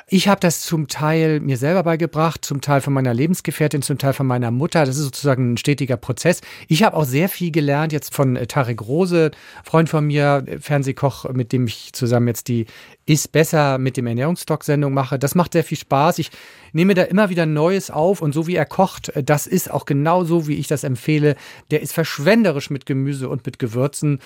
Ich 0.07 0.29
habe 0.29 0.41
das 0.41 0.61
zum 0.61 0.87
Teil 0.87 1.41
mir 1.41 1.57
selber 1.57 1.83
beigebracht, 1.83 2.45
zum 2.45 2.61
Teil 2.61 2.81
von 2.81 2.93
meiner 2.93 3.15
Lebensgefährtin, 3.15 3.83
zum 3.83 3.99
Teil 3.99 4.13
von 4.13 4.27
meiner 4.27 4.51
Mutter. 4.51 4.85
Das 4.85 4.97
ist 4.97 5.05
sozusagen 5.05 5.53
ein 5.53 5.57
stetiger 5.57 5.97
Prozess. 5.97 6.41
Ich 6.69 6.83
habe 6.83 6.97
auch 6.97 7.05
sehr 7.05 7.29
viel 7.29 7.51
gelernt 7.51 7.93
jetzt 7.93 8.15
von 8.15 8.37
äh, 8.37 8.47
Tarek 8.47 8.83
Rose, 8.83 9.31
Freund 9.65 9.89
von 9.89 10.07
mir, 10.07 10.45
äh, 10.47 10.59
Fernsehkoch, 10.59 11.31
mit 11.33 11.53
dem 11.53 11.67
ich 11.67 11.93
zusammen 11.95 12.29
jetzt 12.29 12.49
die 12.49 12.67
Ist 13.07 13.33
besser 13.33 13.79
mit 13.79 13.97
dem 13.97 14.07
Ernährungsstock-Sendung 14.07 14.93
mache. 14.93 15.19
Das 15.19 15.35
macht 15.35 15.55
sehr 15.55 15.65
viel 15.65 15.79
Spaß. 15.79 16.19
Ich 16.19 16.31
nehme 16.73 16.95
da 16.95 17.05
immer 17.05 17.31
wieder 17.31 17.47
Neues 17.47 17.91
auf 17.91 18.21
und 18.21 18.33
so 18.33 18.47
wie 18.47 18.57
er 18.57 18.67
kocht, 18.67 19.09
äh, 19.11 19.25
das 19.25 19.47
ist 19.47 19.71
auch 19.71 19.87
genau 19.87 20.25
so, 20.25 20.47
wie 20.47 20.57
ich 20.57 20.67
das 20.67 20.85
empfehle. 20.85 21.37
Der 21.71 21.81
ist 21.81 21.93
verschwenderisch 21.93 22.69
mit 22.69 22.85
Gemüse 22.85 23.29
und 23.29 23.47
mit 23.47 23.59
Gewürzen 23.59 24.21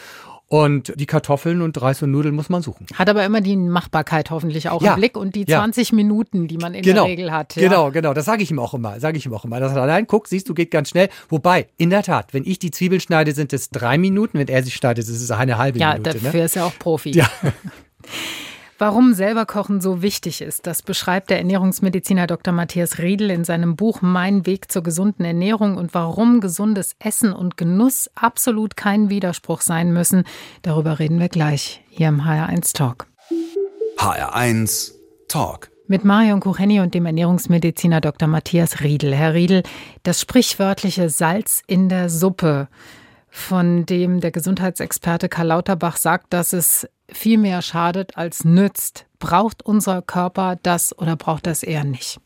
und 0.53 0.93
die 1.01 1.07
Kartoffeln 1.07 1.63
und 1.63 1.81
Reis 1.81 2.03
und 2.03 2.11
Nudeln 2.11 2.35
muss 2.35 2.51
man 2.51 2.61
suchen. 2.61 2.85
Hat 2.93 3.09
aber 3.09 3.25
immer 3.25 3.41
die 3.41 3.57
Machbarkeit 3.57 4.31
hoffentlich 4.31 4.69
auch 4.69 4.83
ja. 4.83 4.93
im 4.93 4.99
Blick 4.99 5.17
und 5.17 5.35
die 5.35 5.47
20 5.47 5.89
ja. 5.89 5.95
Minuten, 5.95 6.47
die 6.47 6.59
man 6.59 6.75
in 6.75 6.83
genau. 6.83 7.05
der 7.05 7.11
Regel 7.11 7.33
hat. 7.33 7.57
Ja. 7.57 7.63
Genau, 7.63 7.91
genau. 7.91 8.13
Das 8.13 8.27
sage 8.27 8.43
ich 8.43 8.51
ihm 8.51 8.59
auch 8.59 8.75
immer. 8.75 9.01
Sage 9.01 9.17
ich 9.17 9.25
ihm 9.25 9.33
auch 9.33 9.47
immer. 9.47 9.61
Das 9.61 9.75
allein, 9.75 10.07
guck, 10.07 10.29
siehst 10.29 10.51
du, 10.51 10.53
geht 10.53 10.71
ganz 10.71 10.91
schnell. 10.91 11.09
Wobei, 11.31 11.69
in 11.79 11.89
der 11.89 12.03
Tat, 12.03 12.35
wenn 12.35 12.45
ich 12.45 12.59
die 12.59 12.71
Zwiebeln 12.71 13.01
schneide, 13.01 13.33
sind 13.33 13.55
es 13.55 13.71
drei 13.71 13.97
Minuten. 13.97 14.39
Wenn 14.39 14.49
er 14.49 14.63
sie 14.63 14.71
schneidet, 14.71 15.09
ist 15.09 15.23
es 15.23 15.31
eine 15.31 15.57
halbe 15.57 15.79
Minute. 15.79 16.11
Ja, 16.11 16.15
dafür 16.21 16.41
ne? 16.41 16.45
ist 16.45 16.57
er 16.57 16.67
auch 16.67 16.79
Profi. 16.79 17.13
Ja. 17.13 17.31
Warum 18.79 19.15
selber 19.15 19.47
Kochen 19.47 19.81
so 19.81 20.03
wichtig 20.03 20.41
ist, 20.41 20.67
das 20.67 20.83
beschreibt 20.83 21.31
der 21.31 21.39
Ernährungsmediziner 21.39 22.27
Dr. 22.27 22.53
Matthias 22.53 22.99
Riedel 22.99 23.31
in 23.31 23.45
seinem 23.45 23.77
Buch 23.77 24.03
Mein 24.03 24.45
Weg 24.47 24.73
zur 24.73 24.83
gesunden 24.83 25.25
Ernährung 25.25 25.77
und 25.77 25.95
warum 25.95 26.41
gesundes 26.41 26.97
Essen 26.99 27.33
und 27.33 27.57
Genuss 27.57 28.11
absolut 28.15 28.77
kein 28.77 29.11
Widerspruch 29.11 29.61
sein 29.61 29.93
müssen. 29.93 30.25
Darüber 30.63 30.99
reden 30.99 31.21
wir 31.21 31.29
gleich 31.29 31.85
hier 31.91 32.09
im 32.09 32.23
HR1 32.23 32.75
Talk. 32.75 33.07
HR1 33.99 34.93
Talk. 35.29 35.71
Mit 35.87 36.05
Marion 36.05 36.41
Kucheni 36.41 36.81
und 36.81 36.95
dem 36.95 37.07
Ernährungsmediziner 37.07 38.01
Dr. 38.01 38.27
Matthias 38.27 38.81
Riedel. 38.81 39.15
Herr 39.15 39.35
Riedel, 39.35 39.63
das 40.03 40.21
sprichwörtliche 40.21 41.09
Salz 41.11 41.63
in 41.67 41.89
der 41.89 42.09
Suppe 42.09 42.69
von 43.29 43.87
dem 43.87 44.21
der 44.21 44.31
Gesundheitsexperte 44.31 45.29
Karl 45.29 45.49
Lauterbach 45.49 45.97
sagt, 45.97 46.33
dass 46.33 46.53
es 46.53 46.87
viel 47.13 47.39
mehr 47.39 47.63
schadet 47.63 48.17
als 48.17 48.45
nützt. 48.45 49.07
Braucht 49.19 49.63
unser 49.65 50.03
Körper 50.03 50.59
das 50.63 50.97
oder 50.99 51.17
braucht 51.17 51.47
das 51.47 51.63
eher 51.63 51.85
nicht? 51.85 52.21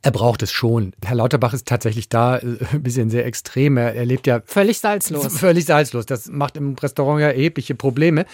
Er 0.00 0.12
braucht 0.12 0.42
es 0.42 0.52
schon. 0.52 0.92
Herr 1.04 1.16
Lauterbach 1.16 1.52
ist 1.52 1.66
tatsächlich 1.66 2.08
da 2.08 2.36
äh, 2.36 2.58
ein 2.72 2.82
bisschen 2.84 3.10
sehr 3.10 3.26
extrem. 3.26 3.76
Er, 3.76 3.96
er 3.96 4.06
lebt 4.06 4.28
ja. 4.28 4.42
Völlig 4.44 4.78
salzlos. 4.78 5.38
Völlig 5.38 5.64
salzlos. 5.64 6.06
Das 6.06 6.28
macht 6.28 6.56
im 6.56 6.74
Restaurant 6.74 7.20
ja 7.20 7.28
erhebliche 7.28 7.74
Probleme, 7.74 8.24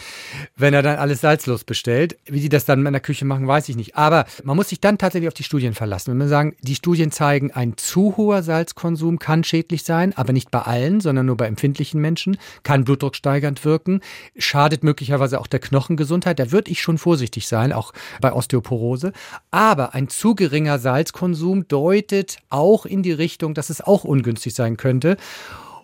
wenn 0.56 0.74
er 0.74 0.82
dann 0.82 0.98
alles 0.98 1.22
salzlos 1.22 1.64
bestellt. 1.64 2.18
Wie 2.26 2.40
die 2.40 2.50
das 2.50 2.66
dann 2.66 2.84
in 2.84 2.92
der 2.92 3.00
Küche 3.00 3.24
machen, 3.24 3.46
weiß 3.46 3.70
ich 3.70 3.76
nicht. 3.76 3.96
Aber 3.96 4.26
man 4.42 4.56
muss 4.56 4.68
sich 4.68 4.80
dann 4.80 4.98
tatsächlich 4.98 5.28
auf 5.28 5.34
die 5.34 5.42
Studien 5.42 5.72
verlassen. 5.72 6.10
Wenn 6.10 6.18
man 6.18 6.28
sagen, 6.28 6.54
die 6.60 6.74
Studien 6.74 7.10
zeigen, 7.10 7.50
ein 7.50 7.78
zu 7.78 8.14
hoher 8.18 8.42
Salzkonsum 8.42 9.18
kann 9.18 9.42
schädlich 9.42 9.84
sein, 9.84 10.12
aber 10.16 10.34
nicht 10.34 10.50
bei 10.50 10.60
allen, 10.60 11.00
sondern 11.00 11.24
nur 11.24 11.38
bei 11.38 11.46
empfindlichen 11.46 11.98
Menschen, 11.98 12.36
kann 12.62 12.84
blutdrucksteigernd 12.84 13.64
wirken, 13.64 14.00
schadet 14.36 14.84
möglicherweise 14.84 15.40
auch 15.40 15.46
der 15.46 15.60
Knochengesundheit. 15.60 16.38
Da 16.38 16.52
würde 16.52 16.70
ich 16.70 16.82
schon 16.82 16.98
vorsichtig 16.98 17.48
sein, 17.48 17.72
auch 17.72 17.92
bei 18.20 18.34
Osteoporose. 18.34 19.12
Aber 19.50 19.94
ein 19.94 20.08
zu 20.08 20.34
geringer 20.34 20.78
Salzkonsum 20.78 21.53
Konsum 21.54 21.68
deutet 21.68 22.38
auch 22.50 22.86
in 22.86 23.02
die 23.02 23.12
Richtung, 23.12 23.54
dass 23.54 23.70
es 23.70 23.80
auch 23.80 24.04
ungünstig 24.04 24.54
sein 24.54 24.76
könnte. 24.76 25.16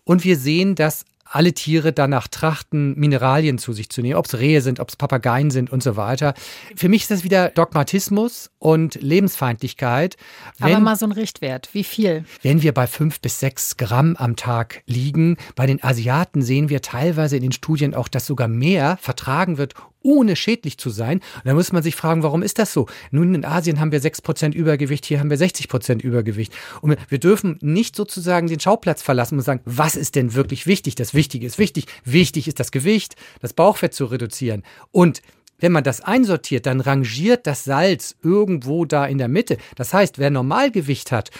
Und 0.04 0.24
wir 0.24 0.36
sehen, 0.36 0.74
dass 0.74 1.04
alle 1.32 1.52
Tiere 1.52 1.92
danach 1.92 2.26
trachten, 2.26 2.98
Mineralien 2.98 3.58
zu 3.58 3.72
sich 3.72 3.88
zu 3.88 4.02
nehmen, 4.02 4.16
ob 4.16 4.26
es 4.26 4.36
Rehe 4.36 4.62
sind, 4.62 4.80
ob 4.80 4.88
es 4.88 4.96
Papageien 4.96 5.52
sind 5.52 5.70
und 5.70 5.80
so 5.80 5.96
weiter. 5.96 6.34
Für 6.74 6.88
mich 6.88 7.02
ist 7.02 7.12
das 7.12 7.22
wieder 7.22 7.50
Dogmatismus 7.50 8.50
und 8.58 8.96
Lebensfeindlichkeit. 9.00 10.16
Wenn, 10.58 10.74
Aber 10.74 10.84
mal 10.84 10.96
so 10.96 11.06
ein 11.06 11.12
Richtwert, 11.12 11.68
wie 11.72 11.84
viel? 11.84 12.24
Wenn 12.42 12.62
wir 12.62 12.74
bei 12.74 12.88
fünf 12.88 13.20
bis 13.20 13.38
sechs 13.38 13.76
Gramm 13.76 14.16
am 14.16 14.34
Tag 14.34 14.82
liegen, 14.86 15.36
bei 15.54 15.66
den 15.66 15.80
Asiaten 15.84 16.42
sehen 16.42 16.68
wir 16.68 16.82
teilweise 16.82 17.36
in 17.36 17.42
den 17.42 17.52
Studien 17.52 17.94
auch, 17.94 18.08
dass 18.08 18.26
sogar 18.26 18.48
mehr 18.48 18.98
vertragen 19.00 19.56
wird, 19.56 19.74
ohne 20.02 20.36
schädlich 20.36 20.78
zu 20.78 20.90
sein. 20.90 21.18
Und 21.18 21.46
da 21.46 21.54
muss 21.54 21.72
man 21.72 21.82
sich 21.82 21.96
fragen, 21.96 22.22
warum 22.22 22.42
ist 22.42 22.58
das 22.58 22.72
so? 22.72 22.86
Nun, 23.10 23.34
in 23.34 23.44
Asien 23.44 23.80
haben 23.80 23.92
wir 23.92 24.00
6% 24.00 24.52
Übergewicht, 24.54 25.04
hier 25.04 25.20
haben 25.20 25.30
wir 25.30 25.38
60% 25.38 26.00
Übergewicht. 26.00 26.52
Und 26.80 26.96
wir 27.08 27.18
dürfen 27.18 27.58
nicht 27.60 27.96
sozusagen 27.96 28.48
den 28.48 28.60
Schauplatz 28.60 29.02
verlassen 29.02 29.38
und 29.38 29.44
sagen, 29.44 29.60
was 29.64 29.96
ist 29.96 30.16
denn 30.16 30.34
wirklich 30.34 30.66
wichtig? 30.66 30.94
Das 30.94 31.14
Wichtige 31.14 31.46
ist 31.46 31.58
wichtig. 31.58 31.86
Wichtig 32.04 32.48
ist 32.48 32.60
das 32.60 32.70
Gewicht, 32.70 33.16
das 33.40 33.52
Bauchfett 33.52 33.94
zu 33.94 34.06
reduzieren. 34.06 34.62
Und 34.90 35.22
wenn 35.60 35.72
man 35.72 35.84
das 35.84 36.00
einsortiert, 36.00 36.66
dann 36.66 36.80
rangiert 36.80 37.46
das 37.46 37.64
Salz 37.64 38.16
irgendwo 38.22 38.84
da 38.86 39.06
in 39.06 39.18
der 39.18 39.28
Mitte. 39.28 39.58
Das 39.76 39.92
heißt, 39.92 40.18
wer 40.18 40.30
Normalgewicht 40.30 41.12
hat 41.12 41.30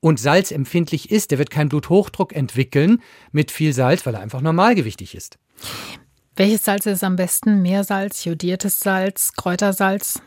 und 0.00 0.20
salzempfindlich 0.20 1.10
ist, 1.10 1.30
der 1.30 1.38
wird 1.38 1.50
keinen 1.50 1.68
Bluthochdruck 1.68 2.34
entwickeln 2.34 3.02
mit 3.32 3.50
viel 3.50 3.72
Salz, 3.72 4.04
weil 4.06 4.14
er 4.14 4.20
einfach 4.20 4.40
normalgewichtig 4.40 5.14
ist. 5.14 5.38
Welches 6.40 6.64
Salz 6.64 6.86
ist 6.86 7.04
am 7.04 7.16
besten? 7.16 7.60
Meersalz, 7.60 8.24
jodiertes 8.24 8.80
Salz, 8.80 9.34
Kräutersalz? 9.34 10.22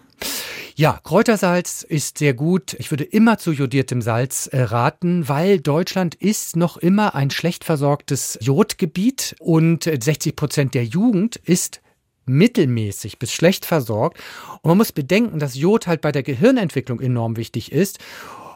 Ja, 0.76 0.99
Kräutersalz 1.04 1.82
ist 1.82 2.19
sehr 2.19 2.36
gut. 2.36 2.76
Ich 2.78 2.91
würde 2.91 3.04
immer 3.04 3.39
zu 3.39 3.52
jodiertem 3.52 3.99
Salz 3.99 4.45
äh, 4.45 4.62
raten, 4.62 5.28
weil 5.28 5.60
Deutschland 5.60 6.13
ist 6.13 6.55
noch 6.55 6.78
immer 6.78 7.16
ein 7.16 7.32
schlecht 7.32 7.64
versorgtes 7.64 8.38
Jodgebiet 8.41 9.36
und 9.39 9.86
60 9.86 10.36
Prozent 10.36 10.76
der 10.76 10.86
Jugend 10.86 11.38
ist 11.38 11.82
mittelmäßig 12.28 13.18
bis 13.18 13.34
schlecht 13.34 13.66
versorgt. 13.66 14.20
Und 14.61 14.70
man 14.70 14.78
muss 14.78 14.91
bedenken, 14.91 15.39
dass 15.39 15.55
Jod 15.55 15.88
halt 15.88 16.01
bei 16.01 16.11
der 16.11 16.22
Gehirnentwicklung 16.22 16.99
enorm 17.01 17.38
wichtig 17.38 17.72
ist. 17.72 17.97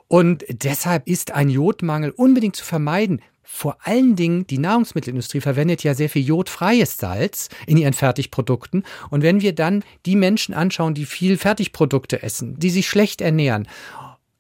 Und 0.08 0.46
deshalb 0.48 1.08
ist 1.08 1.32
ein 1.32 1.50
Jodmangel 1.50 2.12
unbedingt 2.12 2.56
zu 2.56 2.64
vermeiden. 2.64 3.20
Vor 3.50 3.78
allen 3.84 4.18
Dingen 4.18 4.46
die 4.46 4.58
Nahrungsmittelindustrie 4.58 5.40
verwendet 5.40 5.82
ja 5.82 5.94
sehr 5.94 6.10
viel 6.10 6.24
jodfreies 6.24 6.98
Salz 6.98 7.48
in 7.66 7.78
ihren 7.78 7.94
Fertigprodukten. 7.94 8.84
Und 9.10 9.24
wenn 9.24 9.42
wir 9.42 9.56
dann 9.56 9.84
die 10.06 10.18
Menschen 10.18 10.54
anschauen, 10.54 10.94
die 10.94 11.06
viel 11.06 11.38
Fertigprodukte 11.38 12.22
essen, 12.22 12.60
die 12.60 12.70
sich 12.70 12.88
schlecht 12.88 13.22
ernähren 13.22 13.68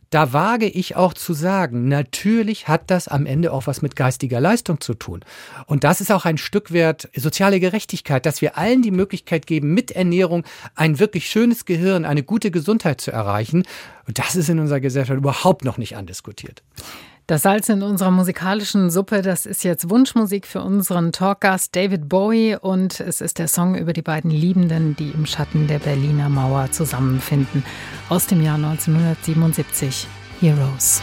da 0.09 0.31
wage 0.31 0.67
ich 0.67 0.95
auch 0.95 1.13
zu 1.13 1.33
sagen, 1.33 1.89
natürlich 1.89 2.67
hat 2.67 2.89
das 2.89 3.07
am 3.09 3.25
Ende 3.25 3.51
auch 3.51 3.67
was 3.67 3.81
mit 3.81 3.97
geistiger 3.97 4.39
Leistung 4.39 4.79
zu 4.79 4.93
tun. 4.93 5.19
Und 5.65 5.83
das 5.83 5.99
ist 5.99 6.11
auch 6.11 6.23
ein 6.23 6.37
Stück 6.37 6.71
wert 6.71 7.09
soziale 7.13 7.59
Gerechtigkeit, 7.59 8.25
dass 8.25 8.41
wir 8.41 8.57
allen 8.57 8.81
die 8.81 8.91
Möglichkeit 8.91 9.47
geben, 9.47 9.73
mit 9.73 9.91
Ernährung 9.91 10.45
ein 10.75 10.99
wirklich 10.99 11.29
schönes 11.29 11.65
Gehirn, 11.65 12.05
eine 12.05 12.23
gute 12.23 12.51
Gesundheit 12.51 13.01
zu 13.01 13.11
erreichen. 13.11 13.63
Und 14.07 14.17
das 14.17 14.37
ist 14.37 14.49
in 14.49 14.59
unserer 14.59 14.79
Gesellschaft 14.79 15.17
überhaupt 15.17 15.65
noch 15.65 15.77
nicht 15.77 15.97
andiskutiert. 15.97 16.63
Das 17.27 17.41
Salz 17.41 17.67
in 17.67 17.83
unserer 17.83 18.09
musikalischen 18.09 18.89
Suppe, 18.89 19.21
das 19.21 19.45
ist 19.45 19.65
jetzt 19.65 19.89
Wunschmusik 19.89 20.47
für 20.47 20.61
unseren 20.61 21.11
Talkgast 21.11 21.75
David 21.75 22.07
Bowie 22.07 22.55
und 22.55 23.01
es 23.01 23.19
ist 23.19 23.37
der 23.37 23.49
Song 23.49 23.75
über 23.75 23.91
die 23.91 24.01
beiden 24.01 24.31
Liebenden, 24.31 24.95
die 24.95 25.09
im 25.09 25.25
Schatten 25.25 25.67
der 25.67 25.79
Berliner 25.79 26.29
Mauer 26.29 26.71
zusammenfinden. 26.71 27.65
Aus 28.07 28.27
dem 28.27 28.41
Jahr 28.41 28.55
1977. 28.55 30.07
Heroes. 30.39 31.01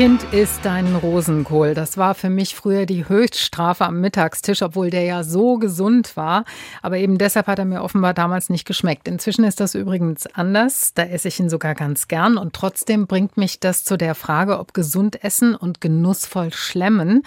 Kind 0.00 0.24
ist 0.32 0.60
dein 0.62 0.96
Rosenkohl. 0.96 1.74
Das 1.74 1.98
war 1.98 2.14
für 2.14 2.30
mich 2.30 2.54
früher 2.54 2.86
die 2.86 3.06
Höchststrafe 3.06 3.84
am 3.84 4.00
Mittagstisch, 4.00 4.62
obwohl 4.62 4.88
der 4.88 5.02
ja 5.02 5.24
so 5.24 5.58
gesund 5.58 6.16
war. 6.16 6.46
Aber 6.80 6.96
eben 6.96 7.18
deshalb 7.18 7.48
hat 7.48 7.58
er 7.58 7.66
mir 7.66 7.82
offenbar 7.82 8.14
damals 8.14 8.48
nicht 8.48 8.64
geschmeckt. 8.64 9.08
Inzwischen 9.08 9.44
ist 9.44 9.60
das 9.60 9.74
übrigens 9.74 10.26
anders. 10.26 10.94
Da 10.94 11.02
esse 11.02 11.28
ich 11.28 11.38
ihn 11.38 11.50
sogar 11.50 11.74
ganz 11.74 12.08
gern. 12.08 12.38
Und 12.38 12.54
trotzdem 12.54 13.06
bringt 13.06 13.36
mich 13.36 13.60
das 13.60 13.84
zu 13.84 13.98
der 13.98 14.14
Frage, 14.14 14.58
ob 14.58 14.72
gesund 14.72 15.22
essen 15.22 15.54
und 15.54 15.82
genussvoll 15.82 16.50
schlemmen 16.50 17.22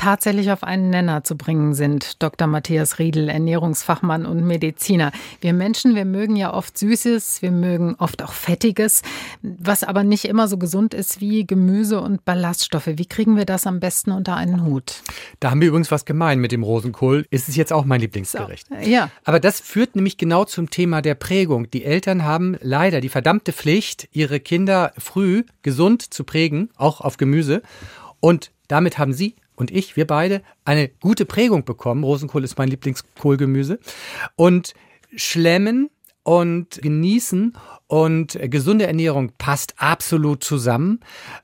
tatsächlich 0.00 0.50
auf 0.50 0.64
einen 0.64 0.88
Nenner 0.88 1.24
zu 1.24 1.36
bringen 1.36 1.74
sind. 1.74 2.22
Dr. 2.22 2.48
Matthias 2.48 2.98
Riedel, 2.98 3.28
Ernährungsfachmann 3.28 4.24
und 4.24 4.46
Mediziner. 4.46 5.12
Wir 5.42 5.52
Menschen, 5.52 5.94
wir 5.94 6.06
mögen 6.06 6.36
ja 6.36 6.54
oft 6.54 6.78
Süßes, 6.78 7.42
wir 7.42 7.50
mögen 7.50 7.96
oft 7.98 8.22
auch 8.22 8.32
Fettiges, 8.32 9.02
was 9.42 9.84
aber 9.84 10.02
nicht 10.02 10.24
immer 10.24 10.48
so 10.48 10.56
gesund 10.56 10.94
ist 10.94 11.20
wie 11.20 11.46
Gemüse 11.46 12.00
Ballaststoffe. 12.18 12.88
Wie 12.94 13.06
kriegen 13.06 13.36
wir 13.36 13.44
das 13.44 13.66
am 13.66 13.80
besten 13.80 14.10
unter 14.10 14.36
einen 14.36 14.64
Hut? 14.64 15.02
Da 15.38 15.50
haben 15.50 15.60
wir 15.60 15.68
übrigens 15.68 15.90
was 15.90 16.04
gemein 16.04 16.40
mit 16.40 16.52
dem 16.52 16.62
Rosenkohl. 16.62 17.26
Ist 17.30 17.48
es 17.48 17.56
jetzt 17.56 17.72
auch 17.72 17.84
mein 17.84 18.00
Lieblingsgericht. 18.00 18.68
So, 18.68 18.74
ja. 18.88 19.10
Aber 19.24 19.40
das 19.40 19.60
führt 19.60 19.96
nämlich 19.96 20.16
genau 20.16 20.44
zum 20.44 20.70
Thema 20.70 21.02
der 21.02 21.14
Prägung. 21.14 21.70
Die 21.70 21.84
Eltern 21.84 22.24
haben 22.24 22.56
leider 22.60 23.00
die 23.00 23.08
verdammte 23.08 23.52
Pflicht, 23.52 24.08
ihre 24.12 24.40
Kinder 24.40 24.92
früh 24.98 25.44
gesund 25.62 26.12
zu 26.12 26.24
prägen, 26.24 26.70
auch 26.76 27.00
auf 27.00 27.16
Gemüse. 27.16 27.62
Und 28.20 28.50
damit 28.68 28.98
haben 28.98 29.12
sie 29.12 29.36
und 29.60 29.70
ich, 29.70 29.96
wir 29.96 30.06
beide, 30.06 30.42
eine 30.64 30.88
gute 30.88 31.26
Prägung 31.26 31.64
bekommen. 31.64 32.02
Rosenkohl 32.02 32.44
ist 32.44 32.56
mein 32.56 32.68
Lieblingskohlgemüse. 32.68 33.78
Und 34.34 34.74
schlemmen 35.14 35.90
und 36.30 36.80
genießen 36.80 37.56
und 37.88 38.38
gesunde 38.40 38.86
Ernährung 38.86 39.32
passt 39.36 39.74
absolut 39.78 40.44
zusammen, 40.44 41.00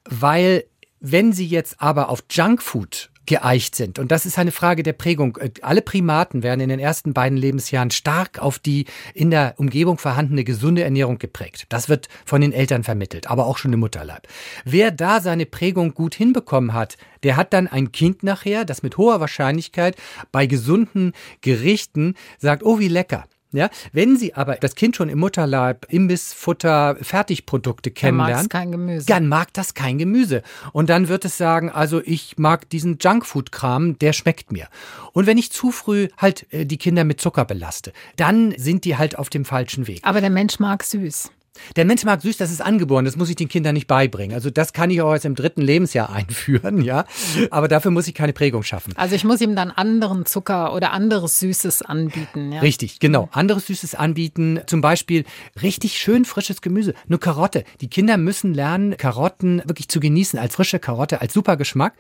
weil 0.09 0.63
wenn 1.01 1.33
Sie 1.33 1.45
jetzt 1.45 1.81
aber 1.81 2.09
auf 2.09 2.23
Junkfood 2.31 3.11
geeicht 3.27 3.75
sind. 3.75 3.99
Und 3.99 4.13
das 4.13 4.27
ist 4.27 4.39
eine 4.39 4.53
Frage 4.53 4.85
der 4.85 4.93
Prägung. 4.93 5.37
Alle 5.63 5.83
Primaten 5.83 6.45
werden 6.45 6.61
in 6.61 6.69
den 6.69 6.79
ersten 6.79 7.15
beiden 7.15 7.37
Lebensjahren 7.37 7.91
stark 7.91 8.39
auf 8.39 8.61
die 8.61 8.85
in 9.13 9.33
der 9.33 9.55
Umgebung 9.57 9.99
vorhandene 9.99 10.45
gesunde 10.45 10.85
Ernährung 10.85 11.19
geprägt. 11.19 11.67
Das 11.71 11.89
wird 11.89 12.07
von 12.25 12.41
den 12.41 12.53
Eltern 12.53 12.85
vermittelt, 12.85 13.29
aber 13.29 13.47
auch 13.47 13.59
schon 13.59 13.73
im 13.73 13.81
Mutterleib. 13.81 14.29
Wer 14.65 14.93
da 14.93 15.21
seine 15.21 15.47
Prägung 15.47 15.95
gut 15.95 16.15
hinbekommen 16.15 16.75
hat, 16.75 16.97
der 17.25 17.35
hat 17.35 17.53
dann 17.53 17.67
ein 17.67 17.91
Kind 17.91 18.23
nachher, 18.23 18.65
das 18.65 18.85
mit 18.85 18.97
hoher 18.97 19.19
Wahrscheinlichkeit 19.19 19.97
bei 20.31 20.47
gesunden 20.47 21.13
Gerichten 21.41 22.15
sagt, 22.39 22.63
oh 22.63 22.79
wie 22.79 22.87
lecker. 22.87 23.25
Ja, 23.57 23.71
wenn 23.93 24.17
Sie 24.17 24.35
aber 24.35 24.57
das 24.57 24.75
Kind 24.75 24.97
schon 24.97 25.09
im 25.09 25.19
Mutterleib 25.19 25.87
Imbiss, 25.89 26.33
Futter, 26.33 26.97
Fertigprodukte 27.01 27.91
kennenlernen, 27.91 28.35
dann 28.35 28.43
mag 28.43 28.51
kein 28.51 28.73
Gemüse. 28.73 29.07
Dann 29.07 29.29
mag 29.29 29.53
das 29.55 29.75
kein 29.75 29.99
Gemüse. 29.99 30.43
Und 30.73 30.91
dann 30.91 31.09
wird 31.09 31.25
es 31.25 31.39
sagen, 31.39 31.71
also 31.71 32.03
ich 32.05 32.37
mag 32.37 32.69
diesen 32.69 32.99
Junkfood-Kram, 33.01 33.99
der 33.99 34.13
schmeckt 34.13 34.53
mir. 34.53 34.69
Und 35.13 35.27
wenn 35.27 35.39
ich 35.39 35.51
zu 35.51 35.71
früh 35.71 36.09
halt 36.19 36.47
äh, 36.53 36.67
die 36.67 36.77
Kinder 36.77 37.05
mit 37.05 37.21
Zucker 37.21 37.45
belaste, 37.45 37.93
dann 38.17 38.55
sind 38.59 38.85
die 38.85 38.97
halt 38.97 39.19
auf 39.19 39.31
dem 39.31 39.45
falschen 39.45 39.87
Weg. 39.87 40.01
Aber 40.03 40.21
der 40.21 40.31
Mensch 40.31 40.59
mag 40.59 40.83
süß. 40.83 41.31
Der 41.77 41.85
Mensch 41.85 42.05
mag 42.05 42.23
süß, 42.23 42.37
das 42.37 42.51
ist 42.51 42.61
angeboren, 42.61 43.05
das 43.05 43.17
muss 43.17 43.31
ich 43.31 43.37
den 43.37 43.49
Kindern 43.49 43.75
nicht 43.75 43.87
beibringen. 43.87 44.35
Also 44.35 44.51
das 44.51 44.73
kann 44.73 44.91
ich 44.91 45.01
auch 45.03 45.13
erst 45.13 45.25
im 45.25 45.35
dritten 45.35 45.63
Lebensjahr 45.63 46.11
einführen, 46.13 46.83
ja. 46.83 47.05
Aber 47.51 47.69
dafür 47.69 47.91
muss 47.91 48.09
ich 48.09 48.15
keine 48.15 48.33
Prägung 48.33 48.63
schaffen. 48.63 48.93
Also 48.97 49.15
ich 49.15 49.25
muss 49.25 49.41
ihm 49.41 49.57
dann 49.57 49.71
anderen 49.71 50.27
Zucker 50.27 50.75
oder 50.75 50.93
anderes 50.93 51.39
Süßes 51.41 51.83
anbieten, 51.83 52.53
ja. 52.53 52.61
Richtig, 52.61 53.01
genau. 53.01 53.29
Anderes 53.33 53.67
Süßes 53.67 53.95
anbieten, 53.95 54.61
zum 54.67 54.81
Beispiel 54.81 55.25
richtig 55.63 55.99
schön 55.99 56.25
frisches 56.25 56.61
Gemüse, 56.61 56.95
eine 57.09 57.19
Karotte. 57.19 57.65
Die 57.81 57.89
Kinder 57.89 58.17
müssen 58.17 58.55
lernen, 58.55 58.97
Karotten 58.97 59.63
wirklich 59.67 59.89
zu 59.89 60.01
genießen 60.01 60.39
als 60.39 60.55
frische 60.55 60.79
Karotte, 60.79 61.21
als 61.21 61.33
super 61.33 61.57
Geschmack. 61.57 61.95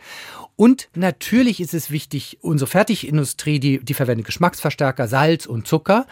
Und 0.56 0.88
natürlich 0.94 1.60
ist 1.60 1.74
es 1.74 1.90
wichtig, 1.90 2.38
unsere 2.40 2.68
Fertigindustrie, 2.68 3.60
die, 3.60 3.84
die 3.84 3.94
verwendet 3.94 4.26
Geschmacksverstärker, 4.26 5.06
Salz 5.06 5.46
und 5.46 5.66
Zucker. 5.66 6.06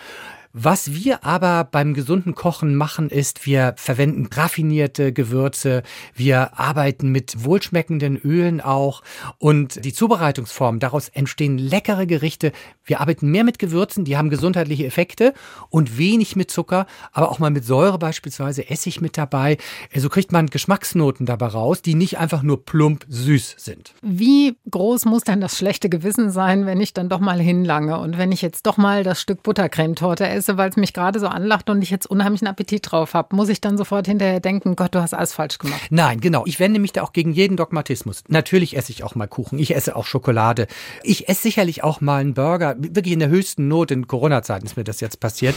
Was 0.57 0.95
wir 0.95 1.25
aber 1.25 1.65
beim 1.65 1.95
gesunden 1.95 2.37
Kochen 2.37 2.77
machen, 2.77 3.11
ist, 3.11 3.45
wir 3.45 3.75
verwenden 3.77 4.29
raffinierte 4.33 5.13
Gewürze, 5.13 5.83
wir 6.15 6.61
arbeiten 6.61 7.09
mit 7.11 7.43
wohlschmeckenden 7.43 8.17
Ölen 8.17 8.61
auch 8.61 9.03
und 9.39 9.85
die 9.85 9.93
Zubereitungsform, 9.93 10.79
daraus 10.79 11.09
entstehen 11.09 11.59
leckere 11.59 12.07
Gerichte. 12.07 12.53
Wir 12.85 13.01
arbeiten 13.01 13.33
mehr 13.33 13.43
mit 13.43 13.59
Gewürzen, 13.59 14.05
die 14.05 14.17
haben 14.17 14.31
gesundheitliche 14.31 14.87
Effekte 14.87 15.35
und 15.71 15.99
wenig 15.99 16.37
mit 16.37 16.53
Zucker, 16.53 16.87
aber 17.11 17.33
auch 17.33 17.41
mal 17.41 17.51
mit 17.51 17.65
Säure 17.65 17.99
beispielsweise, 17.99 18.71
Essig 18.71 19.01
mit 19.01 19.19
dabei. 19.19 19.57
So 19.91 19.97
also 19.97 20.09
kriegt 20.09 20.31
man 20.31 20.47
Geschmacksnoten 20.47 21.27
dabei 21.27 21.47
raus, 21.47 21.83
die 21.83 21.97
nicht 21.97 22.19
einfach 22.19 22.45
nur 22.45 22.65
plump 22.65 23.07
süß 23.09 23.57
sind. 23.59 23.93
Wie 24.03 24.57
groß 24.71 25.07
muss 25.07 25.25
denn 25.25 25.41
das 25.41 25.59
schlechte 25.59 25.89
Gewissen 25.89 26.31
sein, 26.31 26.65
wenn 26.65 26.81
ich 26.81 26.95
dann 26.95 27.09
doch 27.09 27.19
mal 27.19 27.41
hinlange 27.41 27.99
und 27.99 28.19
wenn 28.19 28.31
ich 28.31 28.41
jetzt 28.41 28.67
doch 28.67 28.77
mal 28.77 29.03
das 29.03 29.21
Stück 29.21 29.43
Buttercremetorte 29.43 30.29
esse? 30.29 30.44
Esse, 30.45 30.57
weil 30.57 30.71
es 30.71 30.77
mich 30.77 30.93
gerade 30.93 31.19
so 31.19 31.27
anlacht 31.27 31.71
und 31.71 31.83
ich 31.83 31.91
jetzt 31.91 32.07
unheimlichen 32.07 32.47
Appetit 32.47 32.91
drauf 32.91 33.15
habe, 33.15 33.35
muss 33.35 33.49
ich 33.49 33.61
dann 33.61 33.77
sofort 33.77 34.07
hinterher 34.07 34.41
denken, 34.41 34.77
Gott, 34.77 34.95
du 34.95 35.01
hast 35.01 35.15
alles 35.15 35.33
falsch 35.33 35.59
gemacht. 35.59 35.81
Nein, 35.91 36.21
genau. 36.21 36.45
Ich 36.47 36.61
wende 36.61 36.79
mich 36.79 36.93
da 36.93 37.03
auch 37.03 37.13
gegen 37.13 37.33
jeden 37.33 37.57
Dogmatismus. 37.57 38.25
Natürlich 38.29 38.77
esse 38.77 38.93
ich 38.93 39.03
auch 39.05 39.15
mal 39.15 39.27
Kuchen, 39.27 39.59
ich 39.59 39.75
esse 39.75 39.97
auch 39.97 40.07
Schokolade. 40.07 40.67
Ich 41.03 41.29
esse 41.29 41.43
sicherlich 41.43 41.83
auch 41.83 42.01
mal 42.01 42.21
einen 42.21 42.35
Burger. 42.35 42.77
Wirklich 42.79 43.15
in 43.15 43.21
der 43.21 43.29
höchsten 43.29 43.69
Not 43.69 43.91
in 43.91 44.07
Corona-Zeiten 44.07 44.67
ist 44.67 44.77
mir 44.77 44.85
das 44.85 45.01
jetzt 45.01 45.21
passiert, 45.21 45.55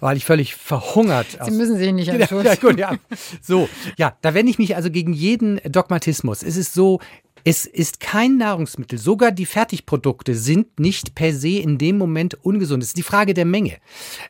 weil 0.00 0.16
ich 0.16 0.24
völlig 0.24 0.54
verhungert. 0.54 1.26
Sie 1.42 1.50
müssen 1.50 1.76
sich 1.76 1.92
nicht 1.92 2.08
entschuldigen. 2.08 2.54
Ja, 2.54 2.68
gut, 2.68 2.78
ja. 2.78 2.94
So, 3.42 3.68
ja, 3.96 4.14
da 4.20 4.34
wende 4.34 4.50
ich 4.50 4.58
mich 4.58 4.76
also 4.76 4.90
gegen 4.90 5.12
jeden 5.12 5.60
Dogmatismus. 5.64 6.42
Es 6.42 6.56
ist 6.56 6.74
so, 6.74 7.00
Es 7.48 7.64
ist 7.64 8.00
kein 8.00 8.38
Nahrungsmittel, 8.38 8.98
sogar 8.98 9.30
die 9.30 9.46
Fertigprodukte 9.46 10.34
sind 10.34 10.80
nicht 10.80 11.14
per 11.14 11.32
se 11.32 11.60
in 11.60 11.78
dem 11.78 11.96
Moment 11.96 12.34
ungesund. 12.44 12.82
Es 12.82 12.88
ist 12.88 12.96
die 12.96 13.04
Frage 13.04 13.34
der 13.34 13.44
Menge. 13.44 13.76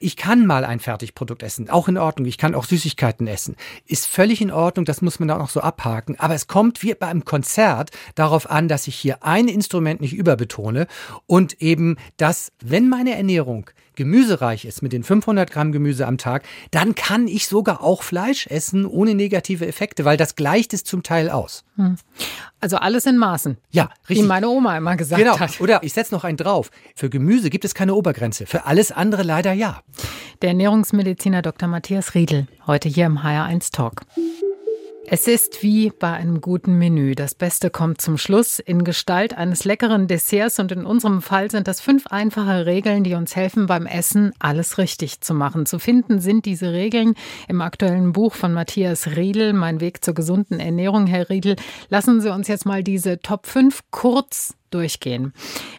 Ich 0.01 0.19
kann 0.19 0.45
mal 0.45 0.67
ein 0.67 0.81
Fertigprodukt 0.81 1.43
essen, 1.43 1.71
auch 1.71 1.89
in 1.89 1.97
Ordnung. 1.97 2.29
Ich 2.29 2.37
kann 2.37 2.55
auch 2.55 2.67
Süßigkeiten 2.67 3.27
essen. 3.27 3.57
Ist 3.87 4.07
völlig 4.07 4.43
in 4.43 4.51
Ordnung, 4.51 4.85
das 4.85 5.01
muss 5.01 5.19
man 5.19 5.31
auch 5.31 5.39
noch 5.39 5.49
so 5.49 5.63
abhaken. 5.63 6.21
Aber 6.21 6.35
es 6.35 6.47
kommt 6.47 6.83
wie 6.83 6.93
bei 6.93 7.07
einem 7.07 7.25
Konzert 7.25 7.91
darauf 8.17 8.51
an, 8.51 8.69
dass 8.69 8.87
ich 8.87 8.97
hier 8.97 9.25
ein 9.25 9.49
Instrument 9.49 10.03
nicht 10.03 10.13
überbetone 10.13 10.87
und 11.25 11.63
eben, 11.63 11.97
dass, 12.19 12.53
wenn 12.63 12.91
meine 12.91 13.17
Ernährung 13.17 13.71
gemüsereich 13.97 14.65
ist 14.65 14.83
mit 14.83 14.93
den 14.93 15.03
500 15.03 15.51
Gramm 15.51 15.73
Gemüse 15.73 16.07
am 16.07 16.19
Tag, 16.19 16.45
dann 16.71 16.95
kann 16.95 17.27
ich 17.27 17.49
sogar 17.49 17.83
auch 17.83 18.03
Fleisch 18.03 18.47
essen 18.47 18.87
ohne 18.87 19.15
negative 19.15 19.67
Effekte, 19.67 20.05
weil 20.05 20.17
das 20.17 20.37
gleicht 20.37 20.73
es 20.73 20.85
zum 20.85 21.03
Teil 21.03 21.31
aus. 21.31 21.65
Hm. 21.77 21.97
Also 22.61 22.77
alles 22.77 23.07
in 23.07 23.17
Maßen. 23.17 23.59
Ja, 23.71 23.91
richtig. 24.09 24.25
Wie 24.25 24.29
meine 24.29 24.49
Oma 24.49 24.77
immer 24.77 24.97
gesagt 24.97 25.21
genau. 25.21 25.39
hat. 25.39 25.61
Oder 25.61 25.83
ich 25.83 25.93
setze 25.93 26.15
noch 26.15 26.25
einen 26.25 26.37
drauf. 26.37 26.71
Für 26.95 27.11
Gemüse 27.11 27.51
gibt 27.51 27.65
es 27.65 27.75
keine 27.75 27.95
Obergrenze, 27.95 28.47
für 28.47 28.67
alles 28.67 28.93
andere 28.93 29.23
leider 29.23 29.53
ja. 29.53 29.83
Der 30.43 30.51
Ernährungsmediziner 30.51 31.43
Dr. 31.43 31.69
Matthias 31.69 32.15
Riedel, 32.15 32.47
heute 32.67 32.89
hier 32.89 33.07
im 33.07 33.19
HR1 33.19 33.73
Talk. 33.73 34.03
Es 35.09 35.29
ist 35.29 35.63
wie 35.63 35.91
bei 35.91 36.13
einem 36.13 36.41
guten 36.41 36.79
Menü. 36.79 37.15
Das 37.15 37.37
Beste 37.37 37.71
kommt 37.71 38.01
zum 38.01 38.19
Schluss 38.19 38.59
in 38.59 38.83
Gestalt 38.83 39.39
eines 39.39 39.65
leckeren 39.65 40.09
Desserts 40.09 40.59
und 40.59 40.73
in 40.73 40.85
unserem 40.85 41.23
Fall 41.23 41.49
sind 41.49 41.69
das 41.69 41.81
fünf 41.81 42.09
einfache 42.09 42.67
Regeln, 42.67 43.05
die 43.05 43.15
uns 43.15 43.37
helfen 43.37 43.67
beim 43.67 43.87
Essen 43.87 44.33
alles 44.41 44.79
richtig 44.79 45.21
zu 45.21 45.33
machen. 45.33 45.65
Zu 45.65 45.79
finden 45.79 46.21
sind 46.21 46.45
diese 46.45 46.73
Regeln 46.73 47.15
im 47.47 47.61
aktuellen 47.61 48.13
Buch 48.15 48.35
von 48.35 48.53
Matthias 48.53 49.07
Riedel, 49.15 49.53
Mein 49.53 49.81
Weg 49.81 50.05
zur 50.05 50.15
gesunden 50.15 50.59
Ernährung. 50.59 51.07
Herr 51.07 51.31
Riedel, 51.31 51.55
lassen 51.89 52.21
Sie 52.21 52.33
uns 52.33 52.49
jetzt 52.49 52.67
mal 52.67 52.83
diese 52.83 53.21
Top 53.21 53.47
5 53.47 53.83
kurz 53.93 54.55
durchgehen. 54.71 55.33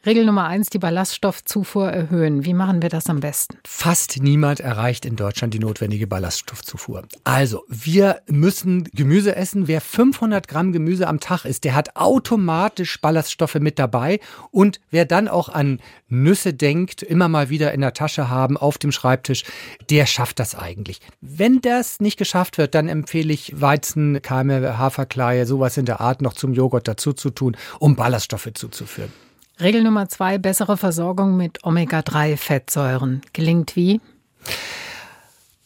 Regel 0.06 0.26
Nummer 0.26 0.46
eins, 0.46 0.70
die 0.70 0.80
Ballaststoffzufuhr 0.80 1.90
erhöhen. 1.90 2.46
Wie 2.46 2.54
machen 2.54 2.82
wir 2.82 2.90
das 2.90 3.08
am 3.08 3.20
besten? 3.20 3.58
Fast 3.66 4.22
niemand 4.22 4.60
erreicht 4.60 5.06
in 5.06 5.16
Deutschland 5.16 5.54
die 5.54 5.60
notwendige 5.60 6.08
Ballaststoffzufuhr. 6.08 7.04
Also, 7.24 7.64
wir 7.68 8.22
müssen 8.28 8.86
Gemüse 8.94 9.36
essen. 9.36 9.68
Wer 9.68 9.82
500 9.82 10.48
Gramm 10.48 10.72
Gemüse 10.72 11.08
am 11.08 11.20
Tag 11.20 11.46
isst, 11.46 11.64
der 11.64 11.76
hat 11.76 11.96
automatisch 11.96 13.00
Ballaststoffe 13.02 13.56
mit 13.56 13.80
dabei. 13.80 14.20
Und 14.52 14.80
wer 14.92 15.06
dann 15.06 15.28
auch 15.28 15.50
an 15.50 15.80
Nüsse 16.08 16.54
denkt, 16.54 17.04
immer 17.04 17.28
mal 17.28 17.50
wieder 17.50 17.74
in 17.74 17.82
der 17.82 17.94
Tasche 17.94 18.30
haben, 18.30 18.58
auf 18.58 18.78
dem 18.78 18.92
Schreibtisch, 18.92 19.44
der 19.90 20.06
schafft 20.06 20.40
das 20.40 20.56
eigentlich. 20.56 21.02
Wenn 21.22 21.62
das 21.62 22.00
nicht 22.00 22.18
geschafft 22.18 22.58
wird, 22.58 22.76
dann 22.76 22.88
empfehle 22.88 23.34
ich 23.34 23.60
Weizen, 23.60 24.22
Keime, 24.22 24.78
Haferkleie, 24.78 25.46
sowas 25.46 25.78
in 25.78 25.86
der 25.86 26.02
Art 26.02 26.22
noch 26.22 26.34
zum 26.34 26.54
Joghurt 26.54 26.88
dazu 26.88 27.14
zu 27.14 27.30
tun, 27.30 27.58
um 27.80 27.96
Ballaststoffe 27.96 28.50
zuzuführen. 28.78 29.12
Regel 29.60 29.84
Nummer 29.84 30.08
zwei, 30.08 30.38
bessere 30.38 30.78
Versorgung 30.78 31.36
mit 31.36 31.64
Omega-3-Fettsäuren. 31.64 33.22
Gelingt 33.34 33.76
wie? 33.76 34.00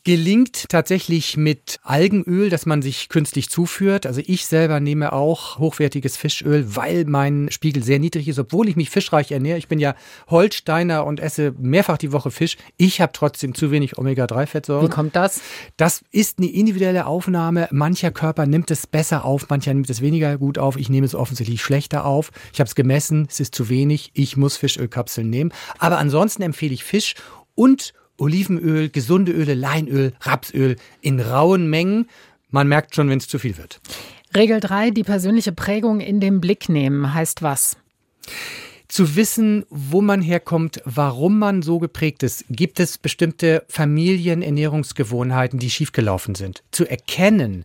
Gelingt 0.03 0.69
tatsächlich 0.69 1.37
mit 1.37 1.79
Algenöl, 1.83 2.49
das 2.49 2.65
man 2.65 2.81
sich 2.81 3.09
künstlich 3.09 3.49
zuführt. 3.49 4.05
Also 4.05 4.21
ich 4.25 4.45
selber 4.45 4.79
nehme 4.79 5.13
auch 5.13 5.59
hochwertiges 5.59 6.17
Fischöl, 6.17 6.75
weil 6.75 7.05
mein 7.05 7.49
Spiegel 7.51 7.83
sehr 7.83 7.99
niedrig 7.99 8.27
ist, 8.27 8.39
obwohl 8.39 8.67
ich 8.67 8.75
mich 8.75 8.89
fischreich 8.89 9.31
ernähre. 9.31 9.57
Ich 9.57 9.67
bin 9.67 9.79
ja 9.79 9.95
Holsteiner 10.27 11.05
und 11.05 11.19
esse 11.19 11.53
mehrfach 11.59 11.97
die 11.97 12.11
Woche 12.11 12.31
Fisch. 12.31 12.57
Ich 12.77 12.99
habe 12.99 13.13
trotzdem 13.13 13.53
zu 13.53 13.69
wenig 13.69 13.97
Omega-3-Fettsäuren. 13.97 14.87
Wie 14.87 14.91
kommt 14.91 15.15
das? 15.15 15.41
Das 15.77 16.03
ist 16.11 16.39
eine 16.39 16.47
individuelle 16.47 17.05
Aufnahme. 17.05 17.67
Mancher 17.71 18.11
Körper 18.11 18.47
nimmt 18.47 18.71
es 18.71 18.87
besser 18.87 19.23
auf, 19.23 19.49
mancher 19.49 19.73
nimmt 19.73 19.89
es 19.89 20.01
weniger 20.01 20.37
gut 20.37 20.57
auf. 20.57 20.77
Ich 20.77 20.89
nehme 20.89 21.05
es 21.05 21.13
offensichtlich 21.13 21.61
schlechter 21.61 22.05
auf. 22.05 22.31
Ich 22.53 22.59
habe 22.59 22.67
es 22.67 22.75
gemessen, 22.75 23.27
es 23.29 23.39
ist 23.39 23.53
zu 23.53 23.69
wenig. 23.69 24.11
Ich 24.13 24.35
muss 24.35 24.57
Fischölkapseln 24.57 25.29
nehmen. 25.29 25.53
Aber 25.77 25.99
ansonsten 25.99 26.41
empfehle 26.41 26.73
ich 26.73 26.83
Fisch 26.83 27.15
und 27.53 27.93
Olivenöl, 28.21 28.89
gesunde 28.89 29.31
Öle, 29.31 29.55
Leinöl, 29.55 30.13
Rapsöl 30.21 30.75
in 31.01 31.19
rauen 31.19 31.69
Mengen. 31.69 32.07
Man 32.49 32.67
merkt 32.67 32.95
schon, 32.95 33.09
wenn 33.09 33.17
es 33.17 33.27
zu 33.27 33.39
viel 33.39 33.57
wird. 33.57 33.81
Regel 34.35 34.59
3, 34.59 34.91
die 34.91 35.03
persönliche 35.03 35.51
Prägung 35.51 35.99
in 35.99 36.19
den 36.19 36.39
Blick 36.39 36.69
nehmen, 36.69 37.13
heißt 37.13 37.41
was? 37.41 37.77
zu 38.91 39.15
wissen, 39.15 39.65
wo 39.69 40.01
man 40.01 40.21
herkommt, 40.21 40.81
warum 40.83 41.39
man 41.39 41.61
so 41.61 41.79
geprägt 41.79 42.23
ist. 42.23 42.43
Gibt 42.49 42.79
es 42.79 42.97
bestimmte 42.97 43.63
Familienernährungsgewohnheiten, 43.69 45.59
die 45.59 45.69
schiefgelaufen 45.69 46.35
sind? 46.35 46.61
Zu 46.71 46.85
erkennen, 46.85 47.63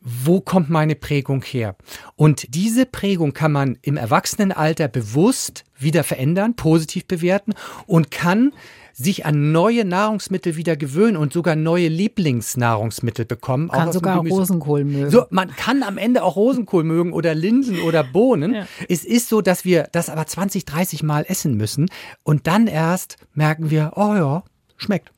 wo 0.00 0.40
kommt 0.40 0.70
meine 0.70 0.94
Prägung 0.94 1.42
her? 1.42 1.76
Und 2.16 2.54
diese 2.54 2.86
Prägung 2.86 3.34
kann 3.34 3.52
man 3.52 3.78
im 3.82 3.98
Erwachsenenalter 3.98 4.88
bewusst 4.88 5.64
wieder 5.78 6.02
verändern, 6.02 6.56
positiv 6.56 7.06
bewerten 7.06 7.52
und 7.86 8.10
kann 8.10 8.52
sich 8.94 9.26
an 9.26 9.52
neue 9.52 9.84
Nahrungsmittel 9.84 10.56
wieder 10.56 10.76
gewöhnen 10.76 11.16
und 11.16 11.32
sogar 11.32 11.56
neue 11.56 11.88
Lieblingsnahrungsmittel 11.88 13.24
bekommen. 13.24 13.68
Kann 13.68 13.92
sogar 13.92 14.18
Rosenkohl 14.18 14.84
mögen. 14.84 15.10
So, 15.10 15.24
man 15.30 15.54
kann 15.54 15.82
am 15.82 15.98
Ende 15.98 16.22
auch 16.22 16.36
Rosenkohl 16.36 16.84
mögen 16.84 17.12
oder 17.12 17.34
Linsen 17.34 17.80
oder 17.80 18.04
Bohnen. 18.04 18.54
Ja. 18.54 18.66
Es 18.88 19.04
ist 19.04 19.28
so, 19.28 19.40
dass 19.40 19.64
wir 19.64 19.88
das 19.92 20.08
aber 20.08 20.26
20, 20.26 20.64
30 20.64 21.02
Mal 21.02 21.24
essen 21.28 21.56
müssen 21.56 21.90
und 22.22 22.46
dann 22.46 22.68
erst 22.68 23.16
merken 23.34 23.70
wir, 23.70 23.92
oh 23.96 24.14
ja, 24.14 24.44
schmeckt. 24.76 25.12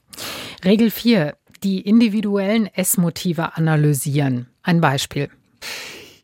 Regel 0.64 0.90
4. 0.90 1.36
Die 1.62 1.80
individuellen 1.80 2.66
Essmotive 2.66 3.56
analysieren. 3.56 4.48
Ein 4.62 4.80
Beispiel. 4.80 5.28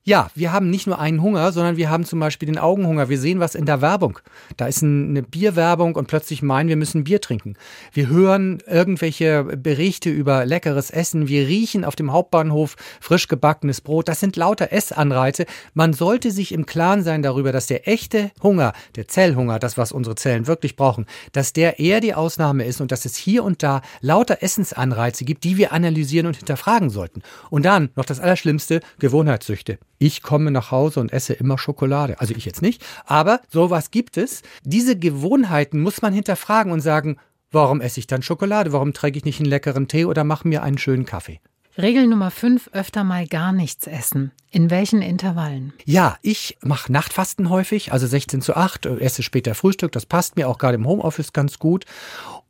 Ja, 0.04 0.30
wir 0.34 0.52
haben 0.52 0.68
nicht 0.68 0.88
nur 0.88 0.98
einen 0.98 1.22
Hunger, 1.22 1.52
sondern 1.52 1.76
wir 1.76 1.88
haben 1.88 2.04
zum 2.04 2.18
Beispiel 2.18 2.46
den 2.46 2.58
Augenhunger. 2.58 3.08
Wir 3.08 3.20
sehen 3.20 3.38
was 3.38 3.54
in 3.54 3.66
der 3.66 3.80
Werbung. 3.80 4.18
Da 4.56 4.66
ist 4.66 4.82
eine 4.82 5.22
Bierwerbung 5.22 5.94
und 5.94 6.08
plötzlich 6.08 6.42
meinen, 6.42 6.68
wir 6.68 6.76
müssen 6.76 7.04
Bier 7.04 7.20
trinken. 7.20 7.54
Wir 7.92 8.08
hören 8.08 8.60
irgendwelche 8.66 9.44
Berichte 9.44 10.10
über 10.10 10.44
leckeres 10.44 10.90
Essen. 10.90 11.28
Wir 11.28 11.46
riechen 11.46 11.84
auf 11.84 11.94
dem 11.94 12.10
Hauptbahnhof 12.10 12.74
frisch 13.00 13.28
gebackenes 13.28 13.80
Brot. 13.80 14.08
Das 14.08 14.18
sind 14.18 14.34
lauter 14.34 14.72
Essanreize. 14.72 15.46
Man 15.72 15.92
sollte 15.92 16.32
sich 16.32 16.50
im 16.50 16.66
Klaren 16.66 17.04
sein 17.04 17.22
darüber, 17.22 17.52
dass 17.52 17.68
der 17.68 17.86
echte 17.86 18.32
Hunger, 18.42 18.72
der 18.96 19.06
Zellhunger, 19.06 19.60
das, 19.60 19.78
was 19.78 19.92
unsere 19.92 20.16
Zellen 20.16 20.48
wirklich 20.48 20.74
brauchen, 20.74 21.06
dass 21.30 21.52
der 21.52 21.78
eher 21.78 22.00
die 22.00 22.14
Ausnahme 22.14 22.64
ist 22.64 22.80
und 22.80 22.90
dass 22.90 23.04
es 23.04 23.14
hier 23.14 23.44
und 23.44 23.62
da 23.62 23.82
lauter 24.00 24.42
Essensanreize 24.42 25.24
gibt, 25.24 25.44
die 25.44 25.58
wir 25.58 25.72
analysieren 25.72 26.26
und 26.26 26.38
hinterfragen 26.38 26.90
sollten. 26.90 27.22
Und 27.50 27.64
dann 27.64 27.90
noch 27.94 28.04
das 28.04 28.18
Allerschlimmste, 28.18 28.80
Gewohnheitssüchte 28.98 29.78
ich 30.02 30.20
komme 30.20 30.50
nach 30.50 30.72
Hause 30.72 30.98
und 30.98 31.12
esse 31.12 31.32
immer 31.32 31.58
Schokolade. 31.58 32.18
Also 32.18 32.34
ich 32.34 32.44
jetzt 32.44 32.60
nicht, 32.60 32.84
aber 33.06 33.40
sowas 33.48 33.92
gibt 33.92 34.16
es. 34.16 34.42
Diese 34.64 34.98
Gewohnheiten 34.98 35.80
muss 35.80 36.02
man 36.02 36.12
hinterfragen 36.12 36.72
und 36.72 36.80
sagen, 36.80 37.18
warum 37.52 37.80
esse 37.80 38.00
ich 38.00 38.08
dann 38.08 38.22
Schokolade? 38.22 38.72
Warum 38.72 38.94
träge 38.94 39.18
ich 39.18 39.24
nicht 39.24 39.38
einen 39.38 39.48
leckeren 39.48 39.86
Tee 39.86 40.04
oder 40.04 40.24
mache 40.24 40.48
mir 40.48 40.64
einen 40.64 40.78
schönen 40.78 41.06
Kaffee? 41.06 41.40
Regel 41.78 42.08
Nummer 42.08 42.32
5, 42.32 42.70
öfter 42.72 43.04
mal 43.04 43.26
gar 43.28 43.52
nichts 43.52 43.86
essen. 43.86 44.32
In 44.50 44.70
welchen 44.70 45.00
Intervallen? 45.00 45.72
Ja, 45.84 46.18
ich 46.20 46.58
mache 46.60 46.92
Nachtfasten 46.92 47.48
häufig, 47.48 47.92
also 47.92 48.06
16 48.06 48.42
zu 48.42 48.56
8, 48.56 48.86
esse 48.86 49.22
später 49.22 49.54
Frühstück, 49.54 49.92
das 49.92 50.04
passt 50.04 50.36
mir 50.36 50.48
auch 50.48 50.58
gerade 50.58 50.74
im 50.74 50.86
Homeoffice 50.86 51.32
ganz 51.32 51.58
gut. 51.58 51.86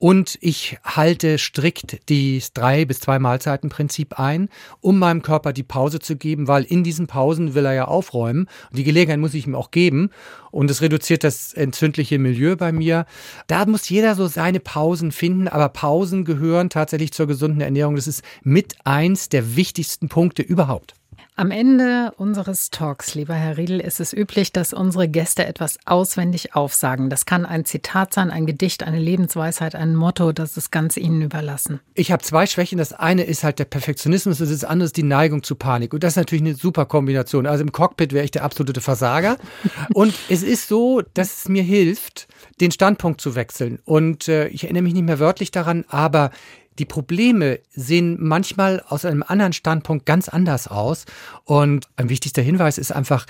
Und 0.02 0.36
ich 0.40 0.78
halte 0.82 1.38
strikt 1.38 2.10
das 2.10 2.52
drei 2.52 2.84
bis 2.84 2.98
zwei 2.98 3.20
Mahlzeiten 3.20 3.70
Prinzip 3.70 4.18
ein, 4.18 4.48
um 4.80 4.98
meinem 4.98 5.22
Körper 5.22 5.52
die 5.52 5.62
Pause 5.62 6.00
zu 6.00 6.16
geben, 6.16 6.48
weil 6.48 6.64
in 6.64 6.82
diesen 6.82 7.06
Pausen 7.06 7.54
will 7.54 7.64
er 7.64 7.74
ja 7.74 7.84
aufräumen. 7.84 8.48
Und 8.70 8.78
die 8.78 8.82
Gelegenheit 8.82 9.20
muss 9.20 9.32
ich 9.32 9.46
ihm 9.46 9.54
auch 9.54 9.70
geben. 9.70 10.10
Und 10.50 10.72
es 10.72 10.82
reduziert 10.82 11.22
das 11.22 11.52
entzündliche 11.52 12.18
Milieu 12.18 12.56
bei 12.56 12.72
mir. 12.72 13.06
Da 13.46 13.64
muss 13.64 13.88
jeder 13.88 14.16
so 14.16 14.26
seine 14.26 14.58
Pausen 14.58 15.12
finden, 15.12 15.46
aber 15.46 15.68
Pausen 15.68 16.24
gehören 16.24 16.68
tatsächlich 16.68 17.12
zur 17.12 17.28
gesunden 17.28 17.60
Ernährung. 17.60 17.94
Das 17.94 18.08
ist 18.08 18.24
mit 18.42 18.74
eins 18.82 19.28
der 19.28 19.54
wichtigsten 19.54 20.08
Punkte 20.08 20.42
überhaupt. 20.42 20.94
Am 21.34 21.50
Ende 21.50 22.12
unseres 22.18 22.68
Talks, 22.68 23.14
lieber 23.14 23.32
Herr 23.32 23.56
Riedel, 23.56 23.80
ist 23.80 24.00
es 24.00 24.12
üblich, 24.12 24.52
dass 24.52 24.74
unsere 24.74 25.08
Gäste 25.08 25.46
etwas 25.46 25.78
auswendig 25.86 26.54
aufsagen. 26.54 27.08
Das 27.08 27.24
kann 27.24 27.46
ein 27.46 27.64
Zitat 27.64 28.12
sein, 28.12 28.30
ein 28.30 28.44
Gedicht, 28.44 28.82
eine 28.82 28.98
Lebensweisheit, 28.98 29.74
ein 29.74 29.96
Motto, 29.96 30.32
das 30.32 30.58
ist 30.58 30.70
ganz 30.70 30.98
Ihnen 30.98 31.22
überlassen. 31.22 31.80
Ich 31.94 32.12
habe 32.12 32.22
zwei 32.22 32.44
Schwächen. 32.44 32.76
Das 32.76 32.92
eine 32.92 33.22
ist 33.22 33.44
halt 33.44 33.58
der 33.58 33.64
Perfektionismus 33.64 34.42
und 34.42 34.50
das 34.50 34.62
andere 34.62 34.84
ist 34.84 34.98
die 34.98 35.04
Neigung 35.04 35.42
zu 35.42 35.54
Panik. 35.54 35.94
Und 35.94 36.04
das 36.04 36.12
ist 36.12 36.16
natürlich 36.16 36.44
eine 36.44 36.54
super 36.54 36.84
Kombination. 36.84 37.46
Also 37.46 37.64
im 37.64 37.72
Cockpit 37.72 38.12
wäre 38.12 38.26
ich 38.26 38.30
der 38.30 38.44
absolute 38.44 38.82
Versager. 38.82 39.38
und 39.94 40.12
es 40.28 40.42
ist 40.42 40.68
so, 40.68 41.00
dass 41.14 41.38
es 41.38 41.48
mir 41.48 41.62
hilft, 41.62 42.28
den 42.60 42.72
Standpunkt 42.72 43.22
zu 43.22 43.34
wechseln. 43.34 43.78
Und 43.86 44.28
äh, 44.28 44.48
ich 44.48 44.64
erinnere 44.64 44.82
mich 44.82 44.92
nicht 44.92 45.06
mehr 45.06 45.18
wörtlich 45.18 45.50
daran, 45.50 45.86
aber 45.88 46.30
die 46.78 46.84
Probleme 46.84 47.60
sehen 47.70 48.16
manchmal 48.20 48.80
aus 48.86 49.04
einem 49.04 49.22
anderen 49.26 49.52
Standpunkt 49.52 50.06
ganz 50.06 50.28
anders 50.28 50.68
aus. 50.68 51.04
Und 51.44 51.86
ein 51.96 52.08
wichtigster 52.08 52.42
Hinweis 52.42 52.78
ist 52.78 52.92
einfach, 52.92 53.26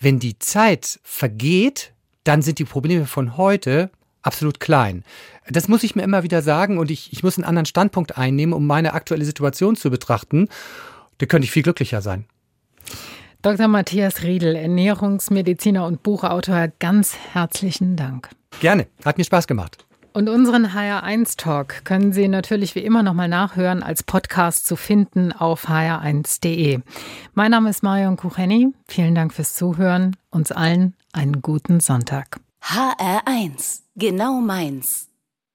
wenn 0.00 0.18
die 0.18 0.38
Zeit 0.38 1.00
vergeht, 1.02 1.92
dann 2.24 2.42
sind 2.42 2.58
die 2.58 2.64
Probleme 2.64 3.06
von 3.06 3.36
heute 3.36 3.90
absolut 4.22 4.60
klein. 4.60 5.04
Das 5.48 5.68
muss 5.68 5.84
ich 5.84 5.94
mir 5.94 6.02
immer 6.02 6.22
wieder 6.22 6.42
sagen 6.42 6.78
und 6.78 6.90
ich, 6.90 7.12
ich 7.12 7.22
muss 7.22 7.38
einen 7.38 7.44
anderen 7.44 7.66
Standpunkt 7.66 8.18
einnehmen, 8.18 8.52
um 8.52 8.66
meine 8.66 8.94
aktuelle 8.94 9.24
Situation 9.24 9.76
zu 9.76 9.90
betrachten. 9.90 10.48
Da 11.18 11.26
könnte 11.26 11.44
ich 11.44 11.52
viel 11.52 11.62
glücklicher 11.62 12.02
sein. 12.02 12.26
Dr. 13.42 13.68
Matthias 13.68 14.22
Riedel, 14.22 14.56
Ernährungsmediziner 14.56 15.86
und 15.86 16.02
Buchautor, 16.02 16.68
ganz 16.80 17.16
herzlichen 17.32 17.94
Dank. 17.94 18.28
Gerne, 18.60 18.88
hat 19.04 19.18
mir 19.18 19.24
Spaß 19.24 19.46
gemacht. 19.46 19.86
Und 20.16 20.30
unseren 20.30 20.68
HR1 20.68 21.36
Talk 21.36 21.84
können 21.84 22.14
Sie 22.14 22.26
natürlich 22.26 22.74
wie 22.74 22.80
immer 22.80 23.02
nochmal 23.02 23.28
nachhören, 23.28 23.82
als 23.82 24.02
Podcast 24.02 24.64
zu 24.64 24.74
finden 24.74 25.30
auf 25.30 25.68
hr1.de. 25.68 26.80
Mein 27.34 27.50
Name 27.50 27.68
ist 27.68 27.82
Marion 27.82 28.16
Kucheni. 28.16 28.72
Vielen 28.88 29.14
Dank 29.14 29.34
fürs 29.34 29.54
Zuhören. 29.54 30.16
Uns 30.30 30.52
allen 30.52 30.94
einen 31.12 31.42
guten 31.42 31.80
Sonntag. 31.80 32.40
HR1, 32.62 33.82
genau 33.96 34.40
meins. 34.40 35.05